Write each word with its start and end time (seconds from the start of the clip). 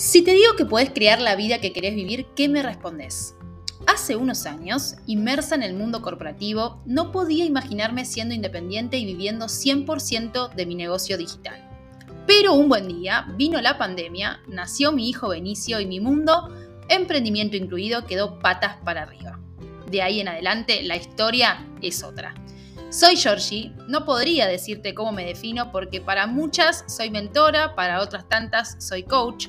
Si 0.00 0.22
te 0.22 0.32
digo 0.32 0.56
que 0.56 0.64
podés 0.64 0.88
crear 0.88 1.20
la 1.20 1.36
vida 1.36 1.58
que 1.58 1.74
querés 1.74 1.94
vivir, 1.94 2.24
¿qué 2.34 2.48
me 2.48 2.62
respondes? 2.62 3.34
Hace 3.86 4.16
unos 4.16 4.46
años, 4.46 4.94
inmersa 5.06 5.54
en 5.54 5.62
el 5.62 5.74
mundo 5.74 6.00
corporativo, 6.00 6.80
no 6.86 7.12
podía 7.12 7.44
imaginarme 7.44 8.06
siendo 8.06 8.34
independiente 8.34 8.96
y 8.96 9.04
viviendo 9.04 9.44
100% 9.44 10.54
de 10.54 10.64
mi 10.64 10.74
negocio 10.74 11.18
digital. 11.18 11.68
Pero 12.26 12.54
un 12.54 12.70
buen 12.70 12.88
día 12.88 13.26
vino 13.36 13.60
la 13.60 13.76
pandemia, 13.76 14.40
nació 14.48 14.90
mi 14.90 15.06
hijo 15.06 15.28
Benicio 15.28 15.80
y 15.80 15.86
mi 15.86 16.00
mundo, 16.00 16.48
emprendimiento 16.88 17.58
incluido, 17.58 18.06
quedó 18.06 18.38
patas 18.38 18.78
para 18.82 19.02
arriba. 19.02 19.38
De 19.90 20.00
ahí 20.00 20.20
en 20.20 20.28
adelante 20.28 20.82
la 20.82 20.96
historia 20.96 21.66
es 21.82 22.02
otra. 22.02 22.34
Soy 22.88 23.16
Georgie, 23.16 23.74
no 23.86 24.06
podría 24.06 24.48
decirte 24.48 24.94
cómo 24.94 25.12
me 25.12 25.26
defino 25.26 25.70
porque 25.70 26.00
para 26.00 26.26
muchas 26.26 26.86
soy 26.88 27.10
mentora, 27.10 27.74
para 27.74 28.00
otras 28.00 28.26
tantas 28.30 28.76
soy 28.78 29.02
coach, 29.02 29.48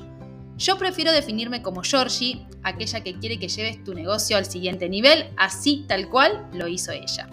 yo 0.56 0.78
prefiero 0.78 1.12
definirme 1.12 1.62
como 1.62 1.82
Georgie, 1.82 2.46
aquella 2.62 3.02
que 3.02 3.18
quiere 3.18 3.38
que 3.38 3.48
lleves 3.48 3.82
tu 3.84 3.94
negocio 3.94 4.36
al 4.36 4.46
siguiente 4.46 4.88
nivel, 4.88 5.30
así 5.36 5.84
tal 5.88 6.08
cual 6.08 6.48
lo 6.52 6.68
hizo 6.68 6.92
ella. 6.92 7.28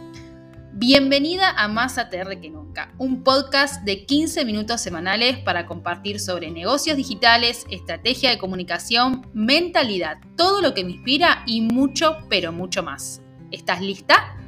Bienvenida 0.73 1.49
a 1.49 1.67
Más 1.67 1.97
ATR 1.97 2.39
que 2.39 2.49
Nunca, 2.49 2.93
un 2.97 3.23
podcast 3.23 3.83
de 3.83 4.05
15 4.05 4.45
minutos 4.45 4.79
semanales 4.79 5.37
para 5.39 5.65
compartir 5.65 6.19
sobre 6.19 6.51
negocios 6.51 6.95
digitales, 6.95 7.65
estrategia 7.69 8.29
de 8.29 8.37
comunicación, 8.37 9.27
mentalidad, 9.33 10.19
todo 10.37 10.61
lo 10.61 10.73
que 10.73 10.85
me 10.85 10.91
inspira 10.91 11.43
y 11.45 11.61
mucho, 11.61 12.17
pero 12.29 12.53
mucho 12.53 12.81
más. 12.81 13.21
¿Estás 13.51 13.81
lista? 13.81 14.38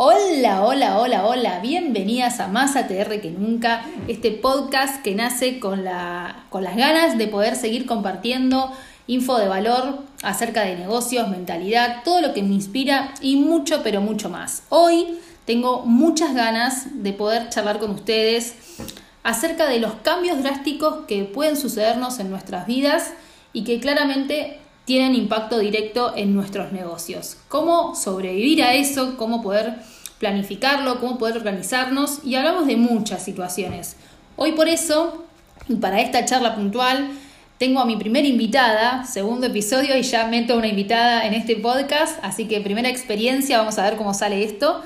Hola, 0.00 0.62
hola, 0.62 1.00
hola, 1.00 1.26
hola, 1.26 1.58
bienvenidas 1.58 2.38
a 2.38 2.46
Más 2.46 2.76
ATR 2.76 3.20
que 3.20 3.32
nunca, 3.32 3.84
este 4.06 4.30
podcast 4.30 5.02
que 5.02 5.16
nace 5.16 5.58
con, 5.58 5.84
con 6.50 6.62
las 6.62 6.76
ganas 6.76 7.18
de 7.18 7.26
poder 7.26 7.56
seguir 7.56 7.84
compartiendo 7.84 8.70
info 9.08 9.38
de 9.38 9.48
valor 9.48 9.98
acerca 10.22 10.62
de 10.62 10.76
negocios, 10.76 11.28
mentalidad, 11.28 12.04
todo 12.04 12.20
lo 12.20 12.32
que 12.32 12.44
me 12.44 12.54
inspira 12.54 13.12
y 13.20 13.38
mucho, 13.38 13.82
pero 13.82 14.00
mucho 14.00 14.30
más. 14.30 14.62
Hoy 14.68 15.18
tengo 15.44 15.84
muchas 15.84 16.32
ganas 16.32 17.02
de 17.02 17.12
poder 17.12 17.48
charlar 17.48 17.80
con 17.80 17.90
ustedes 17.90 18.54
acerca 19.24 19.66
de 19.66 19.80
los 19.80 19.94
cambios 19.94 20.40
drásticos 20.40 21.06
que 21.08 21.24
pueden 21.24 21.56
sucedernos 21.56 22.20
en 22.20 22.30
nuestras 22.30 22.68
vidas 22.68 23.14
y 23.52 23.64
que 23.64 23.80
claramente 23.80 24.60
tienen 24.88 25.14
impacto 25.14 25.58
directo 25.58 26.14
en 26.16 26.34
nuestros 26.34 26.72
negocios. 26.72 27.36
Cómo 27.48 27.94
sobrevivir 27.94 28.62
a 28.62 28.72
eso, 28.72 29.18
cómo 29.18 29.42
poder 29.42 29.74
planificarlo, 30.18 30.98
cómo 30.98 31.18
poder 31.18 31.36
organizarnos 31.36 32.20
y 32.24 32.36
hablamos 32.36 32.66
de 32.66 32.78
muchas 32.78 33.22
situaciones. 33.22 33.96
Hoy 34.36 34.52
por 34.52 34.66
eso, 34.66 35.26
y 35.68 35.74
para 35.74 36.00
esta 36.00 36.24
charla 36.24 36.54
puntual, 36.54 37.10
tengo 37.58 37.80
a 37.80 37.84
mi 37.84 37.96
primera 37.96 38.26
invitada, 38.26 39.04
segundo 39.04 39.48
episodio 39.48 39.94
y 39.94 40.02
ya 40.04 40.26
meto 40.26 40.56
una 40.56 40.68
invitada 40.68 41.26
en 41.26 41.34
este 41.34 41.56
podcast, 41.56 42.18
así 42.22 42.48
que 42.48 42.62
primera 42.62 42.88
experiencia, 42.88 43.58
vamos 43.58 43.78
a 43.78 43.82
ver 43.82 43.98
cómo 43.98 44.14
sale 44.14 44.42
esto. 44.42 44.82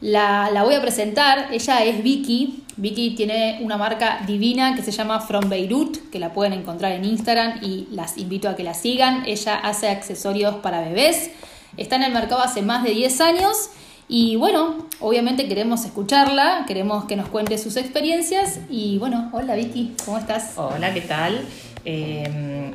La, 0.00 0.62
voy 0.64 0.76
a 0.76 0.80
presentar, 0.80 1.48
ella 1.52 1.84
es 1.84 2.02
Vicky. 2.02 2.61
Vicky 2.76 3.10
tiene 3.10 3.58
una 3.62 3.76
marca 3.76 4.22
divina 4.26 4.74
que 4.74 4.82
se 4.82 4.92
llama 4.92 5.20
From 5.20 5.48
Beirut, 5.48 6.10
que 6.10 6.18
la 6.18 6.32
pueden 6.32 6.52
encontrar 6.52 6.92
en 6.92 7.04
Instagram 7.04 7.58
y 7.62 7.88
las 7.90 8.16
invito 8.18 8.48
a 8.48 8.56
que 8.56 8.62
la 8.62 8.74
sigan. 8.74 9.24
Ella 9.26 9.56
hace 9.56 9.88
accesorios 9.88 10.56
para 10.56 10.80
bebés, 10.80 11.30
está 11.76 11.96
en 11.96 12.04
el 12.04 12.12
mercado 12.12 12.42
hace 12.42 12.62
más 12.62 12.82
de 12.82 12.90
10 12.90 13.20
años 13.20 13.70
y 14.08 14.36
bueno, 14.36 14.86
obviamente 15.00 15.48
queremos 15.48 15.84
escucharla, 15.84 16.64
queremos 16.66 17.04
que 17.04 17.16
nos 17.16 17.28
cuente 17.28 17.56
sus 17.58 17.76
experiencias 17.76 18.60
y 18.68 18.98
bueno, 18.98 19.30
hola 19.32 19.54
Vicky, 19.54 19.94
¿cómo 20.04 20.18
estás? 20.18 20.52
Hola, 20.56 20.92
¿qué 20.92 21.02
tal? 21.02 21.46
Eh... 21.84 22.72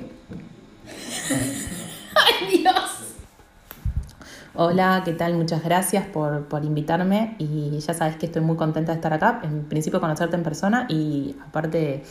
¡Ay 1.29 2.57
Dios! 2.57 2.96
Hola, 4.59 5.03
¿qué 5.05 5.13
tal? 5.13 5.35
Muchas 5.35 5.63
gracias 5.63 6.07
por, 6.07 6.45
por, 6.47 6.65
invitarme 6.65 7.35
y 7.37 7.77
ya 7.77 7.93
sabes 7.93 8.15
que 8.15 8.25
estoy 8.25 8.41
muy 8.41 8.55
contenta 8.55 8.91
de 8.91 8.95
estar 8.95 9.13
acá, 9.13 9.39
en 9.43 9.65
principio 9.65 10.01
conocerte 10.01 10.35
en 10.35 10.41
persona 10.41 10.87
y 10.89 11.35
aparte 11.47 12.01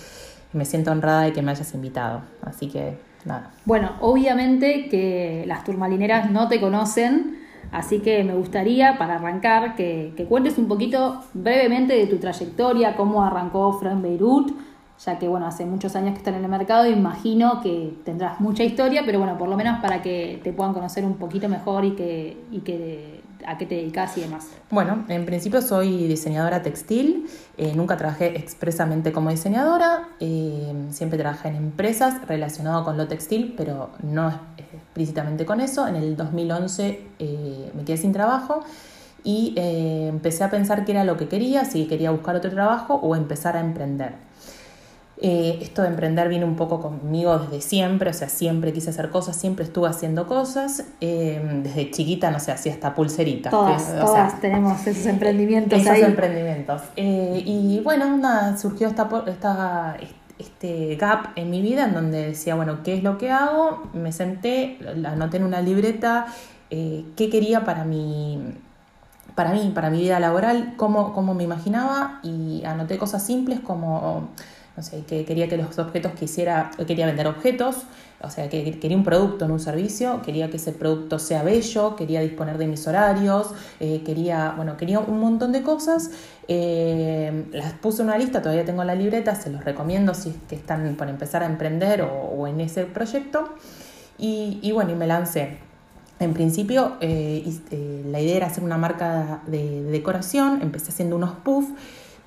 me 0.52 0.64
siento 0.64 0.92
honrada 0.92 1.22
de 1.22 1.32
que 1.32 1.42
me 1.42 1.50
hayas 1.50 1.74
invitado, 1.74 2.20
así 2.42 2.68
que 2.68 2.98
nada. 3.24 3.50
Bueno, 3.64 3.96
obviamente 4.00 4.88
que 4.88 5.42
las 5.48 5.64
turmalineras 5.64 6.30
no 6.30 6.46
te 6.46 6.60
conocen, 6.60 7.36
así 7.72 7.98
que 7.98 8.22
me 8.22 8.34
gustaría 8.34 8.96
para 8.96 9.16
arrancar 9.16 9.74
que, 9.74 10.14
que 10.16 10.26
cuentes 10.26 10.56
un 10.56 10.68
poquito 10.68 11.24
brevemente 11.34 11.94
de 11.94 12.06
tu 12.06 12.18
trayectoria, 12.18 12.94
cómo 12.94 13.24
arrancó 13.24 13.72
Fran 13.72 14.02
Beirut, 14.02 14.52
ya 15.04 15.18
que 15.18 15.28
bueno, 15.28 15.46
hace 15.46 15.66
muchos 15.66 15.94
años 15.96 16.12
que 16.12 16.18
están 16.18 16.34
en 16.34 16.44
el 16.44 16.50
mercado, 16.50 16.86
imagino 16.86 17.60
que 17.60 17.94
tendrás 18.04 18.40
mucha 18.40 18.64
historia, 18.64 19.02
pero 19.04 19.18
bueno, 19.18 19.36
por 19.36 19.48
lo 19.48 19.56
menos 19.56 19.80
para 19.80 20.02
que 20.02 20.40
te 20.42 20.52
puedan 20.52 20.72
conocer 20.72 21.04
un 21.04 21.14
poquito 21.14 21.48
mejor 21.48 21.84
y 21.84 21.92
que, 21.92 22.36
y 22.50 22.60
que 22.60 23.22
a 23.46 23.58
qué 23.58 23.66
te 23.66 23.76
dedicas 23.76 24.16
y 24.18 24.22
demás. 24.22 24.48
Bueno, 24.70 25.04
en 25.08 25.24
principio 25.26 25.62
soy 25.62 26.06
diseñadora 26.08 26.62
textil, 26.62 27.26
eh, 27.56 27.72
nunca 27.74 27.96
trabajé 27.96 28.36
expresamente 28.36 29.12
como 29.12 29.30
diseñadora, 29.30 30.08
eh, 30.20 30.72
siempre 30.90 31.18
trabajé 31.18 31.48
en 31.48 31.56
empresas 31.56 32.26
relacionado 32.26 32.84
con 32.84 32.96
lo 32.96 33.06
textil, 33.06 33.54
pero 33.56 33.90
no 34.02 34.32
explícitamente 34.56 35.44
con 35.46 35.60
eso. 35.60 35.86
En 35.86 35.96
el 35.96 36.16
2011 36.16 37.02
eh, 37.18 37.72
me 37.74 37.84
quedé 37.84 37.96
sin 37.96 38.12
trabajo 38.12 38.64
y 39.22 39.54
empecé 39.56 40.44
a 40.44 40.50
pensar 40.50 40.84
qué 40.84 40.92
era 40.92 41.02
lo 41.02 41.16
que 41.16 41.26
quería, 41.26 41.64
si 41.64 41.86
quería 41.86 42.12
buscar 42.12 42.36
otro 42.36 42.48
trabajo 42.50 42.94
o 42.94 43.16
empezar 43.16 43.56
a 43.56 43.60
emprender. 43.60 44.14
Eh, 45.18 45.60
esto 45.62 45.80
de 45.80 45.88
emprender 45.88 46.28
viene 46.28 46.44
un 46.44 46.56
poco 46.56 46.82
conmigo 46.82 47.38
desde 47.38 47.62
siempre, 47.62 48.10
o 48.10 48.12
sea, 48.12 48.28
siempre 48.28 48.72
quise 48.74 48.90
hacer 48.90 49.08
cosas, 49.08 49.34
siempre 49.36 49.64
estuve 49.64 49.88
haciendo 49.88 50.26
cosas. 50.26 50.84
Eh, 51.00 51.60
desde 51.62 51.90
chiquita, 51.90 52.30
no 52.30 52.38
sé, 52.38 52.52
hacía 52.52 52.72
hasta 52.72 52.94
pulseritas. 52.94 53.50
Todas, 53.50 54.40
tenemos 54.40 54.86
esos 54.86 55.06
emprendimientos 55.06 55.80
esos 55.80 55.98
emprendimientos. 55.98 56.82
Eh, 56.96 57.42
y 57.46 57.80
bueno, 57.80 58.14
nada, 58.18 58.58
surgió 58.58 58.88
esta, 58.88 59.08
esta, 59.26 59.96
este 60.38 60.96
gap 60.96 61.28
en 61.36 61.50
mi 61.50 61.62
vida 61.62 61.86
en 61.86 61.94
donde 61.94 62.28
decía, 62.28 62.54
bueno, 62.54 62.82
¿qué 62.82 62.94
es 62.94 63.02
lo 63.02 63.16
que 63.16 63.30
hago? 63.30 63.84
Me 63.94 64.12
senté, 64.12 64.78
anoté 65.06 65.38
en 65.38 65.44
una 65.44 65.62
libreta 65.62 66.26
qué 66.68 67.30
quería 67.30 67.64
para 67.64 67.84
mi 67.84 68.54
para 69.36 69.52
mí, 69.52 69.70
para 69.74 69.90
mi 69.90 70.00
vida 70.00 70.18
laboral, 70.18 70.74
cómo, 70.76 71.12
cómo 71.12 71.34
me 71.34 71.44
imaginaba 71.44 72.20
y 72.22 72.64
anoté 72.64 72.96
cosas 72.96 73.24
simples 73.24 73.60
como 73.60 74.30
no 74.76 74.82
sé, 74.82 75.04
que 75.06 75.24
quería 75.24 75.48
que 75.48 75.56
los 75.56 75.78
objetos 75.78 76.12
quisiera, 76.12 76.70
quería 76.86 77.06
vender 77.06 77.26
objetos, 77.26 77.76
o 78.20 78.30
sea, 78.30 78.48
que 78.48 78.78
quería 78.78 78.96
un 78.96 79.04
producto, 79.04 79.48
no 79.48 79.54
un 79.54 79.60
servicio, 79.60 80.20
quería 80.22 80.50
que 80.50 80.56
ese 80.56 80.72
producto 80.72 81.18
sea 81.18 81.42
bello, 81.42 81.96
quería 81.96 82.20
disponer 82.20 82.58
de 82.58 82.66
mis 82.66 82.86
horarios, 82.86 83.52
eh, 83.80 84.02
quería, 84.04 84.52
bueno, 84.56 84.76
quería 84.76 85.00
un 85.00 85.20
montón 85.20 85.52
de 85.52 85.62
cosas. 85.62 86.10
Eh, 86.48 87.46
las 87.52 87.72
puse 87.74 88.02
en 88.02 88.08
una 88.08 88.18
lista, 88.18 88.42
todavía 88.42 88.64
tengo 88.64 88.84
la 88.84 88.94
libreta, 88.94 89.34
se 89.34 89.50
los 89.50 89.64
recomiendo 89.64 90.14
si 90.14 90.30
es 90.30 90.36
que 90.48 90.56
están 90.56 90.94
por 90.96 91.08
empezar 91.08 91.42
a 91.42 91.46
emprender 91.46 92.02
o, 92.02 92.46
en 92.46 92.60
ese 92.60 92.84
proyecto. 92.84 93.50
Y, 94.18 94.72
bueno, 94.72 94.92
y 94.92 94.94
me 94.94 95.06
lancé. 95.06 95.58
En 96.18 96.32
principio, 96.32 96.96
eh, 97.00 97.44
la 98.10 98.20
idea 98.20 98.36
era 98.36 98.46
hacer 98.46 98.64
una 98.64 98.78
marca 98.78 99.42
de, 99.46 99.82
de 99.82 99.90
decoración, 99.90 100.60
empecé 100.62 100.90
haciendo 100.90 101.16
unos 101.16 101.32
puffs 101.44 101.68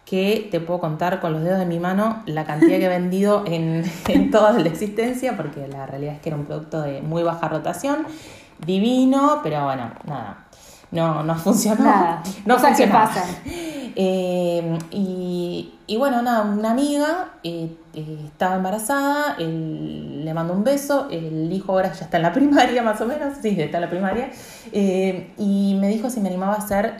que 0.10 0.48
te 0.50 0.60
puedo 0.60 0.80
contar 0.80 1.20
con 1.20 1.34
los 1.34 1.44
dedos 1.44 1.60
de 1.60 1.68
mi 1.68 1.80
mano 1.80 2.24
la 2.26 2.44
cantidad 2.44 2.80
que 2.80 2.86
he 2.86 2.90
vendido 2.90 3.44
en, 3.48 4.32
toda 4.32 4.54
la 4.54 4.68
existencia, 4.68 5.38
porque 5.38 5.68
la 5.68 5.86
realidad 5.86 6.16
es 6.16 6.22
que 6.22 6.30
era 6.30 6.38
un 6.38 6.46
producto 6.46 6.82
de 6.82 7.02
muy 7.02 7.22
baja 7.22 7.48
rotación, 7.48 8.08
divino, 8.66 9.42
pero 9.44 9.66
bueno, 9.66 9.92
nada, 10.06 10.48
no, 10.92 11.24
no 11.24 11.36
funcionó. 11.36 11.84
Nada, 11.84 12.24
no 12.46 12.58
qué 12.76 12.88
pasa. 12.88 13.24
Eh, 14.02 14.78
y, 14.92 15.98
bueno, 15.98 16.22
nada, 16.22 16.44
una 16.44 16.72
amiga 16.72 17.32
eh, 17.44 17.76
eh, 17.94 18.20
estaba 18.24 18.56
embarazada, 18.56 19.36
le 19.38 20.34
mandó 20.34 20.54
un 20.54 20.64
beso, 20.64 21.10
el 21.12 21.52
hijo 21.52 21.74
ahora 21.74 21.92
ya 21.92 22.06
está 22.06 22.16
en 22.16 22.24
la 22.24 22.32
primaria 22.32 22.82
más 22.82 23.02
o 23.02 23.06
menos, 23.06 23.34
sí, 23.42 23.58
está 23.60 23.78
en 23.78 23.82
la 23.82 23.90
primaria, 23.90 24.30
y 24.72 25.76
me 25.82 25.90
dijo 25.90 26.10
si 26.10 26.22
me 26.22 26.30
animaba 26.30 26.54
a 26.54 26.58
hacer 26.60 26.96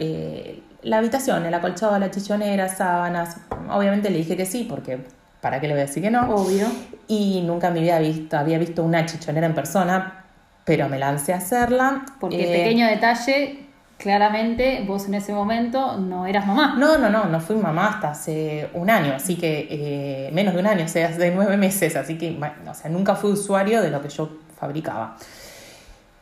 la 0.82 0.98
habitación, 0.98 1.46
el 1.46 1.54
acolchado, 1.54 1.98
la 2.00 2.12
chichonera, 2.12 2.70
sábanas. 2.70 3.38
Obviamente 3.70 4.10
le 4.10 4.18
dije 4.18 4.38
que 4.38 4.46
sí, 4.46 4.66
porque 4.70 5.00
¿para 5.42 5.60
qué 5.60 5.68
le 5.68 5.74
voy 5.74 5.82
a 5.82 5.86
decir 5.86 6.04
que 6.04 6.12
no? 6.12 6.34
Obvio. 6.34 6.68
Y 7.08 7.42
nunca 7.42 7.68
en 7.70 7.74
mi 7.74 7.82
vida 7.82 8.00
visto, 8.00 8.38
había 8.38 8.58
visto 8.58 8.84
una 8.84 9.06
chichonera 9.06 9.48
en 9.48 9.56
persona, 9.56 10.26
pero 10.66 10.88
me 10.90 11.00
lancé 11.00 11.34
a 11.34 11.38
hacerla. 11.38 12.06
Porque 12.20 12.42
eh, 12.42 12.58
pequeño 12.64 12.88
detalle, 12.88 13.66
claramente 13.98 14.84
vos 14.88 15.08
en 15.08 15.16
ese 15.16 15.34
momento 15.34 15.98
no 15.98 16.26
eras 16.26 16.48
mamá. 16.48 16.76
No, 16.78 16.98
no, 16.98 17.10
no, 17.10 17.26
no 17.26 17.40
fui 17.40 17.56
mamá 17.56 17.90
hasta 17.90 18.12
hace 18.12 18.70
un 18.74 18.90
año, 18.90 19.14
así 19.16 19.36
que 19.36 19.68
eh, 19.70 20.32
menos 20.32 20.54
de 20.54 20.62
un 20.62 20.68
año, 20.68 20.86
o 20.86 20.88
sea, 20.88 21.10
hace 21.10 21.32
nueve 21.32 21.58
meses, 21.58 21.96
así 21.96 22.18
que, 22.18 22.40
o 22.68 22.74
sea, 22.74 22.90
nunca 22.90 23.16
fui 23.16 23.32
usuario 23.32 23.82
de 23.82 23.92
lo 23.92 24.02
que 24.02 24.10
yo 24.10 24.30
fabricaba. 24.60 25.18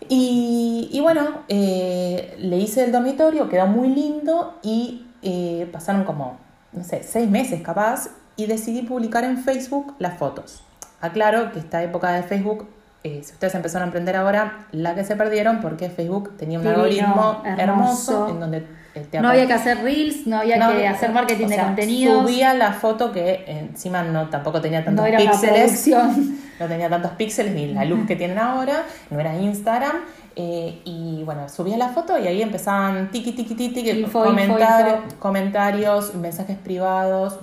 Y, 0.09 0.99
bueno, 1.01 1.41
eh, 1.47 2.35
le 2.39 2.57
hice 2.57 2.85
el 2.85 2.91
dormitorio, 2.91 3.49
quedó 3.49 3.67
muy 3.67 3.89
lindo 3.89 4.57
y 4.61 5.07
eh, 5.21 5.67
pasaron 5.71 6.03
como 6.03 6.37
no 6.77 6.83
sé, 6.83 7.03
seis 7.03 7.29
meses 7.29 7.61
capaz, 7.61 8.09
y 8.35 8.45
decidí 8.45 8.83
publicar 8.83 9.23
en 9.23 9.39
Facebook 9.39 9.95
las 9.99 10.17
fotos. 10.17 10.63
Aclaro 11.01 11.51
que 11.51 11.59
esta 11.59 11.83
época 11.83 12.11
de 12.11 12.23
Facebook, 12.23 12.67
eh, 13.03 13.21
si 13.23 13.33
ustedes 13.33 13.55
empezaron 13.55 13.83
a 13.83 13.87
emprender 13.87 14.15
ahora, 14.15 14.67
la 14.71 14.95
que 14.95 15.03
se 15.03 15.15
perdieron 15.15 15.59
porque 15.59 15.89
Facebook 15.89 16.37
tenía 16.37 16.59
un 16.59 16.63
Divino, 16.65 16.83
algoritmo 16.83 17.41
hermoso. 17.45 17.61
hermoso. 17.61 18.29
en 18.29 18.39
donde 18.39 18.67
eh, 18.97 19.07
te 19.09 19.19
No 19.21 19.29
había 19.29 19.47
que 19.47 19.53
hacer 19.53 19.81
reels, 19.83 20.27
no 20.27 20.37
había 20.39 20.57
No, 20.57 20.71
que 20.75 20.87
hacer 20.87 21.11
marketing 21.11 21.45
o 21.45 21.49
de 21.49 21.55
sea, 21.55 21.65
contenidos. 21.65 22.21
Subía 22.23 22.53
la 22.53 22.73
foto 22.73 23.11
que 23.11 23.43
encima 23.47 24.03
no 24.03 24.29
tampoco 24.29 24.61
tenía 24.61 24.83
tantos 24.85 25.03
no 25.03 25.07
era 25.07 25.17
píxeles. 25.19 25.87
no 26.59 26.67
tenía 26.67 26.89
tantos 26.89 27.11
píxeles 27.11 27.53
ni 27.53 27.67
la 27.67 27.85
luz 27.85 28.05
que 28.07 28.15
tienen 28.15 28.37
ahora, 28.39 28.83
no 29.09 29.19
era 29.19 29.35
Instagram. 29.35 29.97
eh, 30.35 30.81
y 30.85 31.23
bueno, 31.23 31.49
subía 31.49 31.77
la 31.77 31.89
foto 31.89 32.17
y 32.19 32.27
ahí 32.27 32.41
empezaban 32.43 33.09
tiki 33.11 33.31
tiki 33.31 33.55
tiki, 33.55 33.73
tiki, 33.73 33.89
Info, 34.01 34.23
comentar- 34.23 34.87
info, 35.05 35.15
comentarios, 35.19 36.13
mensajes 36.15 36.57
privados. 36.57 37.39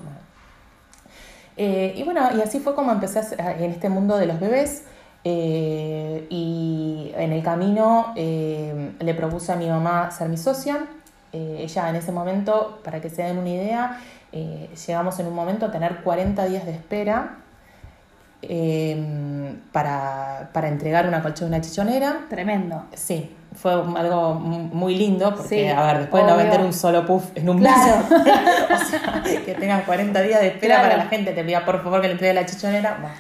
Eh, 1.57 1.95
y 1.97 2.03
bueno, 2.03 2.29
y 2.37 2.41
así 2.41 2.59
fue 2.61 2.75
como 2.75 2.91
empecé 2.93 3.19
a 3.21 3.23
hacer- 3.23 3.41
en 3.61 3.71
este 3.71 3.89
mundo 3.89 4.17
de 4.17 4.27
los 4.27 4.41
bebés. 4.41 4.85
eh, 5.27 6.27
y 6.29 7.11
en 7.17 7.33
el 7.33 7.43
camino 7.43 8.13
eh, 8.15 8.91
le 9.01 9.15
propuse 9.15 9.53
a 9.53 9.57
mi 9.57 9.67
mamá 9.69 10.11
ser 10.11 10.29
mi 10.29 10.37
socia. 10.37 10.85
Eh, 11.37 11.57
ella 11.65 11.89
en 11.91 11.97
ese 11.97 12.13
momento, 12.13 12.79
para 12.85 13.01
que 13.01 13.11
se 13.11 13.23
den 13.25 13.39
una 13.39 13.49
idea, 13.49 13.99
eh, 14.31 14.71
llegamos 14.87 15.19
en 15.19 15.27
un 15.27 15.35
momento 15.35 15.67
a 15.67 15.73
tener 15.73 15.97
40 16.05 16.45
días 16.47 16.65
de 16.65 16.71
espera 16.71 17.39
eh, 18.43 19.55
para, 19.73 20.51
para 20.53 20.69
entregar 20.69 21.07
una 21.09 21.23
una 21.47 21.61
chichonera. 21.61 22.21
Tremendo. 22.31 22.85
Sí, 22.95 23.35
fue 23.55 23.73
algo 23.73 24.35
mu- 24.35 24.69
muy 24.73 24.95
lindo 24.97 25.35
porque, 25.35 25.49
Sí, 25.65 25.67
a 25.69 25.83
ver, 25.87 25.99
después 26.01 26.23
de 26.25 26.29
no 26.31 26.35
obvio. 26.37 26.45
vender 26.47 26.65
un 26.67 26.73
solo 26.73 27.05
puff 27.07 27.25
en 27.35 27.49
un 27.49 27.59
Claro. 27.59 27.97
mes, 28.11 28.21
o 28.83 28.85
sea, 28.85 29.23
que 29.45 29.55
tengas 29.59 29.83
40 29.85 30.21
días 30.23 30.41
de 30.41 30.49
espera 30.49 30.77
Claro. 30.77 30.91
para 30.91 31.05
la 31.05 31.11
gente, 31.11 31.33
te 31.33 31.43
pida 31.45 31.65
por 31.65 31.83
favor 31.83 32.01
que 32.01 32.09
le 32.09 32.13
entregue 32.15 32.35
la 32.35 32.47
chichonera. 32.47 32.99
Bueno. 33.01 33.15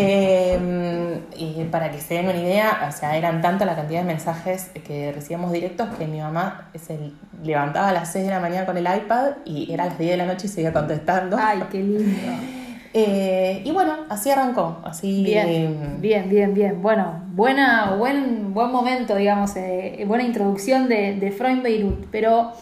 Eh, 0.00 1.20
y 1.36 1.64
para 1.64 1.90
que 1.90 1.98
se 2.00 2.14
den 2.14 2.26
una 2.26 2.38
idea, 2.38 2.86
o 2.88 2.92
sea, 2.92 3.16
eran 3.16 3.42
tanta 3.42 3.64
la 3.64 3.74
cantidad 3.74 4.00
de 4.00 4.06
mensajes 4.06 4.70
que 4.86 5.12
recibíamos 5.12 5.52
directos 5.52 5.88
que 5.96 6.06
mi 6.06 6.20
mamá 6.20 6.70
se 6.78 7.12
levantaba 7.42 7.88
a 7.88 7.92
las 7.92 8.12
6 8.12 8.26
de 8.26 8.30
la 8.30 8.40
mañana 8.40 8.66
con 8.66 8.76
el 8.76 8.84
iPad 8.84 9.32
y 9.44 9.72
era 9.72 9.84
a 9.84 9.86
las 9.88 9.98
10 9.98 10.12
de 10.12 10.16
la 10.16 10.26
noche 10.26 10.46
y 10.46 10.50
seguía 10.50 10.72
contestando. 10.72 11.36
Ay, 11.38 11.62
qué 11.70 11.78
lindo. 11.78 12.04
Eh, 12.94 13.60
y 13.66 13.70
bueno, 13.70 13.92
así 14.08 14.30
arrancó, 14.30 14.78
así 14.82 15.22
Bien, 15.22 15.98
bien, 16.00 16.30
bien, 16.30 16.54
bien. 16.54 16.80
Bueno, 16.80 17.22
buena, 17.32 17.94
buen, 17.96 18.54
buen 18.54 18.72
momento, 18.72 19.14
digamos, 19.14 19.54
eh, 19.56 20.02
buena 20.08 20.24
introducción 20.24 20.88
de, 20.88 21.14
de 21.14 21.30
Freud 21.30 21.60
Beirut. 21.62 22.06
Pero 22.10 22.54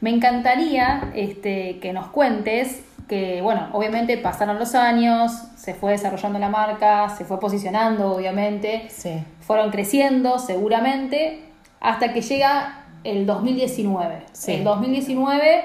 me 0.00 0.10
encantaría 0.10 1.10
este, 1.16 1.80
que 1.80 1.92
nos 1.92 2.06
cuentes 2.06 2.84
que, 3.08 3.42
bueno, 3.42 3.68
obviamente 3.72 4.16
pasaron 4.16 4.58
los 4.58 4.74
años, 4.74 5.30
se 5.56 5.74
fue 5.74 5.92
desarrollando 5.92 6.38
la 6.38 6.48
marca, 6.48 7.08
se 7.10 7.24
fue 7.24 7.38
posicionando, 7.38 8.12
obviamente, 8.12 8.86
Sí. 8.88 9.22
fueron 9.40 9.70
creciendo 9.70 10.38
seguramente, 10.38 11.42
hasta 11.80 12.12
que 12.12 12.22
llega 12.22 12.80
el 13.04 13.26
2019. 13.26 14.22
Sí. 14.32 14.52
El 14.52 14.64
2019, 14.64 15.62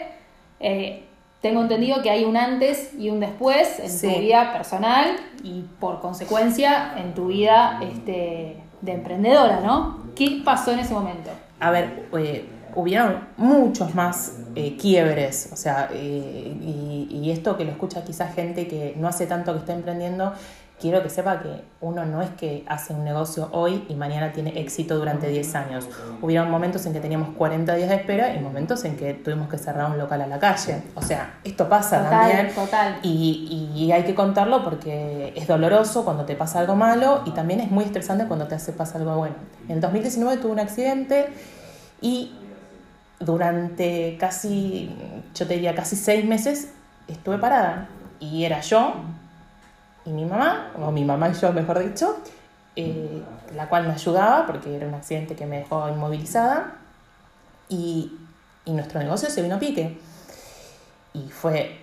eh, 0.60 1.04
tengo 1.42 1.62
entendido 1.62 2.02
que 2.02 2.10
hay 2.10 2.26
un 2.26 2.36
antes 2.36 2.94
y 3.00 3.10
un 3.10 3.22
después 3.22 3.80
en 3.80 3.90
Sí. 3.90 4.14
tu 4.14 4.20
vida 4.20 4.52
personal 4.52 5.16
y 5.42 5.62
por 5.80 6.02
consecuencia 6.02 6.94
en 6.98 7.14
tu 7.14 7.28
vida 7.28 7.80
este, 7.82 8.58
de 8.82 8.92
emprendedora, 8.92 9.62
¿no? 9.62 10.00
¿Qué 10.18 10.42
pasó 10.44 10.72
en 10.74 10.80
ese 10.80 10.94
momento? 10.94 11.30
A 11.62 11.72
ver, 11.72 12.10
eh, 12.18 12.46
hubieron 12.76 13.28
muchos 13.38 13.96
más 13.96 14.34
eh, 14.56 14.78
quiebres, 14.78 15.50
o 15.52 15.56
sea, 15.56 15.90
eh, 15.92 16.58
y, 16.62 17.08
y 17.12 17.32
esto 17.32 17.58
que 17.58 17.66
lo 17.66 17.72
escucha 17.72 18.04
quizás 18.04 18.34
gente 18.34 18.68
que 18.68 18.96
no 18.98 19.08
hace 19.08 19.26
tanto 19.28 19.54
que 19.54 19.60
está 19.60 19.74
emprendiendo, 19.74 20.34
quiero 20.80 21.04
que 21.04 21.10
sepa 21.10 21.42
que 21.42 21.62
uno 21.82 22.06
no 22.06 22.22
es 22.22 22.30
que 22.32 22.64
hace 22.68 22.94
un 22.94 23.04
negocio 23.04 23.50
hoy 23.52 23.86
y 23.90 23.96
mañana 23.96 24.32
tiene 24.32 24.60
éxito 24.60 24.98
durante 24.98 25.28
10 25.28 25.56
años. 25.56 25.90
Hubieron 26.22 26.50
momentos 26.50 26.86
en 26.86 26.94
que 26.94 27.00
teníamos 27.02 27.36
40 27.36 27.76
días 27.76 27.90
de 27.90 27.96
espera 27.96 28.34
y 28.34 28.40
momentos 28.40 28.86
en 28.86 28.96
que 28.96 29.14
tuvimos 29.14 29.50
que 29.50 29.58
cerrar 29.58 29.92
un 29.92 29.98
local 29.98 30.22
a 30.22 30.28
la 30.28 30.40
calle. 30.40 30.82
O 30.96 31.02
sea, 31.02 31.40
esto 31.44 31.68
pasa 31.68 32.04
Total, 32.04 32.10
también. 32.32 32.56
total. 32.56 33.00
Y, 33.04 33.72
y 33.76 33.92
hay 33.92 34.04
que 34.04 34.16
contarlo 34.16 34.64
porque 34.64 35.34
es 35.36 35.48
doloroso 35.48 36.06
cuando 36.06 36.24
te 36.26 36.36
pasa 36.36 36.60
algo 36.60 36.76
malo 36.76 37.24
y 37.26 37.32
también 37.32 37.60
es 37.60 37.70
muy 37.70 37.84
estresante 37.84 38.26
cuando 38.26 38.48
te 38.48 38.56
hace 38.56 38.72
pasa 38.72 38.98
algo 38.98 39.18
bueno. 39.18 39.36
En 39.68 39.76
el 39.76 39.82
2019 39.82 40.38
tuve 40.38 40.54
un 40.54 40.60
accidente 40.60 41.28
y 42.02 42.32
durante 43.20 44.18
casi, 44.20 44.90
yo 45.36 45.48
te 45.48 45.56
diría 45.56 45.76
casi 45.76 45.96
seis 45.96 46.26
meses, 46.26 46.70
estuve 47.08 47.38
parada. 47.38 47.90
Y 48.20 48.44
era 48.44 48.62
yo 48.62 48.94
y 50.06 50.10
mi 50.12 50.26
mamá, 50.26 50.72
o 50.80 50.92
mi 50.92 51.06
mamá 51.06 51.30
y 51.30 51.34
yo 51.34 51.52
mejor 51.54 51.80
dicho, 51.80 52.18
eh, 52.76 53.22
la 53.56 53.68
cual 53.70 53.88
me 53.88 53.94
ayudaba 53.94 54.46
porque 54.46 54.76
era 54.76 54.88
un 54.88 54.94
accidente 54.94 55.36
que 55.36 55.46
me 55.46 55.60
dejó 55.60 55.88
inmovilizada. 55.90 56.76
Y, 57.68 58.18
y 58.66 58.72
nuestro 58.72 59.00
negocio 59.00 59.30
se 59.30 59.42
vino 59.42 59.56
a 59.56 59.60
pique. 59.60 60.00
Y 61.14 61.30
fue 61.30 61.80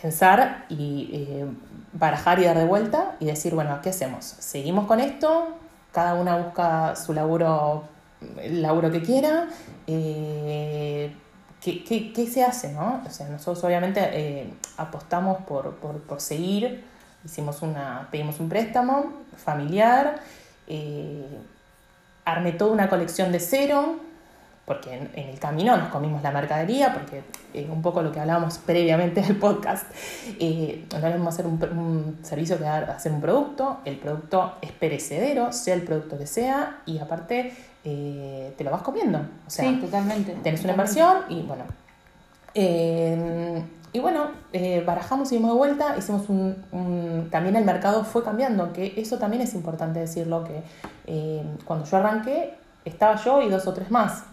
pensar 0.00 0.64
y 0.68 1.10
eh, 1.12 1.46
barajar 1.92 2.40
y 2.40 2.44
dar 2.44 2.58
de 2.58 2.64
vuelta 2.64 3.16
y 3.20 3.26
decir, 3.26 3.54
bueno, 3.54 3.78
¿qué 3.82 3.90
hacemos? 3.90 4.24
¿Seguimos 4.24 4.86
con 4.86 5.00
esto? 5.00 5.48
Cada 5.92 6.14
una 6.14 6.36
busca 6.36 6.96
su 6.96 7.12
laburo, 7.12 7.84
el 8.40 8.62
laburo 8.62 8.90
que 8.90 9.02
quiera. 9.02 9.48
Eh, 9.86 11.12
¿qué, 11.60 11.84
qué, 11.84 12.12
qué 12.12 12.26
se 12.26 12.44
hace? 12.44 12.72
¿no? 12.72 13.02
O 13.06 13.10
sea, 13.10 13.28
nosotros 13.28 13.62
obviamente 13.64 14.00
eh, 14.12 14.52
apostamos 14.76 15.42
por, 15.44 15.76
por, 15.76 16.00
por 16.02 16.20
seguir. 16.20 16.84
Hicimos 17.24 17.62
una, 17.62 18.08
pedimos 18.10 18.40
un 18.40 18.48
préstamo 18.48 19.12
familiar. 19.36 20.20
eh, 20.66 21.38
armé 22.24 22.52
toda 22.52 22.72
una 22.72 22.88
colección 22.88 23.32
de 23.32 23.40
cero, 23.40 23.96
porque 24.64 24.94
en, 24.94 25.28
el 25.28 25.38
camino 25.38 25.76
nos 25.76 25.88
comimos 25.88 26.22
la 26.22 26.30
mercadería, 26.30 26.92
porque 26.92 27.22
eh, 27.52 27.68
un 27.70 27.82
poco 27.82 28.02
lo 28.02 28.12
que 28.12 28.20
hablábamos 28.20 28.58
previamente 28.66 29.22
del 29.22 29.36
podcast, 29.36 29.86
eh, 30.38 30.86
no 30.92 30.98
es 30.98 31.26
hacer 31.26 31.46
un, 31.46 32.18
servicio 32.22 32.58
que 32.58 32.66
hacer 32.66 33.12
un 33.12 33.20
producto, 33.20 33.80
el 33.84 33.96
producto 33.96 34.56
es 34.62 34.72
perecedero, 34.72 35.52
sea 35.52 35.74
el 35.74 35.82
producto 35.82 36.18
que 36.18 36.26
sea, 36.26 36.82
y 36.86 36.98
aparte 36.98 37.54
eh, 37.84 38.54
te 38.56 38.64
lo 38.64 38.70
vas 38.70 38.82
comiendo. 38.82 39.18
O 39.46 39.50
sea, 39.50 39.68
sí, 39.68 39.76
totalmente. 39.80 40.32
tenés 40.42 40.62
una 40.64 40.72
inversión 40.72 41.18
y 41.28 41.42
bueno. 41.42 41.64
Eh, 42.54 43.62
y 43.94 44.00
bueno, 44.00 44.28
eh, 44.52 44.82
barajamos 44.86 45.30
y 45.32 45.36
dimos 45.36 45.50
de 45.52 45.56
vuelta, 45.58 45.96
hicimos 45.98 46.28
un, 46.28 46.56
un- 46.72 47.28
También 47.30 47.56
el 47.56 47.64
mercado 47.64 48.04
fue 48.04 48.24
cambiando, 48.24 48.72
que 48.72 48.94
eso 48.96 49.18
también 49.18 49.42
es 49.42 49.54
importante 49.54 50.00
decirlo, 50.00 50.44
que 50.44 50.62
eh, 51.06 51.42
cuando 51.64 51.84
yo 51.84 51.96
arranqué 51.98 52.54
estaba 52.84 53.16
yo 53.16 53.42
y 53.42 53.48
dos 53.50 53.66
o 53.66 53.74
tres 53.74 53.90
más. 53.90 54.24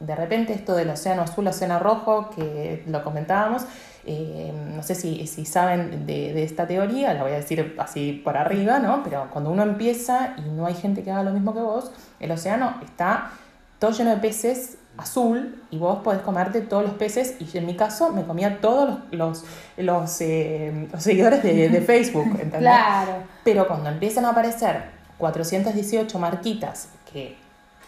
De 0.00 0.14
repente 0.14 0.52
esto 0.52 0.74
del 0.74 0.90
océano 0.90 1.22
azul, 1.22 1.46
océano 1.46 1.78
rojo, 1.78 2.30
que 2.30 2.84
lo 2.86 3.02
comentábamos, 3.04 3.62
eh, 4.06 4.52
no 4.74 4.82
sé 4.82 4.94
si, 4.94 5.26
si 5.26 5.44
saben 5.44 6.06
de, 6.06 6.32
de 6.32 6.42
esta 6.42 6.66
teoría, 6.66 7.14
la 7.14 7.22
voy 7.22 7.32
a 7.32 7.36
decir 7.36 7.74
así 7.78 8.20
por 8.24 8.36
arriba, 8.36 8.78
¿no? 8.78 9.02
Pero 9.02 9.28
cuando 9.32 9.50
uno 9.50 9.62
empieza 9.62 10.34
y 10.38 10.48
no 10.50 10.66
hay 10.66 10.74
gente 10.74 11.02
que 11.02 11.10
haga 11.10 11.24
lo 11.24 11.32
mismo 11.32 11.54
que 11.54 11.60
vos, 11.60 11.92
el 12.20 12.30
océano 12.30 12.74
está 12.84 13.30
todo 13.78 13.90
lleno 13.92 14.10
de 14.10 14.16
peces 14.16 14.78
azul 14.96 15.62
y 15.70 15.78
vos 15.78 16.00
podés 16.02 16.22
comerte 16.22 16.60
todos 16.60 16.82
los 16.82 16.94
peces 16.94 17.36
y 17.40 17.56
en 17.56 17.66
mi 17.66 17.76
caso 17.76 18.12
me 18.12 18.24
comía 18.24 18.60
todos 18.60 18.98
los, 19.12 19.12
los, 19.12 19.44
los, 19.76 20.20
eh, 20.20 20.88
los 20.92 21.02
seguidores 21.02 21.42
de, 21.42 21.68
de 21.68 21.80
Facebook, 21.80 22.26
¿entendés? 22.32 22.58
Claro. 22.60 23.12
Pero 23.44 23.68
cuando 23.68 23.88
empiezan 23.88 24.24
a 24.24 24.30
aparecer 24.30 24.90
418 25.18 26.18
marquitas 26.18 26.88
que 27.12 27.36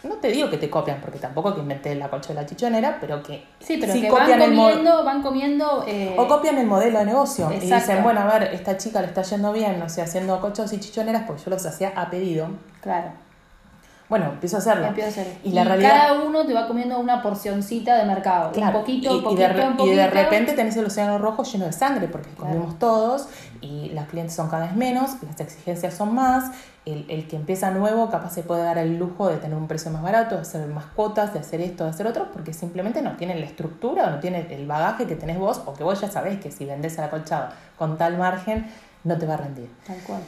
no 0.03 0.15
te 0.17 0.29
digo 0.29 0.49
que 0.51 0.57
te 0.57 0.71
copian, 0.71 1.01
porque 1.01 1.19
tampoco 1.19 1.55
que 1.55 1.61
inventé 1.61 1.95
la 1.95 2.09
colcha 2.09 2.29
de 2.29 2.35
la 2.35 2.47
chichonera, 2.47 2.99
pero 3.01 3.23
que 3.23 3.45
Sí, 3.61 3.77
pero 3.81 3.93
sí 3.93 4.01
que 4.01 4.11
van 4.11 4.21
copian 4.21 4.43
el 4.43 4.53
mo- 4.53 4.63
comiendo, 4.69 5.05
van 5.05 5.23
comiendo. 5.23 5.85
eh, 5.87 6.15
o 6.19 6.27
copian 6.27 6.59
el 6.59 6.67
modelo 6.67 6.99
de 7.01 7.05
negocio 7.05 7.51
y 7.51 7.55
Exacto. 7.57 7.75
dicen, 7.77 8.03
bueno, 8.03 8.21
a 8.21 8.27
ver, 8.39 8.55
esta 8.55 8.77
chica 8.77 9.01
le 9.01 9.09
está 9.09 9.23
yendo 9.23 9.53
bien, 9.53 9.79
no 9.79 9.89
sé, 9.89 10.03
haciendo 10.03 10.41
colchos 10.41 10.73
y 10.73 10.81
chichoneras, 10.81 11.25
porque 11.27 11.43
yo 11.45 11.51
los 11.51 11.65
hacía 11.67 11.93
a 11.97 12.09
pedido. 12.11 12.49
Claro. 12.81 13.13
Bueno, 14.11 14.27
empiezo 14.27 14.57
a 14.57 14.59
hacerlo. 14.59 14.87
Empiezo 14.89 15.09
a 15.09 15.23
hacer. 15.23 15.37
Y 15.45 15.53
la 15.53 15.65
realidad... 15.65 15.91
cada 16.09 16.23
uno 16.25 16.45
te 16.45 16.53
va 16.53 16.67
comiendo 16.67 16.99
una 16.99 17.23
porcioncita 17.23 17.97
de 17.97 18.05
mercado. 18.05 18.51
Claro, 18.53 18.79
Un 18.79 18.83
poquito, 18.85 19.09
y, 19.15 19.19
y 19.33 19.37
de, 19.37 19.45
un 19.47 19.75
y 19.75 19.77
poquito. 19.77 19.97
de 19.97 20.07
repente 20.11 20.53
tenés 20.55 20.77
el 20.77 20.85
océano 20.87 21.17
rojo 21.19 21.45
lleno 21.45 21.65
de 21.67 21.73
sangre 21.73 22.09
porque 22.09 22.29
Claro. 22.31 22.55
comimos 22.55 22.79
todos 22.79 23.29
y 23.61 23.91
las 23.91 24.09
clientes 24.09 24.35
son 24.35 24.49
cada 24.51 24.65
vez 24.67 24.75
menos, 24.77 25.11
las 25.23 25.41
exigencias 25.41 25.95
son 25.95 26.15
más, 26.15 26.51
el, 26.87 27.05
el 27.09 27.29
que 27.29 27.37
empieza 27.37 27.71
nuevo 27.71 28.11
capaz 28.11 28.31
se 28.35 28.43
puede 28.43 28.65
dar 28.65 28.79
el 28.79 28.99
lujo 28.99 29.29
de 29.29 29.37
tener 29.37 29.57
un 29.57 29.69
precio 29.69 29.91
más 29.93 30.03
barato, 30.03 30.35
de 30.35 30.41
hacer 30.43 30.67
más 30.67 30.87
cuotas, 30.87 31.33
de 31.33 31.39
hacer 31.39 31.61
esto, 31.61 31.85
de 31.85 31.91
hacer 31.91 32.07
otro, 32.07 32.33
porque 32.33 32.53
simplemente 32.53 33.03
no 33.03 33.17
tienen 33.17 33.39
la 33.39 33.47
estructura 33.47 34.07
o 34.07 34.11
no 34.11 34.19
tienen 34.19 34.49
el 34.51 34.67
bagaje 34.67 35.07
que 35.07 35.15
tenés 35.15 35.39
vos 35.39 35.61
o 35.67 35.75
que 35.75 35.85
vos 35.85 36.01
ya 36.01 36.11
sabés 36.11 36.41
que 36.41 36.51
si 36.51 36.65
vendés 36.65 36.99
a 36.99 37.03
la 37.03 37.11
colchada 37.11 37.53
con 37.79 37.97
tal 37.97 38.19
margen 38.19 38.67
no 39.05 39.17
te 39.19 39.27
va 39.27 39.35
a 39.35 39.37
rendir. 39.39 39.71
Tal 39.87 39.99
cual. 39.99 40.21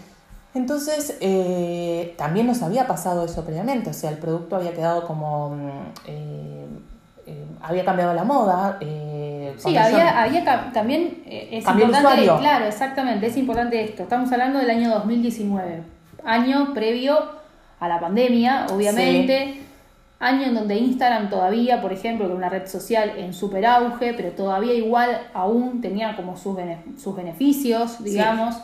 Entonces, 0.54 1.16
eh, 1.20 2.14
también 2.18 2.46
nos 2.46 2.62
había 2.62 2.86
pasado 2.86 3.24
eso 3.24 3.44
previamente, 3.44 3.90
o 3.90 3.94
sea, 3.94 4.10
el 4.10 4.18
producto 4.18 4.56
había 4.56 4.72
quedado 4.72 5.06
como 5.06 5.50
mm, 5.50 5.70
eh, 6.06 6.66
eh, 7.24 7.46
había 7.60 7.84
cambiado 7.84 8.14
la 8.14 8.24
moda. 8.24 8.78
Eh, 8.80 9.54
sí, 9.56 9.76
había, 9.76 10.22
había 10.22 10.72
también 10.72 11.22
eh, 11.24 11.48
es 11.52 11.66
importante, 11.66 12.24
claro, 12.24 12.64
exactamente, 12.66 13.26
es 13.26 13.36
importante 13.36 13.82
esto. 13.82 14.02
Estamos 14.02 14.30
hablando 14.32 14.58
del 14.58 14.70
año 14.70 14.90
2019, 14.90 15.82
año 16.24 16.74
previo 16.74 17.18
a 17.78 17.88
la 17.88 18.00
pandemia, 18.00 18.66
obviamente. 18.70 19.60
Año 20.18 20.46
en 20.46 20.54
donde 20.54 20.76
Instagram 20.76 21.30
todavía, 21.30 21.82
por 21.82 21.92
ejemplo, 21.92 22.26
que 22.26 22.30
era 22.30 22.38
una 22.38 22.48
red 22.48 22.68
social 22.68 23.14
en 23.16 23.34
super 23.34 23.66
auge, 23.66 24.14
pero 24.14 24.30
todavía 24.30 24.72
igual 24.72 25.20
aún 25.34 25.80
tenía 25.80 26.14
como 26.14 26.36
sus, 26.36 26.56
sus 26.96 27.16
beneficios, 27.16 28.02
digamos. 28.04 28.54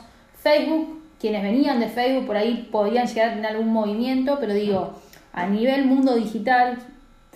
Facebook, 0.40 0.97
quienes 1.20 1.42
venían 1.42 1.80
de 1.80 1.88
Facebook 1.88 2.26
por 2.26 2.36
ahí 2.36 2.68
podían 2.70 3.06
llegar 3.06 3.30
a 3.30 3.34
tener 3.34 3.50
algún 3.52 3.72
movimiento, 3.72 4.38
pero 4.40 4.54
digo, 4.54 4.94
a 5.32 5.46
nivel 5.46 5.86
mundo 5.86 6.14
digital, 6.14 6.78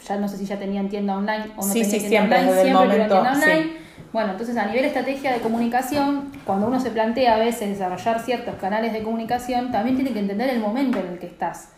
ya 0.07 0.17
no 0.17 0.29
sé 0.29 0.37
si 0.37 0.47
ya 0.47 0.59
tenían 0.59 0.89
tienda 0.89 1.17
online 1.17 1.47
o 1.57 1.67
no 1.67 1.73
tenían 1.73 1.91
tienda 1.91 2.09
siempre, 2.09 2.39
online, 2.39 2.63
siempre 2.63 2.73
momento, 2.73 3.15
tienda 3.15 3.33
online. 3.33 3.83
Bueno, 4.13 4.33
entonces 4.33 4.57
a 4.57 4.67
nivel 4.67 4.85
estrategia 4.85 5.33
de 5.33 5.41
comunicación, 5.41 6.33
cuando 6.45 6.67
uno 6.67 6.79
se 6.81 6.91
plantea 6.91 7.37
a 7.37 7.39
veces 7.39 7.71
desarrollar 7.71 8.21
ciertos 8.21 8.57
canales 8.57 8.93
de 8.93 9.03
comunicación, 9.03 9.73
también 9.73 9.97
tiene 9.97 10.13
que 10.13 10.19
entender 10.19 10.51
el 10.51 10.61
momento 10.61 10.99
en 10.99 11.07
el 11.07 11.19
que 11.19 11.27
estás. 11.27 11.71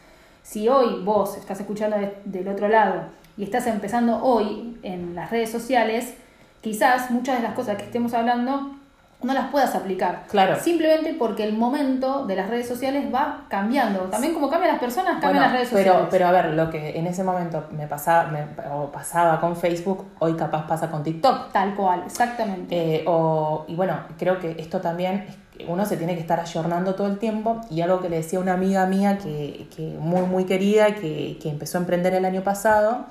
Si 0.43 0.69
hoy 0.69 1.03
vos 1.05 1.37
estás 1.37 1.61
escuchando 1.61 1.97
del 2.25 2.49
otro 2.49 2.69
lado 2.69 3.05
y 3.37 3.45
estás 3.45 3.67
empezando 3.67 4.23
hoy 4.23 4.77
en 4.83 5.15
las 5.15 5.31
redes 5.31 5.51
sociales, 5.51 6.15
quizás 6.61 7.11
muchas 7.11 7.37
de 7.37 7.45
las 7.45 7.55
cosas 7.55 7.77
que 7.77 7.85
estemos 7.85 8.15
hablando 8.15 8.77
no 9.25 9.35
las 9.35 9.51
puedas 9.51 9.75
aplicar. 9.75 10.25
Claro. 10.29 10.57
Simplemente 10.61 11.15
porque 11.19 11.45
el 11.45 11.57
momento 11.57 12.27
de 12.27 12.37
las 12.37 12.49
redes 12.49 12.69
sociales 12.69 13.13
va 13.13 13.45
cambiando. 13.49 14.01
También 14.03 14.35
como 14.35 14.51
cambian 14.51 14.73
las 14.73 14.81
personas, 14.81 15.21
cambian 15.21 15.45
las 15.45 15.53
redes 15.53 15.69
pero, 15.73 15.85
sociales. 15.85 16.09
Pero 16.11 16.27
a 16.27 16.33
ver, 16.33 16.47
lo 16.51 16.71
que 16.71 16.99
en 16.99 17.07
ese 17.07 17.25
momento 17.25 17.65
me 17.73 17.87
pasaba, 17.87 18.31
me, 18.31 18.47
o 18.71 18.93
pasaba 18.93 19.41
con 19.41 19.57
Facebook, 19.57 20.07
hoy 20.19 20.35
capaz 20.35 20.67
pasa 20.67 20.91
con 20.91 21.03
TikTok. 21.03 21.53
Tal 21.53 21.75
cual, 21.75 22.03
exactamente. 22.07 22.97
Eh, 22.97 23.05
o, 23.07 23.65
y 23.67 23.75
bueno, 23.75 23.99
creo 24.19 24.39
que 24.39 24.57
esto 24.59 24.81
también, 24.81 25.27
uno 25.69 25.87
se 25.87 25.97
tiene 25.97 26.15
que 26.15 26.21
estar 26.21 26.41
ayornando 26.41 26.95
todo 26.95 27.07
el 27.07 27.19
tiempo. 27.19 27.61
Y 27.71 27.81
algo 27.81 28.01
que 28.01 28.09
le 28.09 28.17
decía 28.17 28.41
una 28.41 28.55
amiga 28.55 28.87
mía 28.87 29.19
que, 29.19 29.69
que 29.75 29.97
muy, 29.99 30.23
muy 30.23 30.45
querida, 30.45 30.95
que, 30.95 31.39
que 31.41 31.49
empezó 31.49 31.79
a 31.79 31.81
emprender 31.81 32.15
el 32.15 32.25
año 32.25 32.43
pasado. 32.43 33.07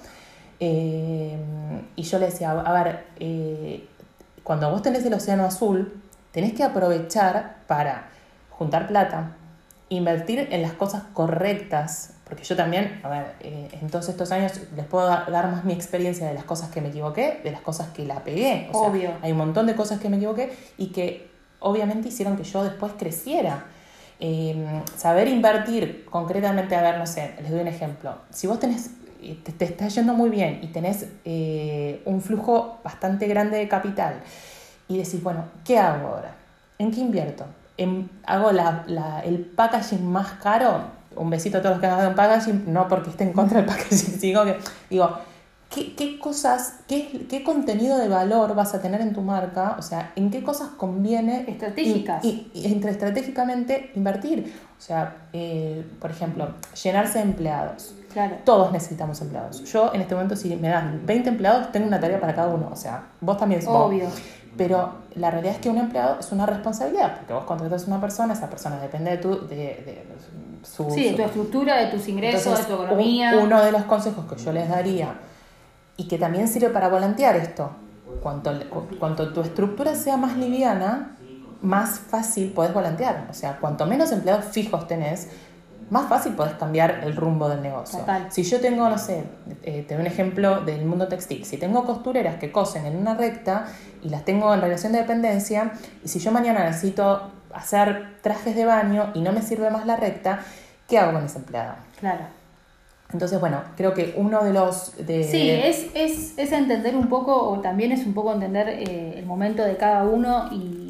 Eh, 0.59 1.37
y 1.95 2.03
yo 2.03 2.19
le 2.19 2.27
decía, 2.27 2.51
a 2.51 2.83
ver, 2.83 3.05
eh, 3.19 3.85
cuando 4.43 4.69
vos 4.69 4.81
tenés 4.81 5.05
el 5.05 5.13
océano 5.13 5.45
azul, 5.45 6.01
tenés 6.33 6.53
que 6.53 6.63
aprovechar 6.63 7.59
para 7.67 8.09
juntar 8.49 8.87
plata, 8.87 9.37
invertir 9.87 10.49
en 10.51 10.61
las 10.61 10.73
cosas 10.73 11.03
correctas, 11.13 12.15
porque 12.25 12.43
yo 12.43 12.55
también, 12.55 12.99
a 13.03 13.09
ver, 13.09 13.35
eh, 13.41 13.69
en 13.79 13.89
todos 13.89 14.09
estos 14.09 14.31
años 14.31 14.53
les 14.75 14.85
puedo 14.85 15.07
dar 15.07 15.51
más 15.51 15.63
mi 15.63 15.73
experiencia 15.73 16.27
de 16.27 16.33
las 16.33 16.43
cosas 16.43 16.69
que 16.69 16.81
me 16.81 16.89
equivoqué, 16.89 17.39
de 17.43 17.51
las 17.51 17.61
cosas 17.61 17.89
que 17.89 18.05
la 18.05 18.23
pegué. 18.23 18.69
Obvio. 18.73 19.11
hay 19.21 19.31
un 19.31 19.37
montón 19.37 19.67
de 19.67 19.75
cosas 19.75 19.99
que 19.99 20.09
me 20.09 20.17
equivoqué 20.17 20.51
y 20.77 20.87
que 20.87 21.29
obviamente 21.59 22.09
hicieron 22.09 22.35
que 22.35 22.43
yo 22.43 22.63
después 22.63 22.93
creciera. 22.97 23.65
Em, 24.19 24.83
saber 24.95 25.27
invertir 25.27 26.05
concretamente, 26.05 26.75
a 26.75 26.81
ver, 26.81 26.97
no 26.97 27.05
sé, 27.05 27.35
les 27.41 27.51
doy 27.51 27.59
un 27.59 27.67
ejemplo. 27.67 28.15
Si 28.29 28.47
vos 28.47 28.59
tenés, 28.59 28.91
eh, 29.21 29.37
te, 29.43 29.51
te 29.51 29.65
está 29.65 29.87
yendo 29.87 30.13
muy 30.13 30.29
bien 30.29 30.59
y 30.63 30.67
tenés 30.67 31.07
eh, 31.25 32.01
un 32.05 32.21
flujo 32.21 32.79
bastante 32.83 33.27
grande 33.27 33.57
de 33.57 33.67
capital, 33.67 34.21
y 34.93 34.97
decís, 34.97 35.21
bueno, 35.23 35.45
¿qué 35.65 35.79
hago 35.79 36.07
ahora? 36.07 36.35
¿En 36.77 36.91
qué 36.91 36.99
invierto? 36.99 37.45
¿En, 37.77 38.09
¿Hago 38.25 38.51
la, 38.51 38.83
la, 38.87 39.21
el 39.21 39.39
packaging 39.39 40.05
más 40.05 40.33
caro? 40.33 40.81
Un 41.15 41.29
besito 41.29 41.57
a 41.57 41.61
todos 41.61 41.75
los 41.75 41.81
que 41.81 41.87
hagan 41.87 42.15
packaging, 42.15 42.71
no 42.71 42.87
porque 42.87 43.09
esté 43.09 43.23
en 43.23 43.33
contra 43.33 43.59
del 43.61 43.65
packaging, 43.69 44.19
digo 44.19 44.43
que, 44.45 44.57
digo, 44.89 45.09
¿qué, 45.73 45.95
qué 45.95 46.19
cosas, 46.19 46.79
qué, 46.87 47.25
qué, 47.29 47.43
contenido 47.43 47.97
de 47.97 48.07
valor 48.07 48.55
vas 48.55 48.73
a 48.73 48.81
tener 48.81 49.01
en 49.01 49.13
tu 49.13 49.21
marca? 49.21 49.75
O 49.79 49.81
sea, 49.81 50.11
¿en 50.15 50.29
qué 50.29 50.43
cosas 50.43 50.69
conviene 50.69 51.45
estratégicas 51.47 52.23
y, 52.23 52.51
y, 52.53 52.71
entre 52.71 52.91
estratégicamente 52.91 53.91
invertir? 53.95 54.53
O 54.77 54.81
sea, 54.81 55.27
eh, 55.33 55.85
por 55.99 56.11
ejemplo, 56.11 56.53
llenarse 56.83 57.19
de 57.19 57.25
empleados. 57.25 57.95
Claro. 58.11 58.37
Todos 58.45 58.71
necesitamos 58.71 59.19
empleados. 59.21 59.63
Yo 59.71 59.91
en 59.93 60.01
este 60.01 60.13
momento, 60.13 60.35
si 60.35 60.55
me 60.55 60.67
dan 60.67 61.03
20 61.05 61.29
empleados, 61.29 61.71
tengo 61.71 61.87
una 61.87 61.99
tarea 61.99 62.19
para 62.19 62.35
cada 62.35 62.53
uno. 62.53 62.69
O 62.71 62.75
sea, 62.75 63.07
vos 63.21 63.37
también. 63.37 63.61
Obvio. 63.65 64.05
Vos. 64.05 64.21
Pero 64.57 64.93
la 65.15 65.31
realidad 65.31 65.55
es 65.55 65.61
que 65.61 65.69
un 65.69 65.77
empleado 65.77 66.19
es 66.19 66.31
una 66.31 66.45
responsabilidad, 66.45 67.17
porque 67.17 67.33
vos 67.33 67.45
contratas 67.45 67.83
a 67.83 67.87
una 67.87 68.01
persona, 68.01 68.33
esa 68.33 68.49
persona 68.49 68.79
depende 68.79 69.11
de 69.11 69.17
tu, 69.17 69.47
de, 69.47 69.55
de 69.55 70.05
su, 70.63 70.89
sí, 70.91 71.09
de 71.09 71.15
tu 71.15 71.21
estructura, 71.23 71.77
de 71.77 71.87
tus 71.87 72.07
ingresos, 72.07 72.45
Entonces, 72.45 72.67
de 72.67 72.75
tu 72.75 72.83
economía. 72.83 73.39
uno 73.41 73.63
de 73.63 73.71
los 73.71 73.83
consejos 73.83 74.25
que 74.25 74.41
yo 74.41 74.51
les 74.51 74.69
daría, 74.69 75.15
y 75.97 76.07
que 76.07 76.17
también 76.17 76.47
sirve 76.47 76.69
para 76.69 76.89
volantear 76.89 77.35
esto, 77.35 77.71
cuanto, 78.21 78.51
cuanto 78.99 79.33
tu 79.33 79.41
estructura 79.41 79.95
sea 79.95 80.17
más 80.17 80.37
liviana, 80.37 81.17
más 81.61 81.99
fácil 81.99 82.51
podés 82.51 82.73
volantear. 82.73 83.27
O 83.29 83.33
sea, 83.33 83.57
cuanto 83.57 83.85
menos 83.85 84.11
empleados 84.11 84.45
fijos 84.45 84.87
tenés, 84.87 85.29
más 85.93 86.09
fácil 86.09 86.33
podés 86.33 86.55
cambiar 86.55 87.01
el 87.03 87.15
rumbo 87.15 87.47
del 87.47 87.61
negocio. 87.61 87.99
Total. 87.99 88.25
Si 88.31 88.41
yo 88.41 88.59
tengo, 88.59 88.89
no 88.89 88.97
sé, 88.97 89.25
eh, 89.61 89.85
te 89.87 89.93
doy 89.93 90.01
un 90.01 90.07
ejemplo 90.07 90.61
del 90.61 90.85
mundo 90.85 91.07
textil, 91.07 91.45
si 91.45 91.57
tengo 91.57 91.85
costureras 91.85 92.37
que 92.37 92.51
cosen 92.51 92.87
en 92.87 92.97
una 92.97 93.13
recta 93.13 93.67
y 94.01 94.09
las 94.09 94.25
tengo 94.25 94.51
en 94.55 94.59
relación 94.59 94.91
de 94.91 94.97
dependencia, 94.97 95.73
y 96.03 96.07
si 96.07 96.17
yo 96.17 96.31
mañana 96.31 96.65
necesito 96.65 97.31
hacer 97.53 98.17
trajes 98.21 98.55
de 98.55 98.65
baño 98.65 99.11
y 99.13 99.21
no 99.21 99.33
me 99.33 99.43
sirve 99.43 99.69
más 99.69 99.85
la 99.85 99.95
recta, 99.95 100.39
¿qué 100.87 100.97
hago 100.97 101.13
con 101.13 101.25
esa 101.25 101.37
empleada? 101.37 101.77
Claro. 101.99 102.25
Entonces, 103.11 103.39
bueno, 103.39 103.61
creo 103.77 103.93
que 103.93 104.15
uno 104.17 104.43
de 104.43 104.51
los... 104.51 104.97
De, 104.97 105.23
sí, 105.23 105.47
es, 105.47 105.91
es, 105.93 106.33
es, 106.39 106.51
entender 106.51 106.95
un 106.95 107.07
poco, 107.07 107.35
o 107.35 107.59
también 107.61 107.91
es 107.91 108.03
un 108.07 108.15
poco 108.15 108.33
entender 108.33 108.67
eh, 108.67 109.19
el 109.19 109.27
momento 109.27 109.63
de 109.63 109.77
cada 109.77 110.05
uno 110.05 110.49
y, 110.51 110.55
y 110.55 110.82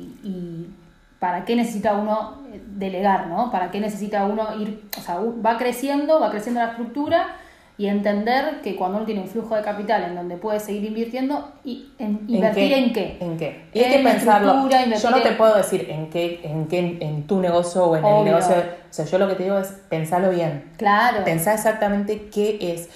para 1.23 1.45
qué 1.45 1.55
necesita 1.55 1.93
uno 1.93 2.39
delegar, 2.51 3.27
¿no? 3.27 3.49
¿Para 3.49 3.71
qué 3.71 3.79
necesita 3.79 4.25
uno 4.25 4.59
ir, 4.59 4.83
o 4.97 4.99
sea, 4.99 5.19
va 5.19 5.57
creciendo, 5.57 6.19
va 6.19 6.29
creciendo 6.29 6.59
la 6.59 6.71
estructura 6.71 7.37
y 7.77 7.87
entender 7.87 8.59
que 8.61 8.75
cuando 8.75 8.97
uno 8.97 9.05
tiene 9.05 9.21
un 9.21 9.29
flujo 9.29 9.55
de 9.55 9.61
capital 9.61 10.03
en 10.03 10.15
donde 10.15 10.35
puede 10.35 10.59
seguir 10.59 10.83
invirtiendo, 10.83 11.53
y 11.63 11.93
en, 11.97 12.25
invertir 12.27 12.73
en 12.73 12.91
qué? 12.91 13.17
¿En 13.21 13.37
qué? 13.37 13.67
Y 13.73 13.79
hay 13.79 13.91
que 13.93 14.03
pensarlo. 14.03 14.67
Yo 14.69 15.11
no 15.11 15.21
te 15.21 15.31
puedo 15.31 15.55
decir 15.55 15.87
en 15.89 16.09
qué, 16.09 16.41
en 16.43 16.67
qué, 16.67 16.97
en 16.99 17.25
tu 17.25 17.39
negocio 17.39 17.85
o 17.85 17.95
en 17.95 18.03
el 18.03 18.25
negocio. 18.25 18.55
O 18.57 18.93
sea, 18.93 19.05
yo 19.05 19.17
lo 19.17 19.29
que 19.29 19.35
te 19.35 19.43
digo 19.43 19.57
es 19.57 19.69
pensarlo 19.87 20.29
bien. 20.29 20.71
Claro. 20.75 21.23
Pensar 21.23 21.53
exactamente 21.53 22.27
qué 22.33 22.57
es. 22.59 22.89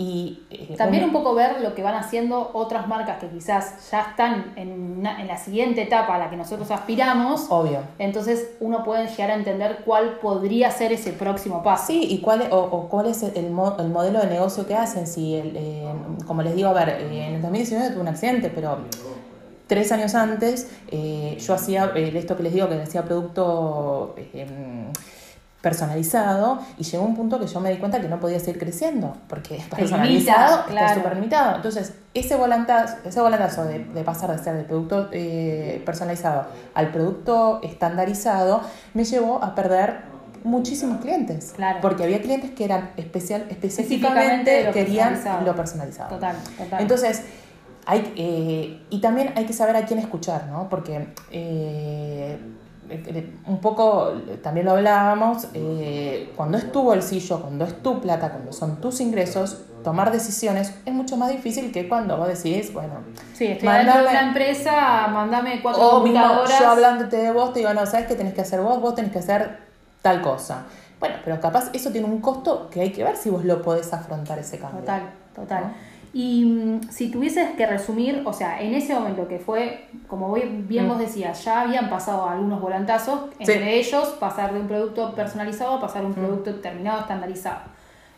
Y, 0.00 0.44
eh, 0.50 0.76
También 0.78 1.02
un 1.02 1.10
poco 1.10 1.34
ver 1.34 1.60
lo 1.60 1.74
que 1.74 1.82
van 1.82 1.96
haciendo 1.96 2.52
otras 2.54 2.86
marcas 2.86 3.18
que 3.18 3.28
quizás 3.28 3.90
ya 3.90 4.02
están 4.02 4.52
en, 4.54 5.04
en, 5.04 5.26
la 5.26 5.36
siguiente 5.36 5.82
etapa 5.82 6.14
a 6.14 6.18
la 6.18 6.30
que 6.30 6.36
nosotros 6.36 6.70
aspiramos. 6.70 7.46
Obvio. 7.50 7.80
Entonces 7.98 8.52
uno 8.60 8.84
puede 8.84 9.08
llegar 9.08 9.32
a 9.32 9.34
entender 9.34 9.80
cuál 9.84 10.20
podría 10.20 10.70
ser 10.70 10.92
ese 10.92 11.12
próximo 11.12 11.64
paso. 11.64 11.88
Sí, 11.88 12.06
y 12.08 12.20
cuál, 12.20 12.46
o, 12.52 12.58
o 12.58 12.88
cuál 12.88 13.06
es 13.06 13.24
el, 13.24 13.50
mo, 13.50 13.74
el, 13.76 13.88
modelo 13.88 14.20
de 14.20 14.28
negocio 14.28 14.68
que 14.68 14.76
hacen. 14.76 15.08
Si 15.08 15.34
el, 15.34 15.56
eh, 15.56 15.92
como 16.28 16.42
les 16.42 16.54
digo, 16.54 16.68
a 16.68 16.74
ver, 16.74 16.90
eh, 16.90 17.26
en 17.26 17.34
el 17.34 17.42
2019 17.42 17.90
tuve 17.90 18.00
un 18.02 18.08
accidente, 18.08 18.52
pero 18.54 18.78
tres 19.66 19.90
años 19.90 20.14
antes 20.14 20.70
yo 20.92 21.54
hacía 21.54 21.92
esto 21.96 22.36
que 22.36 22.42
les 22.44 22.54
digo, 22.54 22.68
que 22.68 22.80
hacía 22.80 23.02
producto 23.02 24.14
personalizado 25.60 26.60
y 26.78 26.84
llegó 26.84 27.04
un 27.04 27.16
punto 27.16 27.40
que 27.40 27.46
yo 27.46 27.60
me 27.60 27.70
di 27.70 27.78
cuenta 27.78 28.00
que 28.00 28.08
no 28.08 28.20
podía 28.20 28.38
seguir 28.38 28.58
creciendo 28.58 29.16
porque 29.28 29.56
es 29.56 29.66
personalizado 29.66 30.68
está 30.68 30.94
súper 30.94 31.16
limitado. 31.16 31.56
Entonces, 31.56 31.94
ese 32.14 32.36
volantazo, 32.36 32.96
ese 33.04 33.20
volantazo 33.20 33.64
de, 33.64 33.80
de 33.80 34.04
pasar 34.04 34.30
de 34.30 34.42
ser 34.42 34.54
del 34.56 34.66
producto 34.66 35.08
eh, 35.12 35.82
personalizado 35.84 36.46
al 36.74 36.92
producto 36.92 37.60
estandarizado 37.62 38.60
me 38.94 39.04
llevó 39.04 39.42
a 39.42 39.54
perder 39.54 40.18
muchísimos 40.44 41.00
clientes. 41.00 41.52
Claro. 41.56 41.80
Porque 41.82 42.04
había 42.04 42.22
clientes 42.22 42.52
que 42.52 42.64
eran 42.64 42.90
especial, 42.96 43.46
específicamente 43.50 44.64
lo 44.64 44.72
querían 44.72 45.14
personalizado. 45.14 45.46
lo 45.46 45.56
personalizado. 45.56 46.08
Total, 46.10 46.36
total. 46.56 46.80
Entonces, 46.80 47.22
hay, 47.84 48.12
eh, 48.16 48.82
y 48.90 49.00
también 49.00 49.32
hay 49.34 49.46
que 49.46 49.52
saber 49.52 49.74
a 49.76 49.86
quién 49.86 49.98
escuchar, 49.98 50.46
¿no? 50.46 50.68
Porque 50.68 51.08
eh, 51.30 52.38
un 53.46 53.60
poco, 53.60 54.12
también 54.42 54.66
lo 54.66 54.72
hablábamos, 54.72 55.48
eh, 55.54 56.32
cuando 56.36 56.58
es 56.58 56.72
tu 56.72 56.82
bolsillo, 56.82 57.40
cuando 57.40 57.64
es 57.64 57.82
tu 57.82 58.00
plata, 58.00 58.30
cuando 58.30 58.52
son 58.52 58.80
tus 58.80 59.00
ingresos, 59.00 59.62
tomar 59.84 60.10
decisiones 60.10 60.74
es 60.84 60.92
mucho 60.92 61.16
más 61.16 61.30
difícil 61.30 61.72
que 61.72 61.88
cuando 61.88 62.16
vos 62.16 62.28
decís, 62.28 62.72
bueno, 62.72 62.94
sí, 63.34 63.46
estoy 63.46 63.68
mandame, 63.68 63.92
dentro 63.92 64.02
de 64.02 64.16
una 64.18 64.28
empresa, 64.28 65.08
mandame 65.08 65.60
cuatro 65.62 65.86
o 65.86 65.90
computadoras. 65.90 66.48
Mismo 66.48 66.64
yo 66.64 66.70
hablándote 66.70 67.16
de 67.16 67.32
vos, 67.32 67.52
te 67.52 67.60
digo, 67.60 67.74
no, 67.74 67.86
¿sabes 67.86 68.06
qué 68.06 68.14
tenés 68.14 68.34
que 68.34 68.40
hacer 68.40 68.60
vos? 68.60 68.80
Vos 68.80 68.94
tenés 68.94 69.12
que 69.12 69.18
hacer 69.18 69.58
tal 70.02 70.22
cosa. 70.22 70.64
Bueno, 71.00 71.16
pero 71.24 71.40
capaz 71.40 71.70
eso 71.72 71.90
tiene 71.90 72.06
un 72.06 72.20
costo 72.20 72.68
que 72.70 72.80
hay 72.80 72.92
que 72.92 73.04
ver 73.04 73.16
si 73.16 73.30
vos 73.30 73.44
lo 73.44 73.62
podés 73.62 73.92
afrontar 73.92 74.38
ese 74.38 74.58
cambio. 74.58 74.80
Total, 74.80 75.02
total. 75.34 75.62
¿no? 75.64 75.70
Y 76.12 76.44
mm, 76.44 76.90
si 76.90 77.10
tuvieses 77.10 77.50
que 77.56 77.66
resumir, 77.66 78.22
o 78.24 78.32
sea, 78.32 78.60
en 78.60 78.74
ese 78.74 78.94
momento 78.94 79.28
que 79.28 79.38
fue, 79.38 79.86
como 80.06 80.32
bien 80.32 80.86
mm. 80.86 80.88
vos 80.88 80.98
decías, 80.98 81.44
ya 81.44 81.62
habían 81.62 81.90
pasado 81.90 82.28
algunos 82.28 82.60
volantazos, 82.60 83.30
entre 83.38 83.62
sí. 83.62 83.90
ellos 83.90 84.16
pasar 84.18 84.52
de 84.52 84.60
un 84.60 84.68
producto 84.68 85.14
personalizado 85.14 85.74
a 85.74 85.80
pasar 85.80 86.02
a 86.02 86.06
un 86.06 86.14
producto 86.14 86.50
mm. 86.50 86.60
terminado, 86.60 87.00
estandarizado. 87.00 87.60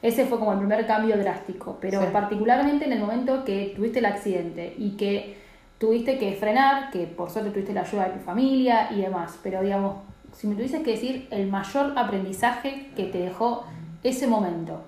Ese 0.03 0.25
fue 0.25 0.39
como 0.39 0.53
el 0.53 0.59
primer 0.59 0.87
cambio 0.87 1.17
drástico, 1.19 1.77
pero 1.81 2.01
Sí. 2.01 2.07
particularmente 2.13 2.87
en 2.87 2.93
el 2.93 3.01
momento 3.01 3.45
que 3.45 3.75
tuviste 3.77 3.99
el 3.99 4.07
accidente 4.07 4.75
y 4.79 4.93
que 4.93 5.37
tuviste 5.79 6.19
que 6.19 6.33
frenar, 6.35 6.91
que 6.91 7.07
por 7.07 7.31
suerte 7.31 7.51
tuviste 7.51 7.75
la 7.75 7.83
ayuda 7.83 8.05
de 8.05 8.11
tu 8.13 8.21
familia 8.21 8.89
y 8.93 9.03
demás, 9.03 9.39
pero 9.43 9.63
digamos, 9.63 9.97
si 10.33 10.47
me 10.47 10.55
tuvieses 10.55 10.83
que 10.83 10.93
decir 10.93 11.27
el 11.31 11.49
mayor 11.49 11.93
aprendizaje 11.97 12.91
que 12.97 13.05
te 13.05 13.19
dejó 13.19 13.65
ese 14.03 14.27
momento, 14.27 14.83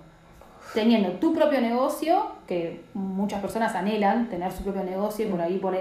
teniendo 0.74 1.10
tu 1.12 1.34
propio 1.34 1.60
negocio, 1.60 2.32
que 2.46 2.84
muchas 2.94 3.40
personas 3.40 3.74
anhelan 3.74 4.28
tener 4.28 4.50
su 4.52 4.62
propio 4.62 4.84
negocio 4.84 5.26
y 5.26 5.30
por 5.30 5.40
ahí 5.40 5.58
por 5.58 5.76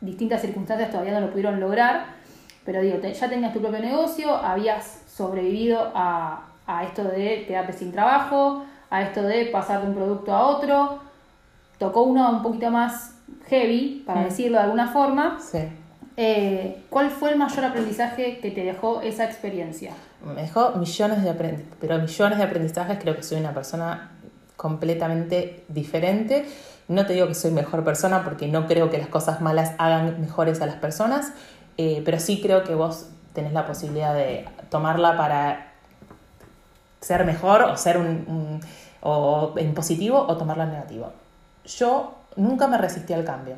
distintas 0.00 0.40
circunstancias 0.42 0.90
todavía 0.90 1.12
no 1.14 1.20
lo 1.20 1.30
pudieron 1.30 1.58
lograr, 1.60 2.06
pero 2.64 2.80
digo, 2.82 2.98
ya 3.00 3.28
tenías 3.28 3.52
tu 3.52 3.60
propio 3.60 3.80
negocio, 3.80 4.34
habías 4.36 5.02
sobrevivido 5.08 5.90
a, 5.94 6.44
a 6.66 6.84
esto 6.84 7.02
de 7.04 7.44
quedarte 7.46 7.72
sin 7.72 7.90
trabajo, 7.92 8.64
a 8.90 9.02
esto 9.02 9.22
de 9.22 9.46
pasar 9.46 9.82
de 9.82 9.88
un 9.88 9.94
producto 9.94 10.32
a 10.32 10.46
otro, 10.46 10.98
tocó 11.78 12.02
uno 12.02 12.30
un 12.30 12.42
poquito 12.42 12.70
más 12.70 13.14
heavy, 13.48 14.02
para 14.06 14.20
Mm. 14.20 14.24
decirlo 14.24 14.58
de 14.58 14.64
alguna 14.64 14.88
forma. 14.88 15.38
Sí. 15.40 15.58
Eh, 16.16 16.82
¿Cuál 16.90 17.10
fue 17.10 17.30
el 17.30 17.36
mayor 17.38 17.64
aprendizaje 17.64 18.38
que 18.40 18.50
te 18.50 18.64
dejó 18.64 19.00
esa 19.02 19.24
experiencia? 19.24 19.92
Me 20.24 20.42
dejó 20.42 20.72
millones 20.72 21.22
de 21.22 21.30
aprendizajes, 21.30 21.76
pero 21.80 21.98
millones 21.98 22.38
de 22.38 22.44
aprendizajes. 22.44 22.98
Creo 22.98 23.14
que 23.14 23.22
soy 23.22 23.38
una 23.38 23.52
persona 23.54 24.10
completamente 24.58 25.64
diferente. 25.68 26.46
No 26.88 27.06
te 27.06 27.14
digo 27.14 27.26
que 27.28 27.34
soy 27.34 27.52
mejor 27.52 27.82
persona 27.84 28.22
porque 28.24 28.46
no 28.48 28.66
creo 28.66 28.90
que 28.90 28.98
las 28.98 29.08
cosas 29.08 29.40
malas 29.40 29.72
hagan 29.78 30.20
mejores 30.20 30.60
a 30.60 30.66
las 30.66 30.74
personas, 30.76 31.32
eh, 31.78 32.02
pero 32.04 32.18
sí 32.20 32.40
creo 32.42 32.64
que 32.64 32.74
vos 32.74 33.06
tenés 33.32 33.54
la 33.54 33.66
posibilidad 33.66 34.12
de 34.14 34.44
tomarla 34.68 35.16
para 35.16 35.72
ser 37.00 37.24
mejor 37.24 37.62
o 37.62 37.76
ser 37.76 37.96
un, 37.98 38.06
un- 38.26 38.60
o 39.00 39.54
en 39.56 39.72
positivo 39.74 40.18
o 40.28 40.36
tomarla 40.36 40.64
en 40.64 40.70
negativo. 40.72 41.12
Yo 41.64 42.14
nunca 42.36 42.66
me 42.66 42.78
resistí 42.78 43.12
al 43.12 43.24
cambio. 43.24 43.54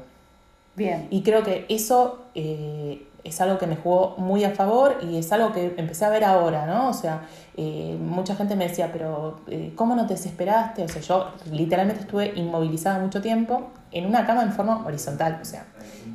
Bien. 0.77 1.09
Y 1.11 1.23
creo 1.23 1.43
que 1.43 1.65
eso 1.69 2.27
eh, 2.35 3.07
es 3.25 3.41
algo 3.41 3.59
que 3.59 3.67
me 3.67 3.77
jugó 3.77 4.15
muy 4.19 4.45
a 4.45 4.51
favor 4.51 4.99
y 5.03 5.17
es 5.17 5.31
algo 5.33 5.53
que 5.53 5.75
empecé 5.77 6.05
a 6.05 6.09
ver 6.09 6.25
ahora, 6.25 6.67
¿no? 6.67 6.89
O 6.89 6.93
sea, 6.93 7.23
eh, 7.57 7.97
mucha 8.01 8.35
gente 8.35 8.57
me 8.57 8.69
decía, 8.69 8.91
pero 8.93 9.41
eh, 9.49 9.73
¿cómo 9.77 9.95
no 9.95 10.07
te 10.07 10.15
desesperaste? 10.15 10.85
O 10.85 10.89
sea, 10.89 11.03
yo 11.03 11.33
literalmente 11.51 12.03
estuve 12.03 12.33
inmovilizada 12.35 12.99
mucho 12.99 13.21
tiempo 13.21 13.71
en 13.93 14.07
una 14.07 14.27
cama 14.27 14.43
en 14.43 14.53
forma 14.53 14.85
horizontal, 14.87 15.39
o 15.43 15.45
sea, 15.45 15.65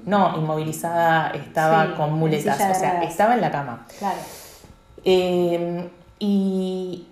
no 0.05 0.37
inmovilizada, 0.37 1.31
estaba 1.31 1.87
Sí, 1.87 1.91
con 1.97 2.13
muletas, 2.13 2.55
o 2.55 2.79
sea, 2.79 3.03
estaba 3.03 3.35
en 3.35 3.41
la 3.41 3.51
cama. 3.51 3.85
Claro. 3.99 4.17
Eh, 5.03 5.89
y, 6.19 7.07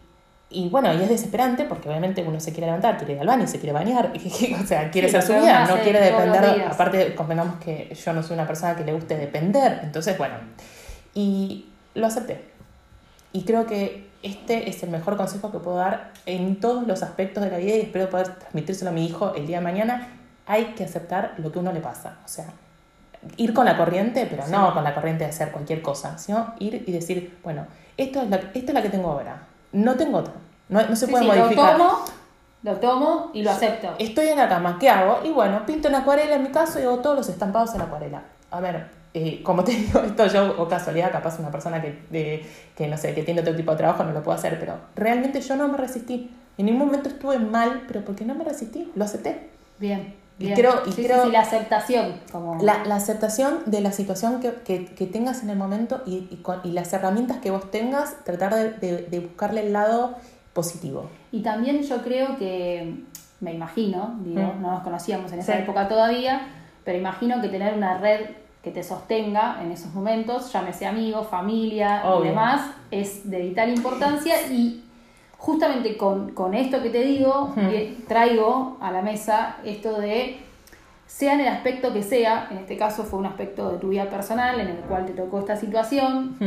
y 0.54 0.70
bueno, 0.70 0.94
y 0.94 1.02
es 1.02 1.10
desesperante 1.10 1.66
porque 1.66 1.90
obviamente 1.90 2.24
uno 2.26 2.40
se 2.40 2.52
quiere 2.52 2.68
levantar, 2.68 2.98
quiere 2.98 3.14
ir 3.14 3.20
al 3.20 3.28
baño, 3.28 3.48
se 3.48 3.60
quiere 3.60 3.74
bañar, 3.74 4.14
o 4.64 4.66
sea, 4.66 4.90
quiere 4.92 5.10
Sí, 5.10 5.16
hacer 5.16 5.38
su 5.38 5.44
vida, 5.44 5.66
no 5.66 5.78
quiere 5.82 6.00
depender, 6.00 6.66
aparte 6.70 7.16
convengamos 7.16 7.56
que 7.58 7.94
yo 7.94 8.14
no 8.14 8.24
soy 8.24 8.36
una 8.36 8.48
persona 8.48 8.76
que 8.76 8.84
le 8.84 8.94
guste 8.94 9.18
depender, 9.18 9.82
entonces 9.84 10.18
bueno, 10.18 10.36
y 11.14 11.66
lo 11.96 12.08
acepté. 12.08 12.54
Y 13.32 13.44
creo 13.44 13.66
que 13.66 14.08
este 14.22 14.70
es 14.70 14.84
el 14.84 14.90
mejor 14.90 15.18
consejo 15.18 15.52
que 15.52 15.60
puedo 15.60 15.78
dar 15.78 16.12
en 16.26 16.60
todos 16.60 16.88
los 16.88 17.04
aspectos 17.04 17.44
de 17.44 17.50
la 17.50 17.58
vida 17.58 17.76
y 17.76 17.82
espero 17.82 18.10
poder 18.10 18.36
transmitírselo 18.36 18.92
a 18.92 18.94
mi 18.94 19.06
hijo 19.06 19.34
el 19.36 19.48
día 19.48 19.58
de 19.58 19.64
mañana. 19.64 20.08
Hay 20.46 20.74
que 20.76 20.84
aceptar 20.84 21.34
lo 21.38 21.52
que 21.52 21.60
uno 21.60 21.74
le 21.74 21.80
pasa, 21.80 22.20
o 22.24 22.28
sea, 22.28 22.46
ir 23.38 23.54
con 23.54 23.66
la 23.66 23.78
corriente, 23.78 24.28
pero 24.30 24.48
no 24.48 24.74
con 24.74 24.84
la 24.84 24.94
corriente 24.94 25.24
de 25.24 25.30
hacer 25.32 25.52
cualquier 25.52 25.82
cosa, 25.82 26.18
sino 26.18 26.54
ir 26.60 26.84
y 26.86 26.92
decir, 26.92 27.38
bueno, 27.44 27.66
esto 27.98 28.22
es 28.22 28.30
la, 28.30 28.38
esta 28.38 28.58
es 28.58 28.74
la 28.74 28.82
que 28.82 28.90
tengo 28.90 29.10
ahora, 29.10 29.44
no 29.72 29.96
tengo 29.96 30.20
otra, 30.20 30.34
no, 30.70 30.82
no 30.88 30.96
se 30.96 31.06
Sí, 31.06 31.12
puede 31.12 31.24
sí, 31.26 31.30
lo 31.30 31.36
modificar. 31.44 31.78
tomo, 31.78 32.00
lo 32.64 32.74
tomo 32.78 33.32
y 33.34 33.44
lo 33.44 33.52
acepto. 33.52 33.90
Estoy 34.00 34.28
en 34.28 34.38
la 34.38 34.48
cama, 34.50 34.78
¿qué 34.80 34.90
hago? 34.90 35.20
Y 35.24 35.30
bueno, 35.32 35.66
pinto 35.66 35.88
en 35.90 35.96
acuarela 35.96 36.36
en 36.36 36.44
mi 36.44 36.50
caso 36.50 36.80
y 36.80 36.84
hago 36.84 37.00
todos 37.00 37.16
los 37.18 37.30
estampados 37.30 37.74
en 37.76 37.82
acuarela. 37.82 38.24
A 38.52 38.60
ver, 38.62 38.88
eh, 39.14 39.42
como 39.44 39.64
te 39.64 39.72
digo, 39.76 40.00
esto 40.00 40.28
yo, 40.28 40.56
o 40.62 40.68
casualidad, 40.68 41.12
capaz 41.12 41.40
una 41.40 41.52
persona 41.52 41.82
que, 41.82 42.02
de- 42.10 42.46
que 42.76 42.88
no 42.88 42.98
sé, 42.98 43.14
que 43.14 43.24
tiene 43.24 43.42
otro 43.42 43.56
tipo 43.56 43.72
de 43.72 43.78
trabajo 43.78 44.04
no 44.04 44.12
lo 44.12 44.24
puedo 44.24 44.38
hacer, 44.38 44.60
pero 44.60 44.76
realmente 44.96 45.42
yo 45.42 45.56
no 45.56 45.68
me 45.68 45.78
resistí. 45.78 46.32
En 46.58 46.68
ningún 46.68 46.86
momento 46.88 47.10
estuve 47.10 47.40
mal, 47.40 47.84
pero 47.88 48.06
porque 48.06 48.26
no 48.26 48.36
me 48.36 48.44
resistí, 48.44 48.92
lo 48.96 49.04
acepté. 49.06 49.50
Bien. 49.80 50.16
Y 50.40 50.46
bien. 50.46 50.56
creo- 50.58 50.82
y 50.86 50.92
Sí, 50.92 51.02
sí, 51.02 51.08
creo- 51.08 51.26
sí, 51.26 51.32
la 51.32 51.42
aceptación. 51.42 52.20
Como... 52.32 52.62
La, 52.64 52.86
la 52.86 52.96
aceptación 52.96 53.60
de 53.66 53.82
la 53.82 53.92
situación 53.92 54.40
que, 54.40 54.52
que- 54.66 54.86
que 54.86 55.06
tengas 55.08 55.44
en 55.44 55.50
el 55.50 55.58
momento 55.58 56.02
y, 56.06 56.28
y 56.32 56.38
con- 56.44 56.60
y 56.64 56.72
las 56.72 56.92
herramientas 56.94 57.38
que 57.38 57.52
vos 57.52 57.70
tengas, 57.72 58.16
tratar 58.24 58.54
de, 58.56 58.72
de- 58.72 59.04
de 59.10 59.20
buscarle 59.20 59.62
el 59.66 59.74
lado 59.74 60.16
positivo. 60.54 61.10
Y 61.32 61.42
también 61.42 61.82
yo 61.84 62.02
creo 62.04 62.38
que, 62.38 62.96
me 63.42 63.54
imagino, 63.54 64.16
digo, 64.24 64.54
Mm. 64.58 64.62
no 64.62 64.72
nos 64.72 64.84
conocíamos 64.84 65.32
en 65.34 65.40
esa 65.40 65.54
Sí. 65.54 65.60
época 65.64 65.88
todavía, 65.88 66.42
pero 66.86 66.98
imagino 66.98 67.42
que 67.42 67.50
tener 67.50 67.74
una 67.74 67.98
red 67.98 68.22
que 68.64 68.72
te 68.72 68.84
sostenga 68.84 69.58
en 69.62 69.72
esos 69.72 69.94
momentos, 69.94 70.54
llámese 70.54 70.86
amigos, 70.86 71.28
familia 71.28 72.02
y 72.04 72.08
Obvio. 72.08 72.30
demás, 72.30 72.62
es 72.92 73.30
de 73.30 73.40
vital 73.42 73.70
importancia 73.74 74.36
y 74.50 74.84
justamente 75.38 75.98
con, 75.98 76.32
con 76.32 76.54
esto 76.54 76.82
que 76.82 76.90
te 76.90 77.02
digo, 77.04 77.54
eh, 77.58 77.98
traigo 78.08 78.78
a 78.80 78.92
la 78.92 79.02
mesa 79.02 79.58
esto 79.66 80.00
de, 80.00 80.40
sea 81.06 81.34
en 81.34 81.42
el 81.42 81.48
aspecto 81.50 81.92
que 81.92 82.02
sea, 82.02 82.48
en 82.52 82.60
este 82.60 82.78
caso 82.78 83.04
fue 83.04 83.20
un 83.20 83.26
aspecto 83.26 83.70
de 83.70 83.78
tu 83.80 83.90
vida 83.90 84.06
personal 84.10 84.58
en 84.62 84.68
el 84.70 84.78
cual 84.78 85.06
te 85.06 85.12
tocó 85.12 85.40
esta 85.40 85.58
situación, 85.58 86.38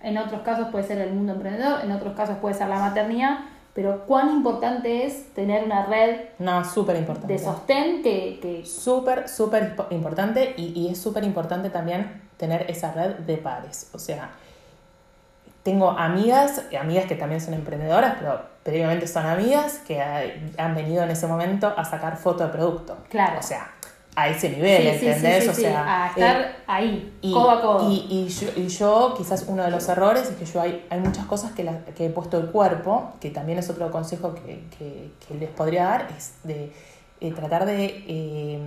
en 0.00 0.16
otros 0.18 0.40
casos 0.40 0.68
puede 0.68 0.84
ser 0.84 0.98
el 0.98 1.12
mundo 1.12 1.34
emprendedor, 1.34 1.80
en 1.84 1.92
otros 1.92 2.14
casos 2.16 2.38
puede 2.38 2.54
ser 2.54 2.68
la 2.68 2.78
maternidad, 2.78 3.40
pero 3.76 4.06
cuán 4.06 4.30
importante 4.30 5.04
es 5.06 5.32
tener 5.34 5.62
una 5.64 5.84
red 5.86 6.16
No, 6.40 6.64
súper 6.64 6.96
importante. 6.96 7.32
de 7.34 7.38
sostén 7.38 8.02
que, 8.02 8.38
que 8.42 8.64
Súper, 8.66 9.28
súper 9.28 9.76
impo- 9.76 9.86
importante 9.90 10.54
y, 10.56 10.72
y 10.74 10.88
es 10.90 10.98
súper 10.98 11.22
importante 11.22 11.68
también 11.70 12.22
tener 12.38 12.68
esa 12.70 12.92
red 12.92 13.16
de 13.18 13.36
pares. 13.36 13.90
O 13.92 13.98
sea, 13.98 14.30
tengo 15.62 15.90
amigas, 15.90 16.62
amigas 16.80 17.06
que 17.06 17.16
también 17.16 17.40
son 17.40 17.54
emprendedoras, 17.54 18.14
pero 18.18 18.40
previamente 18.62 19.06
son 19.06 19.26
amigas 19.26 19.80
que 19.86 20.00
ha- 20.00 20.22
han 20.58 20.74
venido 20.74 21.02
en 21.02 21.10
ese 21.10 21.26
momento 21.26 21.72
a 21.76 21.84
sacar 21.84 22.16
foto 22.16 22.44
de 22.46 22.50
producto. 22.52 22.96
Claro. 23.10 23.38
O 23.40 23.42
sea, 23.42 23.70
a 24.18 24.28
ese 24.30 24.48
nivel, 24.48 24.98
sí, 24.98 25.06
¿entendés? 25.06 25.44
sí, 25.44 25.50
o 25.50 25.54
sea, 25.54 26.04
a 26.04 26.08
estar 26.08 26.40
eh, 26.40 26.46
ahí, 26.66 27.12
y, 27.20 27.32
codo 27.32 27.50
a 27.50 27.60
codo. 27.60 27.90
y- 27.92 28.06
y 28.10 28.28
yo, 28.28 28.48
y 28.56 28.66
yo, 28.68 29.14
quizás 29.16 29.44
uno 29.46 29.62
de 29.62 29.70
los 29.70 29.86
errores 29.90 30.22
es 30.30 30.36
que 30.36 30.46
yo 30.46 30.60
hay, 30.62 30.86
hay 30.88 31.00
muchas 31.00 31.26
cosas 31.26 31.52
que, 31.52 31.62
la- 31.64 31.84
que 31.84 32.06
he 32.06 32.10
puesto 32.10 32.38
el 32.38 32.46
cuerpo, 32.50 33.12
que 33.20 33.30
también 33.30 33.58
es 33.58 33.68
otro 33.68 33.90
consejo 33.90 34.34
que, 34.34 34.64
que- 34.78 35.10
que 35.28 35.34
les 35.34 35.50
podría 35.50 35.84
dar, 35.84 36.08
es 36.16 36.32
de 36.44 36.72
eh, 37.20 37.30
tratar 37.32 37.66
de 37.66 38.04
eh, 38.08 38.58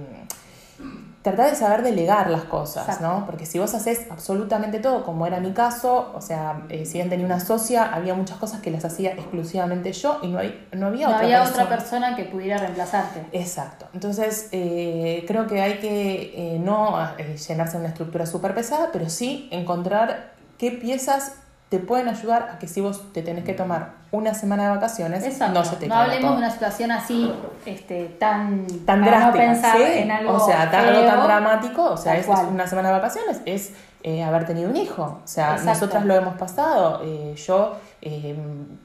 tratar 1.22 1.50
de 1.50 1.56
saber 1.58 1.84
delegar 1.84 2.30
las 2.30 2.44
cosas, 2.46 2.88
Exacto. 2.88 3.06
¿no? 3.08 3.26
Porque 3.26 3.46
si 3.46 3.60
vos 3.60 3.74
haces 3.74 4.08
absolutamente 4.10 4.80
todo, 4.80 5.04
como 5.04 5.28
era 5.28 5.40
mi 5.42 5.52
caso, 5.52 6.14
o 6.16 6.22
sea, 6.22 6.62
eh, 6.70 6.86
si 6.86 6.94
bien 6.94 7.10
tenía 7.10 7.26
una 7.26 7.42
socia, 7.42 7.94
había 7.94 8.14
muchas 8.14 8.38
cosas 8.38 8.62
que 8.62 8.72
las 8.72 8.86
hacía 8.86 9.12
exclusivamente 9.12 9.92
yo 9.92 10.20
y 10.22 10.28
no, 10.30 10.40
hay- 10.40 10.66
no 10.72 10.88
había 10.88 11.08
no 11.08 11.14
otra 11.16 11.26
había 11.26 11.40
persona. 11.44 11.64
otra 11.66 11.78
persona 11.78 12.16
que 12.16 12.24
pudiera 12.24 12.58
reemplazarte. 12.58 13.26
Exacto. 13.34 13.88
Entonces, 13.94 14.48
eh, 14.54 15.26
creo 15.28 15.46
que 15.48 15.62
hay 15.62 15.80
que 15.80 16.56
eh, 16.56 16.60
no 16.60 16.98
eh, 17.18 17.36
llenarse 17.38 17.74
de 17.74 17.80
una 17.80 17.90
estructura 17.90 18.26
súper 18.26 18.56
pesada, 18.56 18.90
pero 18.94 19.10
sí 19.10 19.50
encontrar 19.52 20.32
qué 20.58 20.72
piezas 20.72 21.34
te 21.70 21.78
pueden 21.80 22.08
ayudar 22.08 22.50
a 22.54 22.58
que 22.60 22.68
si 22.68 22.82
vos 22.82 23.14
te 23.14 23.22
tenés 23.22 23.44
que 23.44 23.54
tomar 23.54 23.92
una 24.12 24.34
semana 24.34 24.64
de 24.64 24.70
vacaciones, 24.72 25.24
Exacto. 25.24 25.60
no 25.60 25.64
se 25.64 25.76
te 25.76 25.88
no 25.88 25.94
hablemos 25.96 26.22
todo. 26.22 26.32
de 26.32 26.38
una 26.40 26.50
situación 26.52 26.92
así 26.92 27.32
este, 27.68 28.06
tan, 28.20 28.66
tan 28.86 29.06
para 29.06 29.20
no 29.20 29.32
drástica, 29.32 29.46
pensar 29.46 29.78
¿sí? 29.78 29.84
en 30.00 30.12
algo 30.12 30.34
o 30.34 30.40
sea, 30.40 30.72
tan- 30.72 30.86
algo 30.88 31.06
tan 31.06 31.24
dramático, 31.24 31.84
o 31.92 31.98
sea, 31.98 32.18
es, 32.18 32.26
una 32.28 32.66
semana 32.66 32.88
de 32.90 32.94
vacaciones, 32.96 33.42
es 33.46 33.74
eh, 34.02 34.24
haber 34.24 34.46
tenido 34.48 34.68
un 34.70 34.78
hijo, 34.78 35.22
o 35.24 35.28
sea, 35.28 35.52
Exacto. 35.52 35.70
nosotras 35.70 36.06
lo 36.06 36.16
hemos 36.16 36.34
pasado, 36.38 37.02
eh, 37.04 37.36
yo 37.36 37.76
eh, 38.02 38.36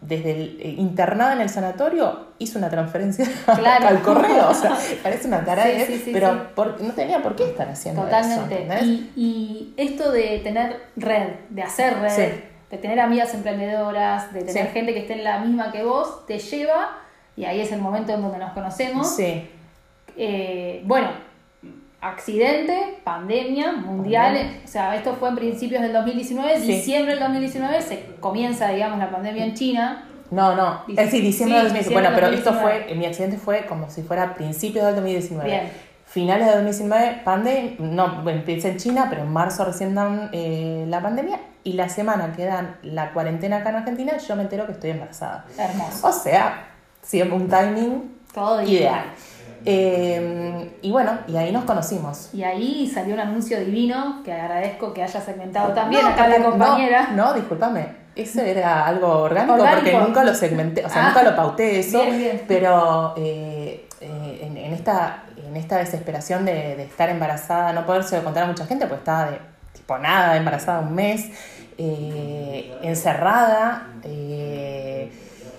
desde 0.02 0.32
el, 0.32 0.74
internada 0.78 1.32
en 1.32 1.40
el 1.40 1.48
sanatorio 1.48 2.32
hice 2.38 2.58
una 2.58 2.68
transferencia 2.68 3.24
Claro. 3.56 3.88
al 3.88 4.02
correo, 4.02 4.50
o 4.50 4.54
sea, 4.54 4.76
parece 5.02 5.28
una 5.28 5.42
cara, 5.42 5.62
Sí, 5.86 6.02
sí, 6.04 6.10
pero 6.12 6.48
por- 6.54 6.82
no 6.82 6.92
tenía 6.92 7.22
por 7.22 7.34
qué 7.34 7.44
estar 7.44 7.66
haciendo 7.66 8.02
eso, 8.06 8.10
Totalmente. 8.10 8.84
y, 8.84 9.12
y 9.16 9.74
esto 9.78 10.12
de 10.12 10.40
tener 10.44 10.82
red, 10.96 11.28
de 11.48 11.62
hacer 11.62 11.98
red, 12.00 12.10
Sí. 12.10 12.44
De 12.70 12.78
tener 12.78 12.98
amigas 13.00 13.32
emprendedoras, 13.34 14.32
de 14.32 14.42
tener 14.42 14.66
Sí. 14.66 14.72
gente 14.72 14.92
que 14.94 15.00
esté 15.00 15.14
en 15.14 15.24
la 15.24 15.38
misma 15.38 15.70
que 15.72 15.82
vos, 15.84 16.26
te 16.26 16.38
lleva, 16.38 16.98
y 17.36 17.44
ahí 17.44 17.60
es 17.60 17.72
el 17.72 17.80
momento 17.80 18.12
en 18.12 18.22
donde 18.22 18.38
nos 18.38 18.52
conocemos. 18.52 19.14
Sí, 19.16 19.48
Eh, 20.16 20.82
bueno, 20.84 21.08
accidente, 22.00 22.98
pandemia, 23.02 23.72
mundial, 23.72 24.34
Pandemia. 24.34 24.60
o 24.64 24.68
sea, 24.68 24.94
esto 24.94 25.14
fue 25.14 25.30
en 25.30 25.36
principios 25.36 25.82
del 25.82 25.92
2019, 25.92 26.60
Sí. 26.60 26.66
diciembre 26.66 27.12
del 27.14 27.20
2019 27.20 27.80
se 27.82 28.04
comienza, 28.20 28.68
digamos, 28.70 28.98
la 28.98 29.10
pandemia 29.10 29.44
en 29.44 29.54
China. 29.54 30.04
no, 30.30 30.54
no, 30.54 30.82
es 30.88 30.96
decir, 30.96 31.22
diciembre 31.22 31.58
sí, 31.58 31.64
del 31.64 31.72
2019, 31.72 31.78
diciembre 31.78 31.94
bueno, 32.10 32.14
pero 32.14 32.26
esto 32.36 32.50
2019. 32.52 32.84
fue, 32.88 32.94
mi 32.96 33.06
accidente 33.06 33.36
fue 33.38 33.66
como 33.66 33.88
si 33.90 34.02
fuera 34.02 34.34
principios 34.34 34.84
del 34.86 34.94
2019. 34.96 35.48
Bien. 35.48 35.70
Finales 36.14 36.46
de 36.46 36.52
2019, 36.52 37.22
pandemia, 37.24 37.72
no, 37.80 38.30
empieza 38.30 38.68
en 38.68 38.76
China, 38.76 39.08
pero 39.10 39.22
en 39.22 39.32
marzo 39.32 39.64
recién 39.64 39.96
dan 39.96 40.30
eh, 40.30 40.84
la 40.86 41.02
pandemia 41.02 41.40
y 41.64 41.72
la 41.72 41.88
semana 41.88 42.32
que 42.36 42.44
dan 42.44 42.76
la 42.84 43.12
cuarentena 43.12 43.56
acá 43.56 43.70
en 43.70 43.74
Argentina, 43.74 44.16
yo 44.16 44.36
me 44.36 44.42
entero 44.42 44.64
que 44.64 44.70
estoy 44.74 44.90
embarazada. 44.90 45.44
Hermoso. 45.58 46.06
O 46.06 46.12
sea, 46.12 46.68
siempre 47.02 47.36
un 47.36 47.48
timing 47.48 48.16
Todo 48.32 48.62
ideal. 48.62 49.06
Eh, 49.64 50.78
y 50.82 50.92
bueno, 50.92 51.18
y 51.26 51.36
ahí 51.36 51.50
nos 51.50 51.64
conocimos. 51.64 52.32
Y 52.32 52.44
ahí 52.44 52.88
salió 52.88 53.12
un 53.14 53.20
anuncio 53.20 53.58
divino 53.58 54.22
que 54.24 54.32
agradezco 54.32 54.94
que 54.94 55.02
haya 55.02 55.20
segmentado 55.20 55.72
también 55.72 56.02
No, 56.02 56.10
acá 56.10 56.28
la 56.28 56.44
compañera. 56.44 57.08
No, 57.10 57.24
no, 57.24 57.34
discúlpame. 57.34 58.03
Ese 58.16 58.50
era 58.50 58.86
algo 58.86 59.08
orgánico, 59.08 59.54
Orgánico. 59.54 59.82
porque 59.82 59.98
nunca 59.98 60.24
lo 60.24 60.34
segmenté, 60.34 60.84
o 60.84 60.88
sea, 60.88 61.02
Ah, 61.02 61.08
nunca 61.08 61.22
lo 61.24 61.34
pauté 61.36 61.80
eso, 61.80 62.00
bien, 62.02 62.18
bien. 62.18 62.42
pero 62.46 63.14
eh, 63.16 63.88
eh, 64.00 64.40
en, 64.42 64.56
en 64.56 64.72
esta, 64.72 65.24
en 65.36 65.56
esta 65.56 65.78
desesperación 65.78 66.44
de, 66.44 66.76
de 66.76 66.84
estar 66.84 67.08
embarazada, 67.08 67.72
no 67.72 67.84
poderse 67.86 68.22
contar 68.22 68.44
a 68.44 68.46
mucha 68.46 68.66
gente, 68.66 68.86
pues 68.86 69.00
estaba 69.00 69.30
de 69.30 69.38
tipo 69.72 69.98
nada, 69.98 70.36
embarazada 70.36 70.80
un 70.80 70.94
mes, 70.94 71.26
eh, 71.76 72.78
encerrada, 72.82 73.88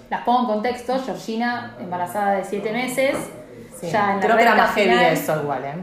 Las 0.09 0.21
pongo 0.21 0.41
en 0.41 0.45
contexto, 0.47 0.97
Georgina, 1.03 1.75
embarazada 1.79 2.35
de 2.35 2.43
7 2.45 2.71
meses, 2.71 3.17
sí, 3.79 3.89
ya 3.89 4.11
en 4.13 4.19
la 4.19 4.25
creo 4.25 4.37
que 4.37 4.43
era 4.43 4.55
más 4.55 4.71
heavy 4.75 5.03
eso 5.13 5.41
igual, 5.41 5.65
¿eh? 5.65 5.75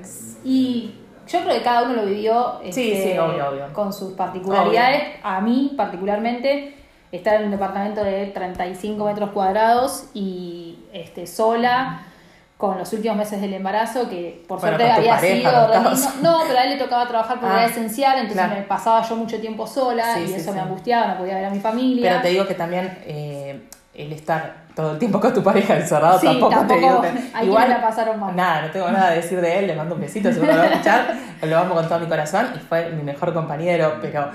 Y 0.44 0.94
yo 1.32 1.40
creo 1.42 1.54
que 1.56 1.62
cada 1.62 1.82
uno 1.84 1.94
lo 1.94 2.04
vivió 2.06 2.60
Sí, 2.70 2.92
este, 2.92 3.12
sí, 3.12 3.18
obvio, 3.18 3.48
obvio. 3.48 3.72
con 3.72 3.92
sus 3.92 4.12
particularidades. 4.12 5.02
A 5.22 5.40
mí, 5.40 5.72
particularmente, 5.76 6.74
estar 7.10 7.36
en 7.36 7.44
un 7.46 7.50
departamento 7.50 8.04
de 8.04 8.26
35 8.26 9.04
metros 9.04 9.30
cuadrados 9.30 10.04
y 10.14 10.78
este, 10.92 11.26
sola 11.26 12.02
con 12.56 12.78
los 12.78 12.92
últimos 12.92 13.16
meses 13.16 13.40
del 13.40 13.54
embarazo, 13.54 14.08
que 14.08 14.44
por 14.46 14.60
Bueno, 14.60 14.76
suerte 14.76 14.92
había 14.92 15.14
pareja, 15.16 15.36
sido... 15.50 15.52
¿no 15.52 15.66
rendido- 15.72 15.92
estabas? 15.94 16.22
No, 16.22 16.38
pero 16.46 16.58
a 16.60 16.62
él 16.64 16.70
le 16.70 16.76
tocaba 16.76 17.08
trabajar 17.08 17.40
porque 17.40 17.54
Ah, 17.56 17.62
era 17.64 17.70
esencial, 17.72 18.12
entonces 18.18 18.36
claro. 18.44 18.54
me 18.54 18.62
pasaba 18.62 19.02
yo 19.02 19.16
mucho 19.16 19.40
tiempo 19.40 19.66
sola 19.66 20.14
Sí, 20.14 20.20
y 20.20 20.28
sí, 20.28 20.34
eso 20.34 20.50
sí. 20.50 20.56
me 20.56 20.60
angustiaba, 20.60 21.06
no 21.08 21.18
podía 21.18 21.34
ver 21.34 21.46
a 21.46 21.50
mi 21.50 21.58
familia. 21.58 22.08
Pero 22.08 22.22
te 22.22 22.28
digo 22.28 22.46
que 22.46 22.54
también 22.54 22.98
eh, 23.04 23.60
el 23.94 24.12
estar 24.12 24.62
todo 24.74 24.92
el 24.92 24.98
tiempo 24.98 25.20
con 25.20 25.34
tu 25.34 25.42
pareja 25.42 25.76
encerrado 25.76 26.18
Sí, 26.18 26.26
tampoco, 26.26 26.64
te 26.66 26.74
digo 26.78 27.02
que- 27.02 27.08
quienes 27.10 27.68
la 27.68 27.82
pasaron 27.82 28.18
mal. 28.18 28.34
Nada, 28.34 28.62
no 28.62 28.70
tengo 28.70 28.88
nada 28.90 29.10
que 29.10 29.16
decir 29.16 29.40
de 29.40 29.58
él, 29.58 29.66
le 29.66 29.74
mando 29.74 29.94
un 29.94 30.00
besito, 30.00 30.32
seguro 30.32 30.52
lo 30.52 30.58
va 30.58 30.64
a 30.64 30.68
escuchar, 30.68 31.14
lo 31.42 31.58
amo 31.58 31.74
con 31.74 31.86
todo 31.86 31.98
mi 32.00 32.06
corazón 32.06 32.46
y 32.56 32.58
fue 32.58 32.88
mi 32.90 33.02
mejor 33.02 33.34
compañero, 33.34 33.98
pero 34.00 34.30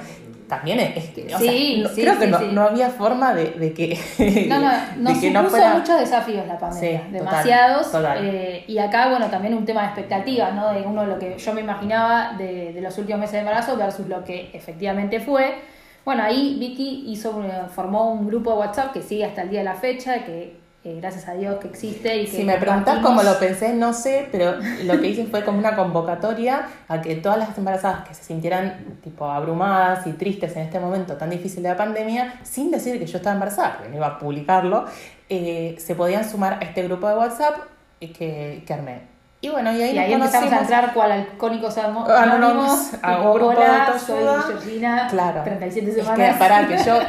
también 0.48 0.80
es 0.80 1.06
que, 1.10 1.34
o 1.34 1.38
Sí, 1.40 1.84
creo 1.96 2.18
que 2.20 2.28
no, 2.28 2.40
no 2.40 2.62
había 2.62 2.90
forma 2.90 3.34
de, 3.34 3.50
de 3.52 3.74
que, 3.74 4.48
No, 4.48 4.60
no, 4.60 4.72
nos 4.98 5.16
de 5.16 5.20
que 5.28 5.32
no 5.34 5.44
fuera... 5.46 5.74
muchos 5.74 6.00
desafíos 6.00 6.46
la 6.48 6.58
pandemia, 6.60 7.00
total, 7.02 7.12
demasiados. 7.14 7.92
total. 7.92 8.20
eh, 8.22 8.64
y 8.68 8.78
acá, 8.78 9.10
bueno, 9.10 9.26
también 9.28 9.56
un 9.56 9.66
tema 9.66 9.82
de 9.82 9.88
expectativas, 9.88 10.54
¿no? 10.54 10.72
De 10.72 10.82
uno 10.84 11.04
lo 11.06 11.18
que 11.20 11.38
yo 11.38 11.54
me 11.54 11.62
imaginaba 11.62 12.34
de, 12.38 12.72
de 12.74 12.80
los 12.82 12.96
últimos 13.00 13.20
meses 13.22 13.34
de 13.34 13.40
embarazo 13.40 13.76
versus 13.76 14.08
lo 14.08 14.24
que 14.24 14.52
efectivamente 14.54 15.20
fue. 15.20 15.56
Bueno, 16.08 16.24
ahí 16.24 16.56
Vicky 16.58 17.04
hizo, 17.08 17.44
formó 17.76 18.14
un 18.14 18.28
grupo 18.28 18.54
de 18.54 18.60
WhatsApp 18.60 18.94
que 18.94 19.02
sigue 19.02 19.26
hasta 19.26 19.42
el 19.42 19.50
día 19.50 19.60
de 19.60 19.66
la 19.66 19.76
fecha, 19.76 20.24
que 20.24 20.58
eh, 20.86 21.00
gracias 21.02 21.28
a 21.28 21.34
Dios 21.34 21.58
que 21.60 21.68
existe 21.68 22.22
y 22.22 22.24
que 22.24 22.32
Si 22.32 22.44
me 22.46 22.56
preguntás 22.56 23.00
cómo 23.00 23.24
lo 23.24 23.38
pensé, 23.38 23.74
no 23.74 23.92
sé, 23.92 24.30
pero 24.32 24.54
lo 24.86 25.02
que 25.02 25.10
hice 25.10 25.26
fue 25.26 25.44
como 25.44 25.60
una 25.60 25.76
convocatoria 25.76 26.70
a 26.88 27.02
que 27.02 27.18
todas 27.18 27.38
las 27.38 27.58
embarazadas 27.58 28.08
que 28.08 28.14
se 28.14 28.24
sintieran 28.24 29.00
tipo 29.04 29.26
abrumadas 29.26 30.08
y 30.08 30.14
tristes 30.14 30.56
en 30.56 30.62
este 30.62 30.80
momento 30.80 31.18
tan 31.18 31.30
difícil 31.30 31.62
de 31.62 31.68
la 31.68 31.76
pandemia, 31.76 32.40
sin 32.42 32.72
decir 32.72 32.98
que 33.00 33.06
yo 33.06 33.18
estaba 33.18 33.34
embarazada, 33.34 33.74
porque 33.74 33.90
no 33.90 33.98
iba 33.98 34.08
a 34.08 34.18
publicarlo, 34.18 34.86
eh, 35.28 35.76
se 35.78 35.94
podían 35.94 36.24
sumar 36.24 36.54
a 36.62 36.64
este 36.64 36.84
grupo 36.84 37.10
de 37.10 37.16
WhatsApp 37.16 37.58
eh, 38.00 38.14
que, 38.14 38.64
que 38.66 38.74
armé. 38.74 39.17
Y 39.40 39.50
bueno, 39.50 39.72
y 39.72 39.82
ahí, 39.82 39.92
Y 39.92 39.94
nos 39.96 40.04
ahí 40.06 40.14
empezamos 40.14 40.52
a 40.52 40.60
entrar 40.62 40.94
cual 40.96 41.12
alcohólicos 41.12 41.78
anónimos, 41.78 42.10
Anónimos, 42.10 42.90
a 43.04 43.18
grupo 43.20 43.50
de 43.52 43.56
hola, 43.58 43.86
autoayuda. 43.86 44.42
soy 44.42 44.52
Georgina, 44.54 45.08
Claro. 45.12 45.44
37 45.44 45.90
Es 45.92 45.96
que, 45.96 46.02
semanas. 46.04 46.38
pará, 46.38 46.68
que 46.68 46.78
yo, 46.84 47.00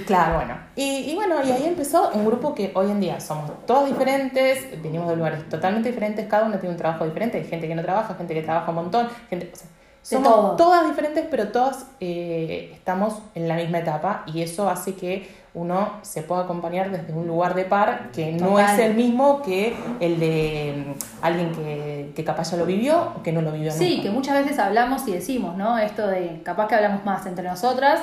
claro, 0.06 0.34
bueno. 0.36 0.54
Y, 0.76 1.10
y 1.10 1.14
bueno, 1.16 1.42
y 1.44 1.50
ahí 1.50 1.64
empezó 1.66 2.10
un 2.14 2.24
grupo 2.24 2.54
que 2.54 2.70
hoy 2.74 2.88
en 2.90 3.00
día 3.00 3.18
somos 3.20 3.50
todos 3.66 3.88
diferentes, 3.88 4.80
venimos 4.80 5.08
de 5.08 5.16
lugares 5.16 5.48
totalmente 5.48 5.88
diferentes, 5.88 6.26
cada 6.28 6.44
uno 6.44 6.56
tiene 6.58 6.70
un 6.74 6.78
trabajo 6.78 7.04
diferente, 7.04 7.38
hay 7.38 7.44
gente 7.46 7.66
que 7.66 7.74
no 7.74 7.82
trabaja, 7.82 8.14
gente 8.14 8.32
que 8.32 8.42
trabaja 8.42 8.68
un 8.70 8.76
montón, 8.76 9.08
gente, 9.28 9.50
o 9.52 9.56
sea, 9.56 9.66
somos 10.02 10.28
todo. 10.32 10.56
todas 10.56 10.86
diferentes, 10.88 11.26
pero 11.30 11.48
todas 11.48 11.86
eh, 11.98 12.70
estamos 12.74 13.18
en 13.34 13.48
la 13.48 13.56
misma 13.56 13.78
etapa 13.78 14.22
y 14.26 14.42
eso 14.42 14.68
hace 14.70 14.94
que 14.94 15.41
uno 15.54 15.94
se 16.02 16.22
pueda 16.22 16.42
acompañar 16.42 16.90
desde 16.90 17.12
un 17.12 17.26
lugar 17.26 17.54
de 17.54 17.64
par 17.66 18.10
que 18.12 18.32
no 18.32 18.48
Total. 18.50 18.74
es 18.80 18.86
el 18.86 18.94
mismo 18.94 19.42
que 19.42 19.76
el 20.00 20.18
de 20.18 20.84
mm, 20.88 21.24
alguien 21.24 21.52
que, 21.52 22.12
que 22.16 22.24
capaz 22.24 22.50
ya 22.52 22.56
lo 22.56 22.64
vivió 22.64 23.12
o 23.18 23.22
que 23.22 23.32
no 23.32 23.42
lo 23.42 23.52
vivió 23.52 23.70
Sí, 23.70 23.90
nunca. 23.96 24.02
que 24.02 24.10
muchas 24.10 24.42
veces 24.42 24.58
hablamos 24.58 25.06
y 25.08 25.12
decimos, 25.12 25.56
¿no? 25.56 25.78
Esto 25.78 26.06
de 26.06 26.40
capaz 26.42 26.68
que 26.68 26.74
hablamos 26.76 27.04
más 27.04 27.26
entre 27.26 27.46
nosotras 27.46 28.00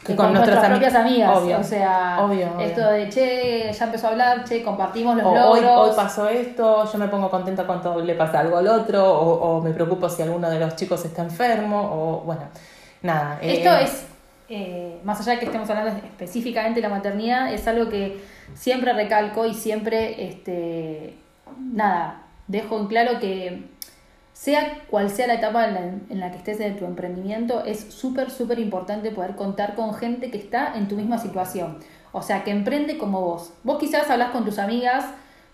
que, 0.00 0.06
Que 0.08 0.16
con, 0.16 0.26
con 0.26 0.34
nuestras 0.34 0.64
propias 0.68 0.94
amigas. 0.94 1.36
Obvio, 1.38 1.58
o 1.58 1.62
sea, 1.64 2.18
obvio, 2.20 2.48
obvio. 2.54 2.66
esto 2.66 2.80
de 2.90 3.08
che, 3.08 3.72
ya 3.72 3.84
empezó 3.84 4.06
a 4.08 4.10
hablar, 4.10 4.44
che, 4.44 4.62
compartimos 4.62 5.16
los 5.16 5.24
O 5.26 5.30
hoy, 5.30 5.60
logros. 5.60 5.90
hoy 5.90 5.96
pasó 5.96 6.28
esto, 6.28 6.90
yo 6.92 6.98
me 6.98 7.06
pongo 7.08 7.30
contenta 7.30 7.64
cuando 7.64 8.00
le 8.00 8.14
pasa 8.14 8.40
algo 8.40 8.56
al 8.58 8.66
otro, 8.68 9.04
o, 9.12 9.58
o 9.58 9.60
me 9.60 9.70
preocupo 9.70 10.08
si 10.08 10.22
alguno 10.22 10.48
de 10.50 10.58
los 10.60 10.74
chicos 10.76 11.04
está 11.04 11.22
enfermo, 11.22 11.80
o 11.80 12.20
bueno, 12.24 12.42
nada. 13.02 13.38
eh, 13.42 13.58
Esto 13.58 13.72
es, 13.76 14.06
eh, 14.48 15.00
más 15.04 15.20
allá 15.20 15.32
de 15.32 15.38
que 15.38 15.46
estemos 15.46 15.68
hablando 15.70 16.04
específicamente 16.06 16.80
de 16.80 16.88
la 16.88 16.94
maternidad, 16.94 17.52
es 17.52 17.66
algo 17.66 17.88
que 17.88 18.20
siempre 18.54 18.92
recalco 18.92 19.46
y 19.46 19.54
siempre, 19.54 20.28
este, 20.28 21.16
nada, 21.58 22.26
dejo 22.48 22.78
en 22.78 22.86
claro 22.86 23.18
que 23.20 23.72
sea 24.32 24.82
cual 24.90 25.10
sea 25.10 25.26
la 25.26 25.34
etapa 25.34 25.66
en 25.66 26.20
la, 26.20 26.30
que 26.30 26.38
estés 26.38 26.60
en 26.60 26.76
tu 26.76 26.84
emprendimiento, 26.84 27.64
es 27.64 27.80
súper, 27.92 28.30
súper 28.30 28.58
importante 28.58 29.10
poder 29.10 29.36
contar 29.36 29.74
con 29.74 29.94
gente 29.94 30.30
que 30.30 30.38
está 30.38 30.74
en 30.74 30.88
tu 30.88 30.96
misma 30.96 31.18
situación. 31.18 31.78
O 32.12 32.22
sea, 32.22 32.44
que 32.44 32.50
emprende 32.50 32.98
como 32.98 33.20
vos. 33.20 33.52
Vos 33.62 33.78
quizás 33.78 34.10
hablas 34.10 34.30
con 34.30 34.44
tus 34.44 34.58
amigas 34.58 35.04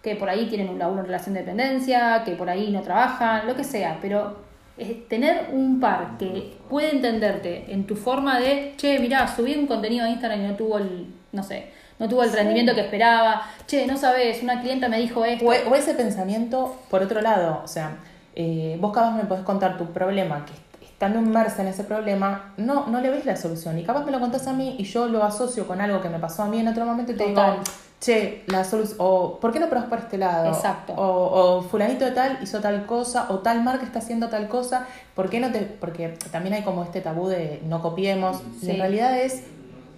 que 0.02 0.16
por 0.16 0.28
ahí 0.28 0.48
tienen 0.48 0.70
un 0.70 0.78
laburo 0.78 1.00
en 1.00 1.06
relación 1.06 1.34
de 1.34 1.40
dependencia, 1.40 2.22
que 2.24 2.32
por 2.32 2.48
ahí 2.48 2.70
no 2.70 2.82
trabajan, 2.82 3.46
lo 3.46 3.54
que 3.54 3.64
sea, 3.64 3.98
pero 4.00 4.47
eh, 4.78 5.06
tener 5.08 5.48
un 5.52 5.80
par 5.80 6.16
que 6.18 6.56
puede 6.68 6.90
entenderte 6.90 7.72
en 7.72 7.86
tu 7.86 7.96
forma 7.96 8.38
de, 8.38 8.74
che, 8.76 8.98
mirá, 8.98 9.26
subí 9.26 9.54
un 9.54 9.66
contenido 9.66 10.04
a 10.04 10.10
Instagram 10.10 10.44
y 10.44 10.48
no 10.48 10.56
tuvo 10.56 10.78
el, 10.78 11.06
no 11.32 11.42
sé, 11.42 11.70
no 11.98 12.08
tuvo 12.08 12.22
el 12.22 12.32
rendimiento 12.32 12.74
que 12.74 12.82
esperaba, 12.82 13.42
che, 13.66 13.86
no 13.86 13.96
sabes, 13.96 14.42
una 14.42 14.60
clienta 14.60 14.88
me 14.88 14.98
dijo 14.98 15.24
esto. 15.24 15.44
o, 15.44 15.48
o 15.48 15.74
ese 15.74 15.94
pensamiento 15.94 16.76
por 16.90 17.02
otro 17.02 17.20
lado, 17.20 17.60
o 17.64 17.68
sea, 17.68 17.96
eh, 18.34 18.76
vos 18.80 18.92
capaz 18.92 19.16
me 19.16 19.24
podés 19.24 19.44
contar 19.44 19.76
tu 19.76 19.86
problema, 19.86 20.46
que 20.46 20.67
estando 20.98 21.20
inmersa 21.20 21.62
en 21.62 21.68
ese 21.68 21.84
problema, 21.84 22.52
no, 22.56 22.88
no 22.88 23.00
le 23.00 23.08
ves 23.10 23.24
la 23.24 23.36
solución. 23.36 23.78
Y 23.78 23.84
capaz 23.84 24.04
me 24.04 24.10
lo 24.10 24.18
contás 24.18 24.48
a 24.48 24.52
mí 24.52 24.74
y 24.80 24.82
yo 24.82 25.06
lo 25.06 25.22
asocio 25.22 25.64
con 25.64 25.80
algo 25.80 26.00
que 26.00 26.08
me 26.08 26.18
pasó 26.18 26.42
a 26.42 26.46
mí 26.46 26.58
en 26.58 26.66
otro 26.66 26.84
momento 26.84 27.12
y 27.12 27.14
te 27.14 27.24
Total. 27.28 27.52
digo, 27.52 27.62
che, 28.00 28.42
la 28.48 28.64
solución, 28.64 28.96
o 28.98 29.38
¿por 29.38 29.52
qué 29.52 29.60
no 29.60 29.68
probás 29.68 29.86
por 29.88 29.98
este 30.00 30.18
lado? 30.18 30.48
Exacto. 30.48 30.94
O, 30.94 31.58
o 31.58 31.62
fulanito 31.62 32.04
de 32.04 32.10
tal 32.10 32.40
hizo 32.42 32.58
tal 32.58 32.84
cosa, 32.84 33.26
o 33.30 33.38
tal 33.38 33.62
marca 33.62 33.84
está 33.84 34.00
haciendo 34.00 34.28
tal 34.28 34.48
cosa, 34.48 34.86
¿por 35.14 35.30
qué 35.30 35.38
no 35.38 35.52
te...? 35.52 35.60
Porque 35.60 36.18
también 36.32 36.54
hay 36.56 36.62
como 36.62 36.82
este 36.82 37.00
tabú 37.00 37.28
de 37.28 37.62
no 37.64 37.80
copiemos, 37.80 38.42
Sí. 38.60 38.72
en 38.72 38.78
realidad 38.78 39.16
es 39.20 39.44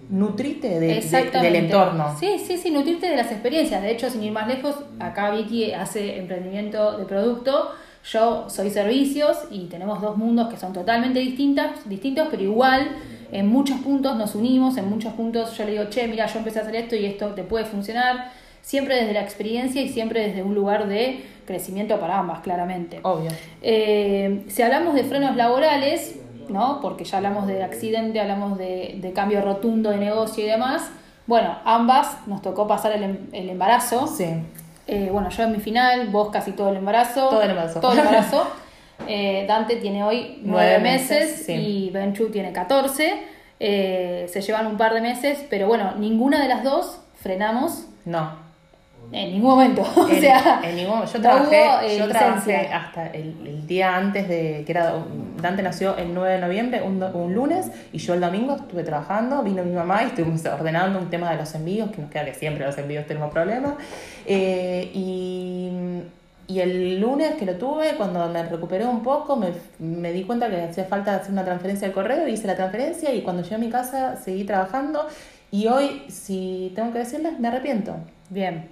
nutrite 0.09 0.79
de- 0.79 1.01
del 1.41 1.55
entorno. 1.55 2.15
Sí, 2.19 2.37
sí, 2.45 2.57
sí, 2.57 2.69
nutrirte 2.69 3.09
de 3.09 3.15
las 3.15 3.31
experiencias. 3.31 3.81
De 3.81 3.89
hecho, 3.91 4.07
sin 4.11 4.21
ir 4.21 4.31
más 4.31 4.47
lejos, 4.47 4.75
acá 4.99 5.31
Vicky 5.31 5.73
hace 5.73 6.19
emprendimiento 6.19 6.97
de 6.97 7.05
producto, 7.05 7.71
yo 8.03 8.49
soy 8.49 8.69
servicios 8.69 9.37
y 9.51 9.65
tenemos 9.65 10.01
dos 10.01 10.17
mundos 10.17 10.49
que 10.49 10.57
son 10.57 10.73
totalmente 10.73 11.19
distintas, 11.19 11.87
distintos, 11.87 12.27
pero 12.31 12.41
igual 12.43 12.87
en 13.31 13.47
muchos 13.47 13.79
puntos 13.79 14.15
nos 14.17 14.35
unimos, 14.35 14.77
en 14.77 14.89
muchos 14.89 15.13
puntos 15.13 15.57
yo 15.57 15.65
le 15.65 15.71
digo, 15.73 15.83
che, 15.89 16.07
mira, 16.07 16.25
yo 16.25 16.39
empecé 16.39 16.59
a 16.59 16.61
hacer 16.63 16.75
esto 16.75 16.95
y 16.95 17.05
esto 17.05 17.27
te 17.29 17.43
puede 17.43 17.65
funcionar, 17.65 18.31
siempre 18.61 18.95
desde 18.95 19.13
la 19.13 19.21
experiencia 19.21 19.81
y 19.81 19.89
siempre 19.89 20.27
desde 20.27 20.43
un 20.43 20.53
lugar 20.55 20.87
de 20.87 21.23
crecimiento 21.45 21.99
para 21.99 22.19
ambas, 22.19 22.39
claramente. 22.39 22.99
Obvio. 23.03 23.31
Eh, 23.61 24.43
si 24.47 24.61
hablamos 24.61 24.95
de 24.95 25.03
frenos 25.03 25.35
laborales, 25.35 26.19
¿no? 26.49 26.79
Porque 26.81 27.03
ya 27.03 27.17
hablamos 27.17 27.47
de 27.47 27.63
accidente, 27.63 28.19
hablamos 28.19 28.57
de, 28.57 28.97
de 29.01 29.13
cambio 29.13 29.41
rotundo 29.41 29.89
de 29.91 29.97
negocio 29.97 30.43
y 30.43 30.47
demás. 30.47 30.89
Bueno, 31.27 31.55
ambas 31.65 32.27
nos 32.27 32.41
tocó 32.41 32.67
pasar 32.67 32.91
el, 32.93 33.03
em- 33.03 33.27
el 33.31 33.49
embarazo. 33.49 34.07
Sí. 34.07 34.25
Eh, 34.87 35.09
bueno, 35.11 35.29
yo 35.29 35.43
en 35.43 35.51
mi 35.51 35.59
final, 35.59 36.07
vos 36.07 36.29
casi 36.31 36.51
todo 36.51 36.69
el 36.69 36.77
embarazo. 36.77 37.29
Todo 37.29 37.41
el 37.43 37.51
embarazo. 37.51 37.79
Todo 37.79 37.93
el 37.93 37.99
embarazo. 37.99 38.47
Eh, 39.07 39.45
Dante 39.47 39.77
tiene 39.77 40.03
hoy 40.03 40.39
nueve 40.43 40.77
meses, 40.77 41.31
meses, 41.31 41.45
sí. 41.47 41.53
y 41.53 41.89
Benchu 41.89 42.29
tiene 42.29 42.51
14. 42.51 43.23
Eh, 43.59 44.27
se 44.31 44.41
llevan 44.41 44.67
un 44.67 44.77
par 44.77 44.93
de 44.93 45.01
meses, 45.01 45.43
pero 45.49 45.65
bueno, 45.65 45.95
ninguna 45.97 46.39
de 46.39 46.47
las 46.47 46.63
dos 46.63 46.99
frenamos 47.15 47.87
No. 48.05 48.31
En 49.11 49.31
ningún 49.33 49.49
momento. 49.51 49.81
o 49.95 50.07
En- 50.07 50.21
sea, 50.21 50.61
en 50.63 50.75
ningún- 50.75 51.05
yo 51.05 51.21
trabajé, 51.21 51.97
yo 51.97 52.07
trabajé 52.07 52.55
hasta 52.67 53.07
el, 53.07 53.35
el 53.45 53.67
día 53.67 53.95
antes 53.95 54.27
de 54.29 54.63
que 54.65 54.71
era 54.71 54.93
Dante 55.41 55.63
nació 55.63 55.97
el 55.97 56.13
9 56.13 56.35
de 56.35 56.39
noviembre, 56.39 56.81
un, 56.81 57.33
lunes, 57.33 57.71
y 57.91 57.97
yo 57.97 58.13
el 58.13 58.21
domingo 58.21 58.55
estuve 58.55 58.83
trabajando, 58.83 59.41
vino 59.43 59.63
mi 59.63 59.73
mamá 59.73 60.03
y 60.03 60.07
estuvimos 60.07 60.45
ordenando 60.45 60.99
un 60.99 61.09
tema 61.09 61.31
de 61.31 61.37
los 61.37 61.53
envíos, 61.55 61.89
que 61.91 62.01
nos 62.01 62.11
queda 62.11 62.25
que 62.25 62.33
siempre 62.33 62.65
los 62.65 62.77
envíos 62.77 63.05
tenemos 63.07 63.31
problemas. 63.31 63.73
Eh, 64.25 64.91
y, 64.93 65.71
y 66.47 66.59
el 66.59 66.99
lunes 66.99 67.35
que 67.35 67.45
lo 67.45 67.55
tuve, 67.55 67.95
cuando 67.95 68.27
me 68.29 68.43
recuperé 68.43 68.85
un 68.85 69.01
poco, 69.03 69.35
me, 69.35 69.47
me 69.79 70.11
di 70.11 70.23
cuenta 70.25 70.49
que 70.49 70.61
hacía 70.61 70.83
falta 70.85 71.15
hacer 71.15 71.31
una 71.31 71.43
transferencia 71.45 71.87
al 71.87 71.93
correo, 71.93 72.27
hice 72.27 72.45
la 72.47 72.55
transferencia 72.55 73.13
y 73.13 73.21
cuando 73.21 73.41
llegué 73.43 73.55
a 73.55 73.59
mi 73.59 73.69
casa 73.69 74.15
seguí 74.17 74.43
trabajando. 74.43 75.07
Y 75.49 75.67
hoy, 75.67 76.03
si 76.09 76.71
tengo 76.75 76.93
que 76.93 76.99
decirles, 76.99 77.39
me 77.39 77.47
arrepiento. 77.47 77.95
Bien. 78.29 78.69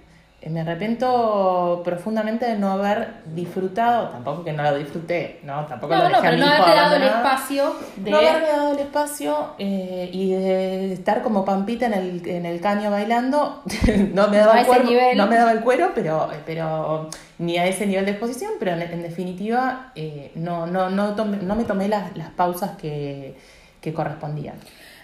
Me 0.48 0.62
arrepiento 0.62 1.82
profundamente 1.84 2.46
de 2.46 2.56
no 2.56 2.72
haber 2.72 3.08
disfrutado, 3.34 4.08
tampoco 4.08 4.42
que 4.42 4.52
no 4.54 4.62
lo 4.62 4.78
disfruté, 4.78 5.40
¿no? 5.42 5.66
Tampoco 5.66 5.94
No, 5.94 6.04
lo 6.04 6.08
no, 6.08 6.22
dejé 6.22 6.28
a 6.28 6.30
pero 6.30 6.36
mi 6.36 6.40
no 6.40 6.46
hijo 6.46 6.62
haberte 6.62 6.80
dado 6.80 6.96
el 6.96 7.02
espacio 7.02 7.74
de. 7.96 8.10
No 8.10 8.16
haberme 8.16 8.48
dado 8.48 8.72
el 8.72 8.78
espacio 8.78 9.46
eh, 9.58 10.08
y 10.12 10.30
de 10.32 10.92
estar 10.94 11.22
como 11.22 11.44
pampita 11.44 11.86
en 11.86 11.94
el, 11.94 12.26
en 12.26 12.46
el 12.46 12.60
caño 12.60 12.90
bailando, 12.90 13.62
no 14.14 14.28
me 14.28 14.38
daba 14.38 14.62
No 14.62 14.74
el 14.74 14.84
nivel. 14.86 15.16
no 15.18 15.26
me 15.26 15.36
daba 15.36 15.52
el 15.52 15.60
cuero, 15.60 15.90
pero, 15.94 16.28
pero 16.46 17.10
ni 17.38 17.58
a 17.58 17.66
ese 17.66 17.86
nivel 17.86 18.06
de 18.06 18.12
exposición, 18.12 18.52
pero 18.58 18.72
en, 18.72 18.80
en 18.82 19.02
definitiva 19.02 19.92
eh, 19.94 20.32
no, 20.36 20.66
no, 20.66 20.88
no, 20.88 21.16
tomé- 21.16 21.42
no 21.42 21.54
me 21.54 21.64
tomé 21.64 21.88
las, 21.88 22.16
las 22.16 22.30
pausas 22.30 22.72
que, 22.78 23.36
que 23.82 23.92
correspondían. 23.92 24.54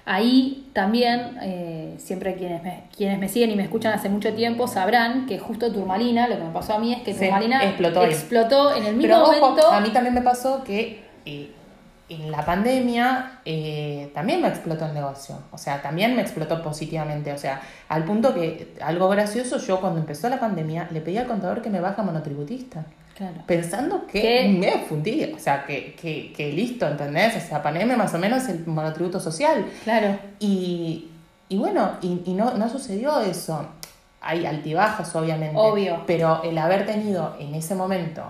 Ahí 0.09 0.69
también, 0.73 1.37
eh, 1.43 1.97
siempre 1.99 2.37
quienes 2.37 2.63
me, 2.63 2.85
quienes 2.97 3.19
me 3.19 3.29
siguen 3.29 3.51
y 3.51 3.57
me 3.57 3.65
escuchan 3.65 3.93
hace 3.93 4.09
mucho 4.09 4.33
tiempo 4.35 4.69
sabrán 4.69 5.27
que 5.27 5.41
justo 5.41 5.73
Turmalina, 5.73 6.29
lo 6.29 6.39
que 6.39 6.45
me 6.45 6.51
pasó 6.51 6.75
a 6.75 6.79
mí 6.79 6.93
es 6.93 7.03
que 7.03 7.13
Sí, 7.13 7.25
Turmalina 7.25 7.65
explotó 7.65 8.05
explotó 8.05 8.77
en 8.77 8.87
el 8.87 8.95
mismo 8.95 9.03
Pero 9.03 9.23
ojo, 9.25 9.51
momento. 9.51 9.69
a 9.69 9.81
mí 9.81 9.91
también 9.91 10.15
me 10.15 10.23
pasó 10.23 10.63
que 10.63 11.03
eh, 11.25 11.51
en 12.09 12.31
la 12.31 12.45
pandemia 12.45 13.41
eh, 13.45 14.13
también 14.15 14.41
me 14.41 14.47
explotó 14.47 14.87
el 14.87 14.95
negocio. 14.95 15.39
O 15.51 15.59
sea, 15.59 15.83
también 15.83 16.15
me 16.15 16.23
explotó 16.23 16.63
positivamente. 16.63 17.33
O 17.33 17.39
sea, 17.39 17.61
al 17.89 18.05
punto 18.05 18.33
que, 18.33 18.75
algo 18.81 19.09
gracioso, 19.09 19.59
yo 19.59 19.81
cuando 19.81 19.99
empezó 19.99 20.29
la 20.29 20.39
pandemia 20.39 20.89
le 20.93 21.01
pedí 21.01 21.19
al 21.19 21.27
contador 21.27 21.63
que 21.63 21.71
me 21.71 21.81
baja 21.81 22.05
monotributista. 22.05 22.85
Claro. 23.17 23.37
Pensando 23.47 24.07
que 24.07 24.21
¿Qué? 24.21 24.49
me 24.49 24.85
fundí, 24.85 25.25
o 25.35 25.39
sea, 25.39 25.65
que, 25.65 25.95
que, 25.95 26.33
que 26.37 26.53
listo, 26.53 26.87
¿entendés? 26.87 27.35
O 27.37 27.41
sea, 27.49 27.63
pandemia 27.63 27.97
más 27.97 28.13
o 28.13 28.19
menos 28.19 28.47
el 28.49 28.67
monotributo 28.67 29.19
social. 29.21 29.65
Claro. 29.85 30.19
Y, 30.39 31.09
y 31.49 31.57
bueno, 31.57 31.93
y, 32.03 32.21
y 32.27 32.35
no, 32.35 32.53
no 32.55 32.69
sucedió 32.69 33.21
eso. 33.21 33.67
Hay 34.21 34.45
altibajos, 34.45 35.15
obviamente. 35.17 35.57
Obvio. 35.57 36.03
Pero 36.07 36.43
el 36.43 36.59
haber 36.59 36.85
tenido 36.85 37.37
en 37.41 37.55
ese 37.55 37.75
momento 37.75 38.23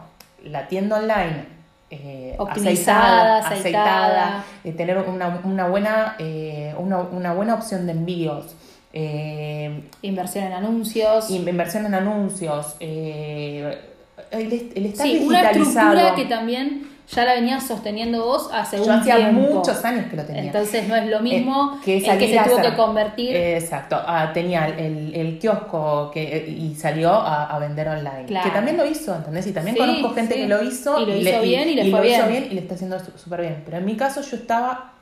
la 0.44 0.68
tienda 0.68 0.98
online 0.98 1.56
eh, 1.90 2.34
Optimizada, 2.38 3.38
aceitada, 3.38 3.48
aceitada. 3.48 4.06
aceitada, 4.38 4.44
eh, 4.64 4.72
tener 4.72 4.98
una, 4.98 5.40
una 5.44 5.66
buena, 5.68 6.14
eh, 6.20 6.74
una, 6.78 6.98
una 6.98 7.32
buena 7.32 7.54
opción 7.54 7.86
de 7.86 7.92
envíos, 7.92 8.54
eh, 8.92 9.82
Inversión 10.02 10.44
en 10.44 10.52
anuncios. 10.52 11.30
in- 11.30 11.48
inversión 11.48 11.86
en 11.86 11.94
anuncios, 11.94 12.76
eh, 12.80 13.94
el, 14.30 14.72
el 14.74 14.86
estar 14.86 15.06
sí, 15.06 15.22
una 15.26 15.42
estructura 15.50 16.14
que 16.14 16.24
también 16.26 16.88
ya 17.08 17.24
la 17.24 17.34
venías 17.34 17.64
sosteniendo 17.64 18.24
vos 18.24 18.50
hace 18.52 18.78
Yo 18.78 18.84
un 18.84 18.90
hacía 18.90 19.16
tiempo. 19.16 19.54
muchos 19.54 19.84
años 19.84 20.06
que 20.10 20.16
lo 20.16 20.24
tenía. 20.24 20.42
Entonces 20.42 20.88
no 20.88 20.96
es 20.96 21.06
lo 21.06 21.20
mismo 21.20 21.74
Eh, 21.76 21.84
que 21.84 21.96
el 21.98 22.18
que 22.18 22.28
se 22.36 22.42
tuvo 22.44 22.58
hacer- 22.58 22.70
que 22.72 22.76
convertir. 22.76 23.36
Exacto, 23.36 23.96
Ah, 24.04 24.32
tenía 24.34 24.66
el, 24.66 25.14
el 25.14 25.38
kiosco 25.38 26.10
que, 26.12 26.46
y 26.48 26.74
salió 26.74 27.12
a, 27.12 27.44
a 27.46 27.58
vender 27.60 27.86
online. 27.88 28.24
Claro. 28.26 28.48
Que 28.48 28.52
también 28.52 28.76
lo 28.76 28.84
hizo, 28.84 29.14
¿entendés? 29.14 29.46
Y 29.46 29.52
también 29.52 29.76
Sí, 29.76 29.80
conozco 29.80 30.14
gente 30.14 30.34
sí. 30.34 30.40
que 30.40 30.48
lo 30.48 30.62
hizo 30.64 31.00
Y 31.00 31.06
lo 31.06 31.16
hizo 31.16 31.42
bien 31.42 31.68
y 31.68 31.74
le 31.76 31.84
y 31.86 31.90
fue 31.92 32.00
lo 32.00 32.06
hizo 32.06 32.26
bien. 32.26 32.48
y 32.50 32.54
le 32.54 32.60
está 32.62 32.74
haciendo 32.74 32.98
súper 32.98 33.40
bien. 33.42 33.62
Pero 33.64 33.76
en 33.78 33.84
mi 33.84 33.96
caso 33.96 34.20
yo 34.22 34.36
estaba 34.36 34.92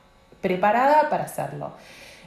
preparada 0.41 1.09
para 1.09 1.23
hacerlo. 1.23 1.71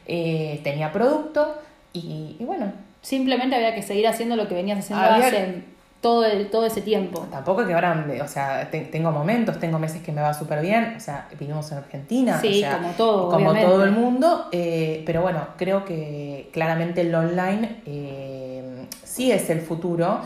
Eh, 0.07 0.61
tenía 0.65 0.91
producto 0.91 1.55
y, 1.93 2.37
y 2.41 2.45
bueno, 2.45 2.73
Simplemente 3.01 3.55
había 3.55 3.77
que 3.77 3.83
seguir 3.83 4.09
haciendo 4.09 4.35
lo 4.35 4.49
que 4.49 4.55
venías 4.57 4.81
haciendo 4.81 5.05
Había- 5.05 5.29
hace 5.29 5.63
todo, 6.01 6.25
el- 6.25 6.49
todo 6.51 6.65
ese 6.67 6.81
tiempo. 6.81 7.27
tampoco 7.31 7.67
que 7.67 7.75
ahora, 7.75 7.95
me- 7.95 8.23
o 8.23 8.29
sea, 8.29 8.71
te- 8.71 8.83
tengo 8.83 9.11
momentos, 9.11 9.59
tengo 9.59 9.79
meses 9.81 10.01
que 10.03 10.13
me 10.13 10.21
va 10.23 10.33
súper 10.33 10.61
bien, 10.61 10.95
o 10.97 11.01
sea, 11.01 11.27
vivimos 11.39 11.71
en 11.73 11.79
Argentina, 11.79 12.39
Sí, 12.41 12.59
o 12.59 12.61
sea, 12.61 12.79
como 12.79 12.91
todo, 12.93 13.23
como 13.31 13.35
obviamente. 13.51 13.67
todo 13.69 13.85
el 13.85 13.91
mundo, 13.93 14.47
eh, 14.53 15.03
pero 15.05 15.23
bueno, 15.23 15.41
creo 15.57 15.85
que 15.85 16.51
claramente 16.53 17.01
el 17.01 17.13
online 17.15 17.81
eh, 17.87 18.87
sí 19.03 19.33
es 19.33 19.51
el 19.51 19.61
futuro. 19.61 20.21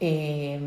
Eh, 0.00 0.58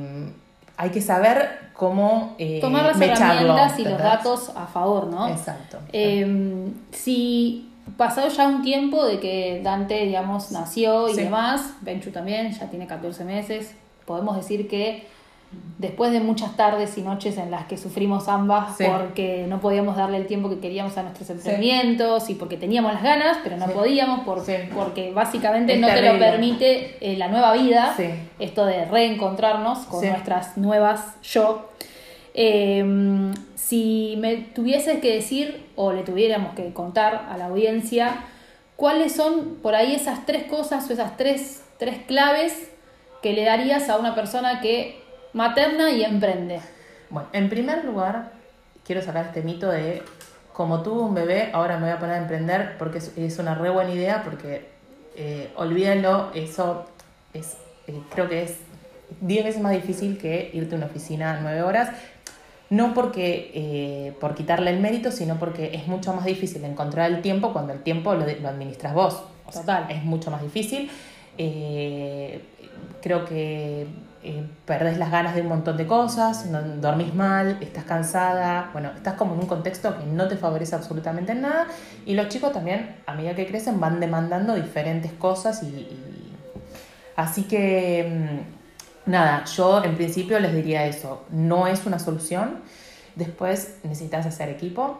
hay 0.78 0.90
que 0.92 1.02
saber 1.02 1.70
cómo 1.74 2.36
eh, 2.38 2.60
Tomar 2.62 2.86
las 2.86 2.98
mecharlo, 2.98 3.54
herramientas 3.54 3.80
y 3.80 3.84
los 3.86 3.98
datos 3.98 4.52
a 4.56 4.68
favor, 4.68 5.08
¿no? 5.08 5.28
Exacto. 5.30 5.80
Eh, 5.92 6.68
si 6.92 7.70
pasado 7.98 8.28
ya 8.30 8.48
un 8.48 8.62
tiempo 8.62 9.04
de 9.06 9.20
que 9.20 9.62
Dante, 9.64 10.06
digamos, 10.06 10.52
nació 10.52 11.10
y 11.10 11.16
Sí. 11.16 11.22
demás, 11.24 11.74
Benchu 11.82 12.12
también, 12.12 12.52
ya 12.52 12.70
tiene 12.70 12.88
14 12.88 13.24
meses, 13.26 13.76
podemos 14.06 14.36
decir 14.36 14.68
que 14.68 15.06
después 15.78 16.12
de 16.12 16.20
muchas 16.20 16.58
tardes 16.58 16.98
y 16.98 17.02
noches 17.04 17.38
en 17.38 17.52
las 17.52 17.66
que 17.68 17.78
sufrimos 17.78 18.28
ambas 18.28 18.76
Sí. 18.76 18.86
porque 18.90 19.46
no 19.48 19.60
podíamos 19.60 19.96
darle 19.96 20.18
el 20.18 20.26
tiempo 20.26 20.50
que 20.50 20.58
queríamos 20.60 20.98
a 20.98 21.04
nuestros 21.04 21.30
emprendimientos 21.30 22.28
y 22.32 22.34
porque 22.36 22.58
teníamos 22.58 22.92
las 22.94 23.04
ganas, 23.04 23.38
pero 23.44 23.58
no 23.58 23.68
Sí. 23.68 23.72
podíamos 23.74 24.22
por- 24.22 24.44
porque 24.74 25.12
básicamente 25.12 25.76
Es 25.76 25.80
no 25.80 25.88
te 25.88 26.02
lo 26.02 26.18
permite 26.18 26.98
eh, 27.02 27.18
la 27.18 27.28
nueva 27.28 27.54
vida, 27.54 27.94
esto 28.40 28.66
de 28.66 28.86
reencontrarnos 28.86 29.80
con 29.86 30.04
nuestras 30.08 30.58
nuevas 30.58 31.18
yo. 31.22 31.70
Eh, 32.34 33.32
si 33.54 34.16
me 34.18 34.38
tuvieses 34.38 35.00
que 35.02 35.14
decir 35.14 35.68
o 35.76 35.94
le 35.94 36.02
tuviéramos 36.02 36.56
que 36.56 36.74
contar 36.74 37.28
a 37.30 37.38
la 37.38 37.46
audiencia 37.46 38.16
cuáles 38.76 39.14
son 39.16 39.58
por 39.62 39.76
ahí 39.76 39.94
esas 39.94 40.26
tres 40.26 40.46
cosas 40.46 40.90
o 40.90 40.94
esas 40.94 41.16
tres, 41.16 41.64
tres 41.78 42.00
claves 42.08 42.72
que 43.24 43.32
le 43.32 43.46
darías 43.46 43.90
a 43.90 43.98
una 43.98 44.14
persona 44.14 44.60
que 44.60 45.02
materna 45.32 45.90
y 45.92 46.04
emprende. 46.04 46.60
Bueno, 47.10 47.30
en 47.32 47.50
primer 47.50 47.86
lugar, 47.86 48.34
quiero 48.86 49.02
sacar 49.02 49.28
este 49.28 49.42
mito 49.42 49.70
de 49.70 50.04
como 50.52 50.84
tuve 50.84 51.02
un 51.02 51.16
bebé, 51.16 51.50
ahora 51.54 51.78
me 51.78 51.84
voy 51.86 51.92
a 51.92 52.00
poner 52.00 52.16
a 52.16 52.20
emprender 52.20 52.78
porque 52.78 53.00
es, 53.00 53.40
una 53.40 53.56
re 53.56 53.70
buena 53.70 53.92
idea, 53.92 54.24
porque 54.24 54.70
eh, 55.16 55.50
olvídenlo, 55.56 56.32
eso 56.36 56.86
es, 57.34 57.56
eh, 57.88 58.00
creo 58.14 58.28
que 58.28 58.44
es 58.44 58.58
10 59.22 59.46
veces 59.46 59.62
más 59.62 59.72
difícil 59.72 60.18
que 60.18 60.52
irte 60.54 60.76
a 60.76 60.78
una 60.78 60.88
oficina 60.88 61.40
9 61.42 61.64
horas. 61.64 61.90
No 62.70 62.94
porque 62.94 63.52
eh, 63.54 64.14
por 64.20 64.36
quitarle 64.36 64.72
el 64.72 64.80
mérito, 64.80 65.12
sino 65.12 65.40
porque 65.40 65.72
es 65.74 65.88
mucho 65.88 66.14
más 66.14 66.26
difícil 66.26 66.64
encontrar 66.66 67.10
el 67.12 67.22
tiempo 67.22 67.54
cuando 67.54 67.72
el 67.72 67.84
tiempo 67.84 68.14
lo, 68.16 68.26
lo 68.26 68.50
administras 68.50 68.94
vos. 68.94 69.24
O 69.46 69.52
sea, 69.52 69.62
Total. 69.62 69.86
es 69.90 70.04
mucho 70.04 70.30
más 70.30 70.42
difícil. 70.42 70.90
Eh, 71.38 72.42
creo 73.02 73.26
que 73.26 73.88
eh, 74.24 74.48
perdés 74.66 74.98
las 74.98 75.12
ganas 75.12 75.36
de 75.36 75.42
un 75.42 75.48
montón 75.50 75.76
de 75.78 75.86
cosas, 75.86 76.46
dormís 76.82 77.14
mal, 77.14 77.58
estás 77.62 77.84
cansada, 77.84 78.70
bueno, 78.72 78.92
estás 78.96 79.16
como 79.16 79.34
en 79.34 79.42
un 79.42 79.48
contexto 79.48 79.98
que 79.98 80.06
no 80.06 80.28
te 80.28 80.38
favorece 80.38 80.76
absolutamente 80.76 81.34
en 81.34 81.42
nada. 81.42 81.68
Y 82.06 82.14
los 82.16 82.30
chicos 82.30 82.54
también, 82.54 82.96
a 83.06 83.14
medida 83.16 83.36
que 83.36 83.46
crecen, 83.48 83.80
van 83.80 84.00
demandando 84.00 84.56
diferentes 84.56 85.12
cosas 85.14 85.64
y, 85.64 85.68
y- 85.68 86.34
así 87.16 87.44
que 87.44 88.38
mm, 89.08 89.12
nada, 89.12 89.44
yo 89.46 89.84
en 89.84 89.96
principio 89.96 90.40
les 90.40 90.54
diría 90.54 90.86
eso, 90.86 91.26
no 91.32 91.68
es 91.68 91.86
una 91.86 92.00
solución. 92.00 92.62
Después 93.16 93.78
necesitas 93.84 94.26
hacer 94.26 94.50
equipo, 94.50 94.98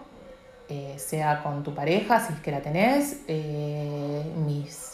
eh, 0.70 0.96
sea 0.98 1.44
con 1.44 1.64
tu 1.64 1.74
pareja, 1.76 2.26
si 2.26 2.34
es 2.34 2.40
que 2.40 2.52
la 2.52 2.62
tenés. 2.62 3.22
eh, 3.28 4.24
mis, 4.46 4.93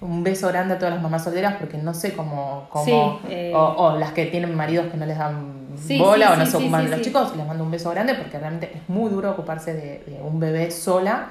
un 0.00 0.22
beso 0.22 0.48
grande 0.48 0.74
a 0.74 0.78
todas 0.78 0.94
las 0.94 1.02
mamás 1.02 1.24
solteras 1.24 1.56
porque 1.58 1.78
no 1.78 1.92
sé 1.94 2.14
cómo... 2.14 2.66
cómo 2.70 2.84
Sí, 2.84 3.28
eh. 3.30 3.52
o, 3.54 3.58
o 3.60 3.98
las 3.98 4.12
que 4.12 4.26
tienen 4.26 4.54
maridos 4.54 4.86
que 4.90 4.96
no 4.96 5.06
les 5.06 5.18
dan 5.18 5.68
Sí, 5.76 5.98
bola 5.98 6.28
sí, 6.28 6.32
o 6.32 6.36
no 6.36 6.46
se 6.46 6.56
ocupan 6.56 6.84
de 6.84 6.90
los 6.90 7.00
chicos, 7.02 7.36
les 7.36 7.46
mando 7.46 7.64
un 7.64 7.70
beso 7.70 7.90
grande 7.90 8.14
porque 8.14 8.38
realmente 8.38 8.72
es 8.74 8.88
muy 8.88 9.10
duro 9.10 9.30
ocuparse 9.30 9.74
de, 9.74 10.02
de 10.06 10.20
un 10.22 10.40
bebé 10.40 10.70
sola. 10.70 11.28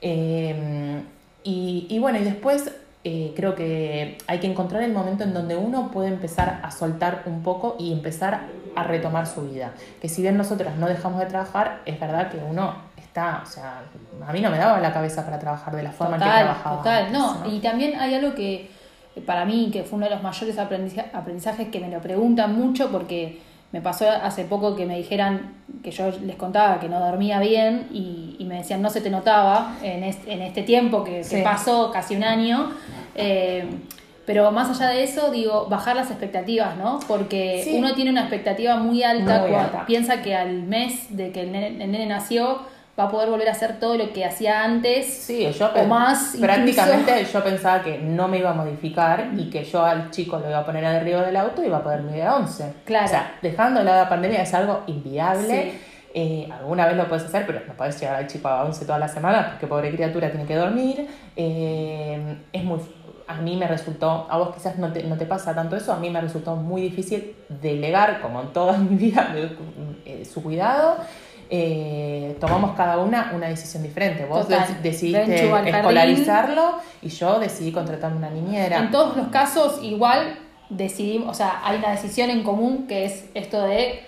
Eh, 0.00 1.02
y, 1.42 1.86
y 1.88 1.98
bueno, 1.98 2.18
y 2.18 2.24
después 2.24 2.72
eh, 3.02 3.32
creo 3.34 3.54
que 3.54 4.18
hay 4.26 4.38
que 4.40 4.46
encontrar 4.46 4.82
el 4.82 4.92
momento 4.92 5.24
en 5.24 5.32
donde 5.32 5.56
uno 5.56 5.90
puede 5.90 6.08
empezar 6.08 6.60
a 6.62 6.70
soltar 6.70 7.22
un 7.26 7.42
poco 7.42 7.76
y 7.78 7.92
empezar 7.92 8.48
a 8.76 8.84
retomar 8.84 9.26
su 9.26 9.48
vida. 9.48 9.72
Que 10.00 10.08
si 10.08 10.22
bien 10.22 10.36
nosotras 10.36 10.76
no 10.76 10.86
dejamos 10.86 11.20
de 11.20 11.26
trabajar, 11.26 11.80
es 11.86 11.98
verdad 11.98 12.30
que 12.30 12.38
uno 12.38 12.74
está, 13.10 13.40
o 13.42 13.46
sea, 13.46 13.82
a 14.26 14.32
mí 14.32 14.40
no 14.40 14.50
me 14.50 14.58
daba 14.58 14.78
la 14.80 14.92
cabeza 14.92 15.24
para 15.24 15.38
trabajar 15.38 15.74
de 15.74 15.82
la 15.82 15.90
forma 15.90 16.14
en 16.16 16.22
que 16.22 16.28
Total, 16.28 16.44
trabajaba. 16.44 16.76
total. 16.78 17.04
antes, 17.06 17.18
No, 17.18 17.50
y 17.52 17.58
también 17.60 17.98
hay 18.00 18.14
algo 18.14 18.34
que 18.34 18.70
eh, 19.16 19.20
para 19.20 19.44
mí, 19.44 19.70
que 19.72 19.82
fue 19.82 19.96
uno 19.96 20.06
de 20.08 20.14
los 20.14 20.22
mayores 20.22 20.56
aprendiza- 20.58 21.06
aprendizajes 21.12 21.68
que 21.68 21.80
me 21.80 21.88
lo 21.90 22.00
preguntan 22.00 22.54
mucho 22.56 22.90
porque 22.92 23.40
me 23.72 23.80
pasó 23.80 24.08
hace 24.10 24.44
poco 24.44 24.74
que 24.76 24.86
me 24.86 24.96
dijeran 24.96 25.54
que 25.82 25.90
yo 25.90 26.10
les 26.24 26.36
contaba 26.36 26.78
que 26.80 26.88
no 26.88 26.98
dormía 27.00 27.40
bien 27.40 27.88
y, 27.92 28.36
y 28.38 28.44
me 28.44 28.56
decían 28.56 28.80
no 28.82 28.90
se 28.90 29.00
te 29.00 29.10
notaba 29.10 29.74
en, 29.82 30.02
est- 30.04 30.26
en 30.28 30.42
este 30.42 30.62
tiempo 30.62 31.02
que, 31.04 31.18
que 31.18 31.24
Sí. 31.24 31.42
pasó 31.42 31.90
casi 31.92 32.14
un 32.16 32.24
año. 32.24 32.70
Eh, 33.16 33.68
pero 34.26 34.52
más 34.52 34.70
allá 34.70 34.90
de 34.90 35.02
eso, 35.02 35.30
digo, 35.32 35.66
bajar 35.68 35.96
las 35.96 36.08
expectativas, 36.10 36.76
¿no? 36.76 37.00
Porque 37.08 37.62
Sí. 37.64 37.74
uno 37.76 37.94
tiene 37.94 38.10
una 38.12 38.20
expectativa 38.20 38.76
muy 38.76 39.02
alta 39.02 39.40
Muy 39.40 39.54
alta. 39.54 39.86
piensa 39.86 40.22
que 40.22 40.36
al 40.36 40.62
mes 40.62 41.16
de 41.16 41.32
que 41.32 41.40
el 41.40 41.50
nene, 41.52 41.82
el 41.82 41.90
nene 41.90 42.06
nació 42.06 42.60
va 43.00 43.06
a 43.06 43.10
poder 43.10 43.30
volver 43.30 43.48
a 43.48 43.52
hacer 43.52 43.80
todo 43.80 43.96
lo 43.96 44.12
que 44.12 44.24
hacía 44.24 44.62
antes 44.62 45.06
Sí, 45.06 45.50
yo 45.52 45.70
o 45.74 45.84
más 45.84 46.36
prácticamente 46.40 47.24
yo 47.24 47.42
pensaba 47.44 47.82
que 47.82 47.98
no 47.98 48.28
me 48.28 48.38
iba 48.38 48.50
a 48.50 48.54
modificar 48.54 49.30
y 49.36 49.50
que 49.50 49.64
yo 49.64 49.84
al 49.84 50.10
chico 50.10 50.38
lo 50.38 50.48
iba 50.48 50.58
a 50.58 50.64
poner 50.64 50.84
arriba 50.84 51.22
del 51.22 51.36
auto 51.36 51.62
y 51.62 51.66
iba 51.66 51.78
a 51.78 51.82
poder 51.82 52.02
vivir 52.02 52.22
a 52.22 52.36
11. 52.36 52.74
Claro. 52.84 53.06
O 53.06 53.08
sea, 53.08 53.38
dejando 53.42 53.82
la 53.82 54.08
pandemia 54.08 54.42
es 54.42 54.54
algo 54.54 54.82
inviable. 54.86 55.72
Sí. 55.72 55.80
Eh, 56.12 56.48
alguna 56.52 56.86
vez 56.86 56.96
lo 56.96 57.08
puedes 57.08 57.24
hacer, 57.24 57.46
pero 57.46 57.60
no 57.68 57.74
puedes 57.74 57.98
llevar 58.00 58.16
al 58.16 58.26
chico 58.26 58.48
a 58.48 58.64
11 58.64 58.84
toda 58.84 58.98
la 58.98 59.06
semana 59.06 59.50
porque 59.50 59.68
pobre 59.68 59.92
criatura 59.92 60.28
tiene 60.30 60.44
que 60.44 60.56
dormir. 60.56 61.08
Eh, 61.36 62.36
es 62.52 62.64
muy 62.64 62.80
a 63.30 63.40
mí 63.40 63.56
me 63.56 63.68
resultó, 63.68 64.26
a 64.28 64.38
vos 64.38 64.52
quizás 64.52 64.76
no 64.76 64.92
te, 64.92 65.04
no 65.04 65.16
te 65.16 65.24
pasa 65.24 65.54
tanto 65.54 65.76
eso, 65.76 65.92
a 65.92 66.00
mí 66.00 66.10
me 66.10 66.20
resultó 66.20 66.56
muy 66.56 66.82
difícil 66.82 67.36
delegar, 67.48 68.20
como 68.20 68.40
en 68.40 68.48
toda 68.48 68.76
mi 68.78 68.96
vida, 68.96 69.32
eh, 70.04 70.24
su 70.24 70.42
cuidado. 70.42 70.96
Eh, 71.52 72.36
tomamos 72.38 72.76
cada 72.76 72.98
una 72.98 73.32
una 73.34 73.48
decisión 73.48 73.82
diferente. 73.82 74.24
Vos 74.24 74.42
Total. 74.46 74.80
decidiste 74.82 75.50
escolarizarlo 75.68 76.74
y 77.02 77.08
yo 77.08 77.40
decidí 77.40 77.72
contratar 77.72 78.12
una 78.12 78.30
niñera. 78.30 78.78
En 78.78 78.90
todos 78.92 79.16
los 79.16 79.28
casos, 79.28 79.80
igual 79.82 80.38
decidimos, 80.68 81.28
o 81.30 81.34
sea, 81.34 81.60
hay 81.64 81.78
una 81.78 81.90
decisión 81.90 82.30
en 82.30 82.44
común 82.44 82.86
que 82.86 83.04
es 83.04 83.24
esto 83.34 83.62
de 83.62 84.04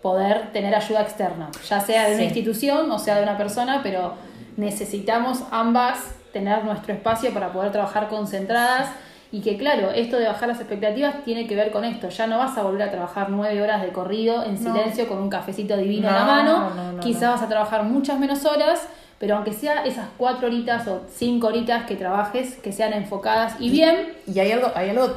poder 0.00 0.52
tener 0.52 0.74
ayuda 0.74 1.02
externa, 1.02 1.50
ya 1.68 1.80
sea 1.80 2.04
de 2.08 2.14
una 2.14 2.18
Sí. 2.20 2.24
institución 2.26 2.90
o 2.90 2.98
sea 2.98 3.16
de 3.16 3.22
una 3.24 3.36
persona, 3.36 3.80
pero 3.82 4.14
necesitamos 4.56 5.42
ambas 5.50 5.98
tener 6.32 6.64
nuestro 6.64 6.94
espacio 6.94 7.32
para 7.34 7.52
poder 7.52 7.72
trabajar 7.72 8.08
concentradas 8.08 8.88
y 9.32 9.40
que 9.40 9.56
claro, 9.56 9.90
esto 9.90 10.16
de 10.18 10.26
bajar 10.26 10.48
las 10.48 10.60
expectativas 10.60 11.24
tiene 11.24 11.46
que 11.46 11.56
ver 11.56 11.70
con 11.70 11.84
esto, 11.84 12.08
ya 12.08 12.26
no 12.26 12.38
vas 12.38 12.56
a 12.56 12.62
volver 12.62 12.82
a 12.82 12.90
trabajar 12.90 13.28
nueve 13.30 13.60
horas 13.60 13.82
de 13.82 13.88
corrido 13.88 14.44
en 14.44 14.54
No. 14.54 14.72
silencio 14.74 15.08
con 15.08 15.18
un 15.18 15.28
cafecito 15.30 15.76
divino 15.76 16.08
en 16.08 16.14
la 16.14 16.20
No, 16.20 16.26
mano, 16.26 16.70
no, 16.74 16.92
no, 16.92 17.00
quizás 17.00 17.30
vas 17.32 17.42
a 17.42 17.48
trabajar 17.48 17.82
muchas 17.84 18.18
menos 18.18 18.44
horas, 18.44 18.88
pero 19.18 19.36
aunque 19.36 19.52
sea 19.52 19.84
esas 19.84 20.06
cuatro 20.16 20.46
horitas 20.48 20.86
o 20.88 21.00
cinco 21.12 21.48
horitas 21.48 21.86
que 21.86 21.96
trabajes, 21.96 22.56
que 22.56 22.70
sean 22.72 22.92
enfocadas 22.92 23.56
y 23.58 23.70
bien, 23.70 24.12
Y 24.32 24.38
hay 24.38 24.52
algo, 24.52 24.70
hay 24.74 24.90
algo 24.90 25.08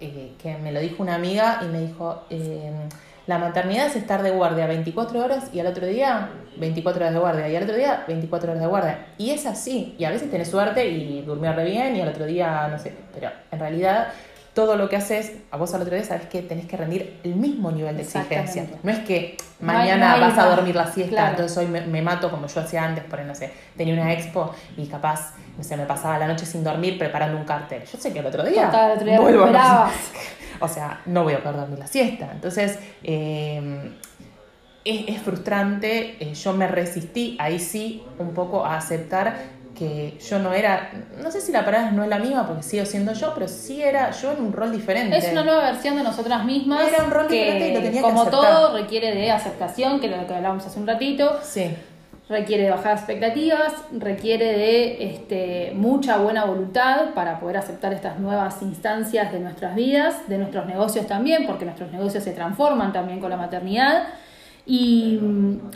eh, 0.00 0.32
que 0.42 0.56
me 0.56 0.72
lo 0.72 0.80
dijo 0.80 1.02
una 1.02 1.16
amiga 1.16 1.60
y 1.62 1.66
me 1.66 1.80
dijo, 1.82 2.22
eh, 2.30 2.72
la 3.30 3.38
maternidad 3.38 3.86
es 3.86 3.94
estar 3.94 4.24
de 4.24 4.30
guardia 4.32 4.66
24 4.66 5.24
horas 5.24 5.44
y 5.52 5.60
al 5.60 5.68
otro 5.68 5.86
día 5.86 6.30
24 6.56 7.00
horas 7.02 7.14
de 7.14 7.20
guardia 7.20 7.48
y 7.48 7.54
al 7.54 7.62
otro 7.62 7.76
día 7.76 8.02
24 8.08 8.50
horas 8.50 8.60
de 8.60 8.66
guardia. 8.68 9.06
Y 9.18 9.30
es 9.30 9.46
así. 9.46 9.94
Y 9.98 10.04
a 10.04 10.10
veces 10.10 10.28
tenés 10.32 10.48
suerte 10.50 10.84
y 10.88 11.22
durmió 11.22 11.52
re 11.52 11.64
bien 11.64 11.94
y 11.94 12.00
al 12.00 12.08
otro 12.08 12.26
día, 12.26 12.66
no 12.68 12.76
sé, 12.76 12.92
pero 13.14 13.30
en 13.52 13.58
realidad 13.60 14.08
todo 14.52 14.74
lo 14.74 14.88
que 14.88 14.96
haces, 14.96 15.32
a 15.52 15.56
vos 15.56 15.72
al 15.74 15.82
otro 15.82 15.94
día 15.94 16.02
sabes 16.04 16.26
que 16.26 16.42
tenés 16.42 16.66
que 16.66 16.76
rendir 16.76 17.20
el 17.22 17.36
mismo 17.36 17.70
nivel 17.70 17.96
de 17.96 18.02
exigencia. 18.02 18.66
No 18.82 18.90
es 18.90 18.98
que 18.98 19.36
No 19.60 19.70
hay- 19.70 19.78
mañana 19.78 20.08
no 20.08 20.14
hay 20.16 20.20
vas 20.32 20.38
a 20.38 20.46
dormir 20.56 20.74
la 20.74 20.88
siesta, 20.88 21.12
Claro. 21.12 21.30
entonces 21.30 21.56
hoy 21.56 21.66
me, 21.68 21.82
me 21.82 22.02
mato 22.02 22.32
como 22.32 22.48
yo 22.48 22.60
hacía 22.60 22.82
antes, 22.82 23.04
por 23.04 23.20
no 23.20 23.34
sé, 23.36 23.52
tenía 23.76 23.94
una 23.94 24.12
expo 24.12 24.52
y 24.76 24.86
capaz, 24.88 25.34
no 25.56 25.62
sé, 25.62 25.76
me 25.76 25.86
pasaba 25.86 26.18
la 26.18 26.26
noche 26.26 26.44
sin 26.46 26.64
dormir 26.64 26.98
preparando 26.98 27.38
un 27.38 27.44
cartel. 27.44 27.84
Yo 27.84 27.96
sé 27.96 28.12
que 28.12 28.18
el 28.18 28.26
otro 28.26 28.42
día, 28.42 28.66
Total, 28.66 28.90
el 28.90 28.96
otro 28.96 29.06
día 29.06 29.20
vuelvo 29.20 29.44
a-. 29.44 29.88
o 30.60 30.68
sea, 30.68 31.00
no 31.06 31.24
voy 31.24 31.34
a 31.34 31.42
poder 31.42 31.56
dormir 31.56 31.78
la 31.78 31.86
siesta. 31.86 32.30
Entonces, 32.32 32.78
eh, 33.02 33.92
es, 34.84 35.08
es 35.08 35.22
frustrante. 35.22 36.16
eh, 36.20 36.34
yo 36.34 36.52
me 36.52 36.66
resistí 36.66 37.36
ahí 37.38 37.58
sí 37.58 38.02
un 38.18 38.32
poco 38.34 38.64
a 38.64 38.76
aceptar 38.76 39.60
que 39.80 40.18
yo 40.28 40.38
no 40.38 40.52
era, 40.52 40.90
no 41.22 41.30
sé 41.30 41.40
si 41.40 41.52
la 41.52 41.64
palabra 41.64 41.90
no 41.90 42.02
es 42.02 42.08
la 42.10 42.18
misma 42.18 42.46
porque 42.46 42.62
sigo 42.62 42.84
siendo 42.84 43.14
yo, 43.14 43.32
pero 43.32 43.48
sí 43.48 43.80
era 43.80 44.10
yo 44.10 44.32
en 44.32 44.42
un 44.44 44.52
rol 44.52 44.72
diferente. 44.72 45.16
Es 45.16 45.32
una 45.32 45.42
nueva 45.42 45.62
versión 45.70 45.96
de 45.96 46.02
nosotras 46.02 46.44
mismas 46.44 46.86
Era 46.86 47.04
un 47.04 47.10
rol 47.10 47.26
que, 47.28 47.36
diferente 47.36 47.68
y 47.68 47.74
lo 47.74 47.80
tenía 47.80 48.02
que 48.02 48.08
como 48.08 48.26
todo, 48.26 48.76
requiere 48.76 49.14
de 49.14 49.30
aceptación, 49.30 50.00
que 50.00 50.06
es 50.10 50.16
lo 50.16 50.26
que 50.26 50.34
hablábamos 50.34 50.66
hace 50.66 50.78
un 50.78 50.86
ratito, 50.86 51.40
Sí, 51.42 51.74
requiere 52.30 52.62
de 52.62 52.70
bajar 52.70 52.96
expectativas, 52.96 53.72
requiere 53.90 54.56
de 54.56 55.04
este, 55.04 55.72
mucha 55.74 56.16
buena 56.18 56.44
voluntad 56.44 57.12
para 57.12 57.40
poder 57.40 57.56
aceptar 57.56 57.92
estas 57.92 58.20
nuevas 58.20 58.62
instancias 58.62 59.32
de 59.32 59.40
nuestras 59.40 59.74
vidas, 59.74 60.28
de 60.28 60.38
nuestros 60.38 60.64
negocios 60.66 61.08
también, 61.08 61.44
porque 61.44 61.64
nuestros 61.64 61.90
negocios 61.90 62.22
se 62.22 62.30
transforman 62.32 62.92
también 62.92 63.18
con 63.18 63.30
la 63.30 63.36
maternidad. 63.36 64.04
Y, 64.64 65.18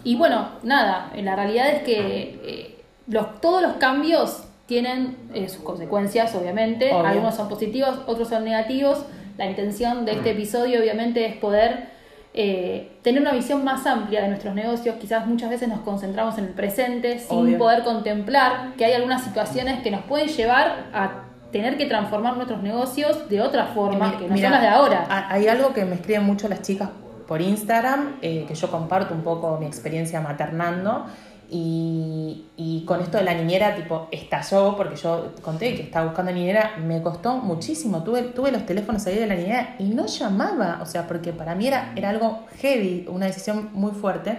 y 0.04 0.14
bueno, 0.14 0.50
nada, 0.62 1.10
la 1.16 1.34
realidad 1.34 1.70
es 1.70 1.82
que 1.82 2.40
eh, 2.44 2.84
los, 3.08 3.40
todos 3.40 3.60
los 3.60 3.72
cambios 3.74 4.44
tienen 4.66 5.16
eh, 5.34 5.48
sus 5.48 5.64
consecuencias, 5.64 6.32
obviamente. 6.36 6.92
Obvio. 6.92 7.04
Algunos 7.04 7.34
son 7.34 7.48
positivos, 7.48 7.98
otros 8.06 8.28
son 8.28 8.44
negativos. 8.44 9.04
La 9.36 9.46
intención 9.46 10.04
de 10.04 10.12
este 10.12 10.30
episodio, 10.30 10.78
obviamente, 10.78 11.26
es 11.26 11.34
poder 11.34 11.93
eh, 12.36 12.98
tener 13.02 13.20
una 13.22 13.32
visión 13.32 13.62
más 13.64 13.86
amplia 13.86 14.20
de 14.22 14.28
nuestros 14.28 14.54
negocios. 14.54 14.96
Quizás 15.00 15.26
muchas 15.26 15.50
veces 15.50 15.68
nos 15.68 15.80
concentramos 15.80 16.36
en 16.38 16.44
el 16.46 16.50
presente 16.50 17.18
sin 17.20 17.38
Obvio. 17.38 17.58
poder 17.58 17.84
contemplar 17.84 18.72
que 18.76 18.84
hay 18.84 18.92
algunas 18.94 19.22
situaciones 19.22 19.82
que 19.82 19.90
nos 19.92 20.02
pueden 20.02 20.28
llevar 20.28 20.86
a 20.92 21.22
tener 21.52 21.76
que 21.76 21.86
transformar 21.86 22.34
nuestros 22.36 22.60
negocios 22.62 23.28
de 23.28 23.40
otra 23.40 23.66
forma, 23.66 24.18
que 24.18 24.26
no 24.28 24.36
son 24.36 24.50
las 24.50 24.60
de 24.62 24.66
ahora. 24.68 25.06
ha- 25.08 25.32
Hay 25.32 25.46
algo 25.46 25.72
que 25.72 25.84
me 25.84 25.94
escriben 25.94 26.24
mucho 26.24 26.48
las 26.48 26.62
chicas 26.62 26.88
por 27.28 27.40
Instagram, 27.40 28.16
eh, 28.20 28.44
que 28.48 28.54
yo 28.56 28.68
comparto 28.70 29.14
un 29.14 29.22
poco 29.22 29.56
mi 29.60 29.66
experiencia 29.66 30.20
maternando. 30.20 31.06
Y, 31.50 32.46
y 32.56 32.84
con 32.84 33.00
esto 33.00 33.18
de 33.18 33.24
la 33.24 33.34
niñera, 33.34 33.76
tipo, 33.76 34.08
estalló, 34.10 34.76
porque 34.76 34.96
yo 34.96 35.32
conté 35.42 35.74
que 35.74 35.82
estaba 35.82 36.06
buscando 36.06 36.32
niñera, 36.32 36.76
me 36.84 37.02
costó 37.02 37.36
muchísimo. 37.36 38.02
Tuve, 38.02 38.22
tuve 38.22 38.50
los 38.50 38.66
teléfonos 38.66 39.06
ahí 39.06 39.16
de 39.16 39.26
la 39.26 39.34
niñera 39.34 39.76
y 39.78 39.84
no 39.84 40.06
llamaba, 40.06 40.80
o 40.82 40.86
sea, 40.86 41.06
porque 41.06 41.32
para 41.32 41.54
mí 41.54 41.66
era, 41.66 41.92
era 41.96 42.10
algo 42.10 42.44
heavy, 42.60 43.06
una 43.08 43.26
decisión 43.26 43.70
muy 43.72 43.92
fuerte. 43.92 44.38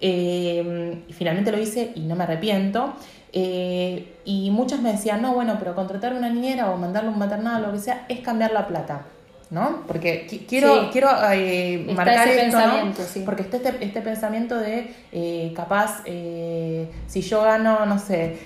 Eh, 0.00 1.02
y 1.08 1.12
finalmente 1.12 1.50
lo 1.50 1.58
hice 1.58 1.92
y 1.94 2.00
no 2.00 2.14
me 2.16 2.24
arrepiento. 2.24 2.94
Eh, 3.32 4.16
y 4.24 4.50
muchas 4.50 4.80
me 4.80 4.92
decían, 4.92 5.22
no, 5.22 5.34
bueno, 5.34 5.56
pero 5.58 5.74
contratar 5.74 6.14
una 6.14 6.30
niñera 6.30 6.70
o 6.70 6.76
mandarle 6.76 7.10
un 7.10 7.18
maternal 7.18 7.64
o 7.64 7.66
lo 7.68 7.72
que 7.74 7.80
sea 7.80 8.06
es 8.08 8.20
cambiar 8.20 8.52
la 8.52 8.66
plata. 8.66 9.06
¿No? 9.50 9.82
Porque 9.86 10.26
qui- 10.28 10.44
quiero, 10.46 10.74
Sí. 10.82 10.88
quiero 10.92 11.08
eh, 11.32 11.86
marcar 11.96 12.28
ese 12.28 12.46
esto, 12.48 12.58
¿no? 12.60 12.92
sí. 12.94 13.22
Porque 13.24 13.42
está 13.42 13.56
este, 13.56 13.82
este 13.82 14.02
pensamiento 14.02 14.56
de 14.58 14.94
eh, 15.10 15.52
capaz, 15.56 16.02
eh, 16.04 16.90
si 17.06 17.22
yo 17.22 17.42
gano, 17.42 17.86
no 17.86 17.98
sé, 17.98 18.38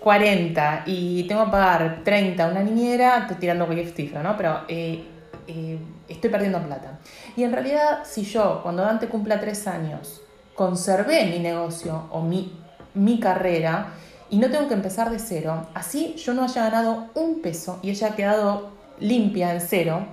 40 0.00 0.82
y 0.86 1.24
tengo 1.24 1.44
que 1.46 1.50
pagar 1.50 2.00
30 2.04 2.44
a 2.44 2.50
una 2.50 2.62
niñera, 2.62 3.18
estoy 3.20 3.36
tirando 3.36 3.66
cualquier 3.66 3.90
cifra, 3.94 4.22
¿no? 4.22 4.36
Pero 4.36 4.60
estoy 6.08 6.30
perdiendo 6.30 6.60
plata. 6.62 6.98
Y 7.36 7.42
en 7.44 7.52
realidad, 7.52 8.00
si 8.04 8.22
yo, 8.24 8.60
cuando 8.62 8.82
Dante 8.82 9.08
cumpla 9.08 9.40
3 9.40 9.66
años, 9.66 10.22
conservé 10.54 11.26
mi 11.26 11.38
negocio 11.38 12.04
o 12.10 12.20
mi, 12.22 12.52
mi 12.94 13.18
carrera 13.20 13.88
y 14.28 14.36
no 14.38 14.50
tengo 14.50 14.68
que 14.68 14.74
empezar 14.74 15.10
de 15.10 15.18
cero, 15.18 15.66
así 15.74 16.14
yo 16.16 16.34
no 16.34 16.44
haya 16.44 16.64
ganado 16.64 17.06
un 17.14 17.40
peso 17.40 17.78
y 17.82 17.90
haya 17.90 18.14
quedado 18.14 18.70
limpia 19.00 19.52
en 19.54 19.60
cero, 19.60 20.06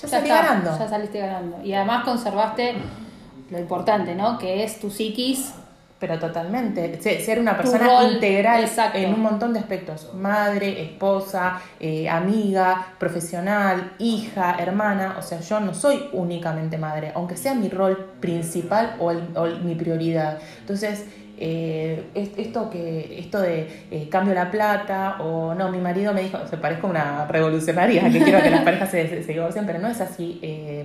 ya, 0.00 0.08
salí 0.08 0.28
está, 0.28 0.42
ganando. 0.42 0.78
Ya 0.78 0.88
saliste 0.88 1.18
ganando. 1.20 1.62
Y 1.64 1.72
además 1.72 2.04
conservaste 2.04 2.74
lo 3.50 3.58
importante, 3.58 4.14
¿no? 4.14 4.38
Que 4.38 4.64
es 4.64 4.80
tu 4.80 4.90
psiquis. 4.90 5.52
Pero 6.00 6.18
totalmente, 6.18 7.00
Se- 7.00 7.24
ser 7.24 7.38
una 7.38 7.56
persona 7.56 7.86
rol, 7.86 8.12
integral 8.14 8.62
exacto. 8.64 8.98
en 8.98 9.14
un 9.14 9.20
montón 9.22 9.54
de 9.54 9.60
aspectos, 9.60 10.12
madre, 10.12 10.82
esposa, 10.82 11.60
eh, 11.80 12.10
amiga, 12.10 12.88
profesional, 12.98 13.92
hija, 13.98 14.56
hermana, 14.58 15.16
o 15.18 15.22
sea, 15.22 15.40
yo 15.40 15.60
no 15.60 15.72
soy 15.72 16.08
únicamente 16.12 16.76
madre, 16.76 17.12
aunque 17.14 17.36
sea 17.38 17.54
mi 17.54 17.70
rol 17.70 17.96
principal 18.20 18.96
o, 18.98 19.12
el- 19.12 19.28
o 19.34 19.46
el- 19.46 19.62
mi 19.62 19.76
prioridad. 19.76 20.38
Entonces, 20.60 21.06
eh, 21.38 22.06
es- 22.14 22.30
esto 22.36 22.70
que 22.70 23.18
esto 23.18 23.40
de 23.40 23.86
eh, 23.90 24.08
cambio 24.10 24.34
la 24.34 24.50
plata 24.50 25.16
o 25.20 25.54
no, 25.54 25.70
mi 25.70 25.78
marido 25.78 26.12
me 26.12 26.22
dijo, 26.22 26.38
se 26.48 26.56
parezco 26.56 26.86
una 26.86 27.26
revolucionaria 27.26 28.08
que 28.10 28.22
quiero 28.22 28.42
que 28.42 28.50
las 28.50 28.60
parejas 28.64 28.90
se, 28.90 29.08
se- 29.08 29.22
se 29.22 29.32
divorcien, 29.32 29.66
pero 29.66 29.78
no 29.78 29.88
es 29.88 30.00
así. 30.00 30.38
eh, 30.42 30.84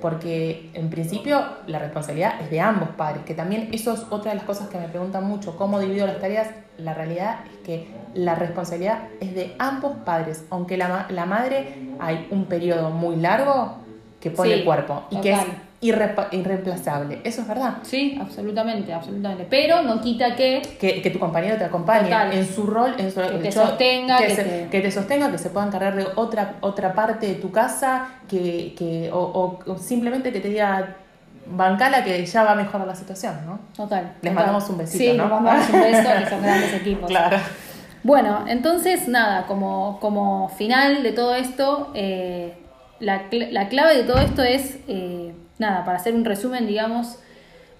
porque 0.00 0.68
en 0.74 0.90
principio 0.90 1.42
la 1.66 1.78
responsabilidad 1.78 2.34
es 2.42 2.50
de 2.50 2.60
ambos 2.60 2.90
padres, 2.90 3.22
que 3.24 3.32
también 3.32 3.70
eso 3.72 3.94
es 3.94 4.04
otra 4.10 4.32
de 4.32 4.36
las 4.36 4.44
cosas 4.44 4.68
que 4.68 4.76
me 4.76 4.86
preguntan 4.88 5.24
mucho, 5.24 5.56
cómo 5.56 5.80
divido 5.80 6.06
las 6.06 6.18
tareas. 6.20 6.48
La 6.76 6.92
realidad 6.92 7.38
es 7.46 7.58
que 7.64 7.88
la 8.12 8.34
responsabilidad 8.34 9.04
es 9.20 9.34
de 9.34 9.54
ambos 9.58 9.92
padres, 10.04 10.44
aunque 10.50 10.76
la, 10.76 11.06
la 11.08 11.24
madre 11.24 11.68
hay 12.00 12.26
un 12.30 12.44
periodo 12.46 12.90
muy 12.90 13.16
largo 13.16 13.76
que 14.20 14.30
pone 14.30 14.50
Sí, 14.50 14.58
el 14.58 14.64
cuerpo 14.66 15.04
y 15.10 15.20
que 15.22 15.32
es 15.32 15.38
irreemplazable. 15.88 17.20
Eso 17.24 17.42
es 17.42 17.48
verdad. 17.48 17.74
Sí, 17.82 18.18
absolutamente, 18.20 18.92
absolutamente. 18.92 19.46
Pero 19.50 19.82
no 19.82 20.00
quita 20.00 20.34
que 20.36 20.62
Que, 20.80 21.02
que 21.02 21.10
tu 21.10 21.18
compañero 21.18 21.56
te 21.56 21.64
acompañe 21.64 22.04
Total. 22.04 22.32
en 22.32 22.46
su 22.46 22.66
rol, 22.66 22.94
en 22.98 23.10
su, 23.10 23.20
Que 23.20 23.38
te 23.38 23.52
sostenga, 23.52 24.18
que, 24.18 24.26
que 24.26 24.34
se- 24.34 24.44
te- 24.44 24.68
que 24.70 24.80
te 24.80 24.90
sostenga, 24.90 25.30
que 25.30 25.38
se 25.38 25.50
pueda 25.50 25.66
encargar 25.66 25.96
de 25.96 26.06
otra, 26.16 26.54
otra 26.60 26.94
parte 26.94 27.26
de 27.26 27.34
tu 27.34 27.50
casa, 27.52 28.08
que, 28.28 28.74
que, 28.76 29.10
o, 29.12 29.18
o- 29.18 29.72
o 29.72 29.78
simplemente 29.78 30.32
que 30.32 30.40
te 30.40 30.48
diga, 30.48 30.96
bancala 31.46 32.02
que 32.04 32.24
ya 32.24 32.42
va 32.44 32.52
a 32.52 32.54
mejorar 32.54 32.86
la 32.86 32.94
situación, 32.94 33.34
¿no? 33.46 33.58
Total. 33.76 34.04
Les 34.04 34.14
total. 34.32 34.34
mandamos 34.34 34.68
un 34.70 34.78
besito, 34.78 34.98
Sí, 34.98 35.12
¿no? 35.16 35.24
les 35.24 35.32
mandamos 35.32 35.68
un 35.70 35.80
beso, 35.80 36.08
que 36.18 36.26
son 36.30 36.42
grandes 36.42 36.74
equipos. 36.74 37.08
Claro. 37.08 37.36
Bueno, 38.02 38.44
entonces 38.46 39.08
nada, 39.08 39.46
como, 39.46 39.98
como 40.00 40.48
final 40.50 41.02
de 41.02 41.12
todo 41.12 41.34
esto, 41.34 41.90
eh, 41.94 42.54
la, 43.00 43.30
cl- 43.30 43.50
la 43.50 43.68
clave 43.68 43.96
de 43.96 44.02
todo 44.04 44.18
esto 44.18 44.42
es, 44.42 44.78
eh, 44.88 45.34
nada, 45.66 45.84
para 45.84 45.98
hacer 45.98 46.14
un 46.14 46.24
resumen, 46.24 46.66
digamos, 46.66 47.18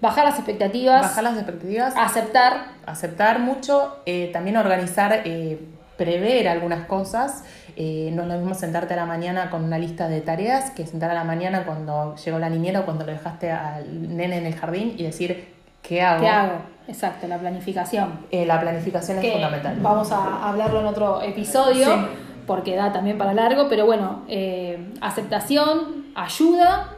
bajar 0.01 0.25
las 0.25 0.35
expectativas, 0.35 1.01
Bajar 1.01 1.23
las 1.23 1.35
expectativas, 1.37 1.93
aceptar, 1.95 2.65
aceptar 2.85 3.39
mucho, 3.39 3.97
eh, 4.05 4.29
también 4.33 4.57
organizar, 4.57 5.21
eh, 5.25 5.59
prever 5.97 6.47
algunas 6.47 6.85
cosas. 6.85 7.43
Eh, 7.75 8.11
no 8.13 8.23
es 8.23 8.27
lo 8.29 8.35
mismo 8.35 8.53
sentarte 8.53 8.93
a 8.93 8.97
la 8.97 9.05
mañana 9.05 9.49
con 9.49 9.63
una 9.63 9.77
lista 9.77 10.07
de 10.07 10.21
tareas 10.21 10.71
que 10.71 10.85
sentar 10.85 11.11
a 11.11 11.13
la 11.13 11.23
mañana 11.23 11.65
cuando 11.65 12.15
llegó 12.15 12.39
la 12.39 12.49
niñera 12.49 12.81
o 12.81 12.85
cuando 12.85 13.05
lo 13.05 13.11
dejaste 13.11 13.51
al 13.51 14.15
nene 14.15 14.37
en 14.37 14.45
el 14.45 14.55
jardín 14.55 14.95
y 14.97 15.03
decir, 15.03 15.53
¿qué 15.81 16.01
hago? 16.01 16.21
¿qué 16.21 16.29
hago? 16.29 16.75
Exacto, 16.87 17.27
la 17.27 17.37
planificación. 17.37 18.19
Eh, 18.31 18.45
la 18.45 18.61
planificación 18.61 19.19
es 19.19 19.33
fundamental. 19.33 19.77
vamos 19.81 20.11
a 20.11 20.47
hablarlo 20.47 20.81
en 20.81 20.85
otro 20.85 21.21
episodio. 21.21 21.85
Sí. 21.85 22.05
porque 22.45 22.75
da 22.75 22.93
también 22.93 23.17
para 23.17 23.33
largo, 23.33 23.67
pero 23.69 23.87
bueno, 23.87 24.21
eh, 24.27 24.93
aceptación, 25.01 26.05
ayuda, 26.13 26.94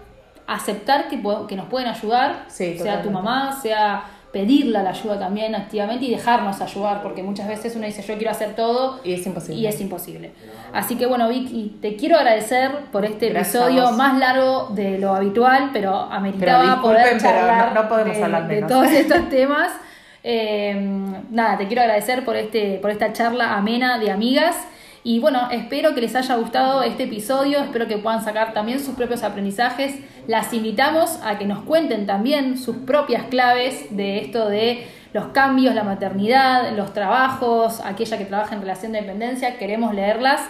aceptar 0.48 1.10
que, 1.10 1.22
que 1.48 1.56
nos 1.56 1.68
pueden 1.68 1.90
ayudar, 1.90 2.46
sea 2.48 3.02
tu 3.02 3.12
mamá, 3.12 3.60
sea 3.62 4.06
pedirle 4.32 4.84
la 4.84 4.90
ayuda 4.90 5.18
también 5.18 5.56
activamente 5.56 6.06
y 6.06 6.12
dejarnos 6.12 6.62
ayudar, 6.62 7.02
porque 7.02 7.24
muchas 7.24 7.48
veces 7.48 7.76
uno 7.76 7.86
dice 7.86 8.02
yo 8.02 8.16
quiero 8.16 8.32
hacer 8.32 8.56
todo 8.56 9.00
y 9.04 9.14
es 9.14 9.26
imposible. 9.26 9.62
Y 9.62 9.68
es 9.68 9.80
imposible. 9.82 10.32
Así 10.74 10.96
que 10.96 11.06
bueno, 11.06 11.30
Vicky, 11.30 11.78
te 11.82 11.96
quiero 11.96 12.18
agradecer 12.18 12.72
por 12.92 13.06
este 13.06 13.32
episodio 13.32 13.92
más 13.92 14.18
largo 14.18 14.70
de 14.72 15.00
lo 15.00 15.16
habitual, 15.16 15.72
pero 15.74 15.96
ameritaba 15.96 16.82
poder 16.82 17.20
charlar 17.20 17.74
no, 17.74 17.88
podemos 17.88 18.18
hablar 18.18 18.48
de 18.48 18.62
todos 18.64 18.92
estos 18.92 19.30
temas. 19.30 19.72
Eh, 20.24 20.76
nada, 21.30 21.58
te 21.58 21.68
quiero 21.68 21.82
agradecer 21.84 22.26
por, 22.26 22.36
este, 22.36 22.80
por 22.80 22.92
esta 22.92 23.14
charla 23.14 23.56
amena 23.56 23.98
de 23.98 24.12
amigas. 24.12 24.56
Y 25.08 25.20
bueno, 25.20 25.48
espero 25.52 25.96
que 25.96 26.02
les 26.02 26.14
haya 26.18 26.36
gustado 26.36 26.84
este 26.84 27.04
episodio, 27.04 27.60
espero 27.60 27.88
que 27.88 27.98
puedan 27.98 28.22
sacar 28.22 28.52
también 28.52 28.82
sus 28.82 28.94
propios 28.94 29.24
aprendizajes. 29.24 29.96
Las 30.28 30.52
invitamos 30.52 31.22
a 31.24 31.38
que 31.38 31.46
nos 31.46 31.60
cuenten 31.60 32.06
también 32.06 32.58
sus 32.58 32.76
propias 32.76 33.24
claves 33.28 33.86
de 33.92 34.20
esto 34.20 34.50
de 34.50 34.86
los 35.14 35.28
cambios, 35.28 35.74
la 35.74 35.86
maternidad, 35.86 36.76
los 36.76 36.92
trabajos, 36.92 37.80
aquella 37.86 38.18
que 38.18 38.26
trabaja 38.26 38.54
en 38.54 38.60
relación 38.60 38.92
de 38.92 39.00
dependencia. 39.00 39.58
Queremos 39.58 39.96
leerlas 39.96 40.42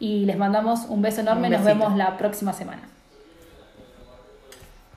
y 0.00 0.24
les 0.24 0.38
mandamos 0.38 0.86
un 0.88 1.02
beso 1.02 1.20
enorme. 1.20 1.50
nos 1.50 1.62
vemos 1.62 1.94
la 1.94 2.16
próxima 2.16 2.54
semana. 2.54 2.95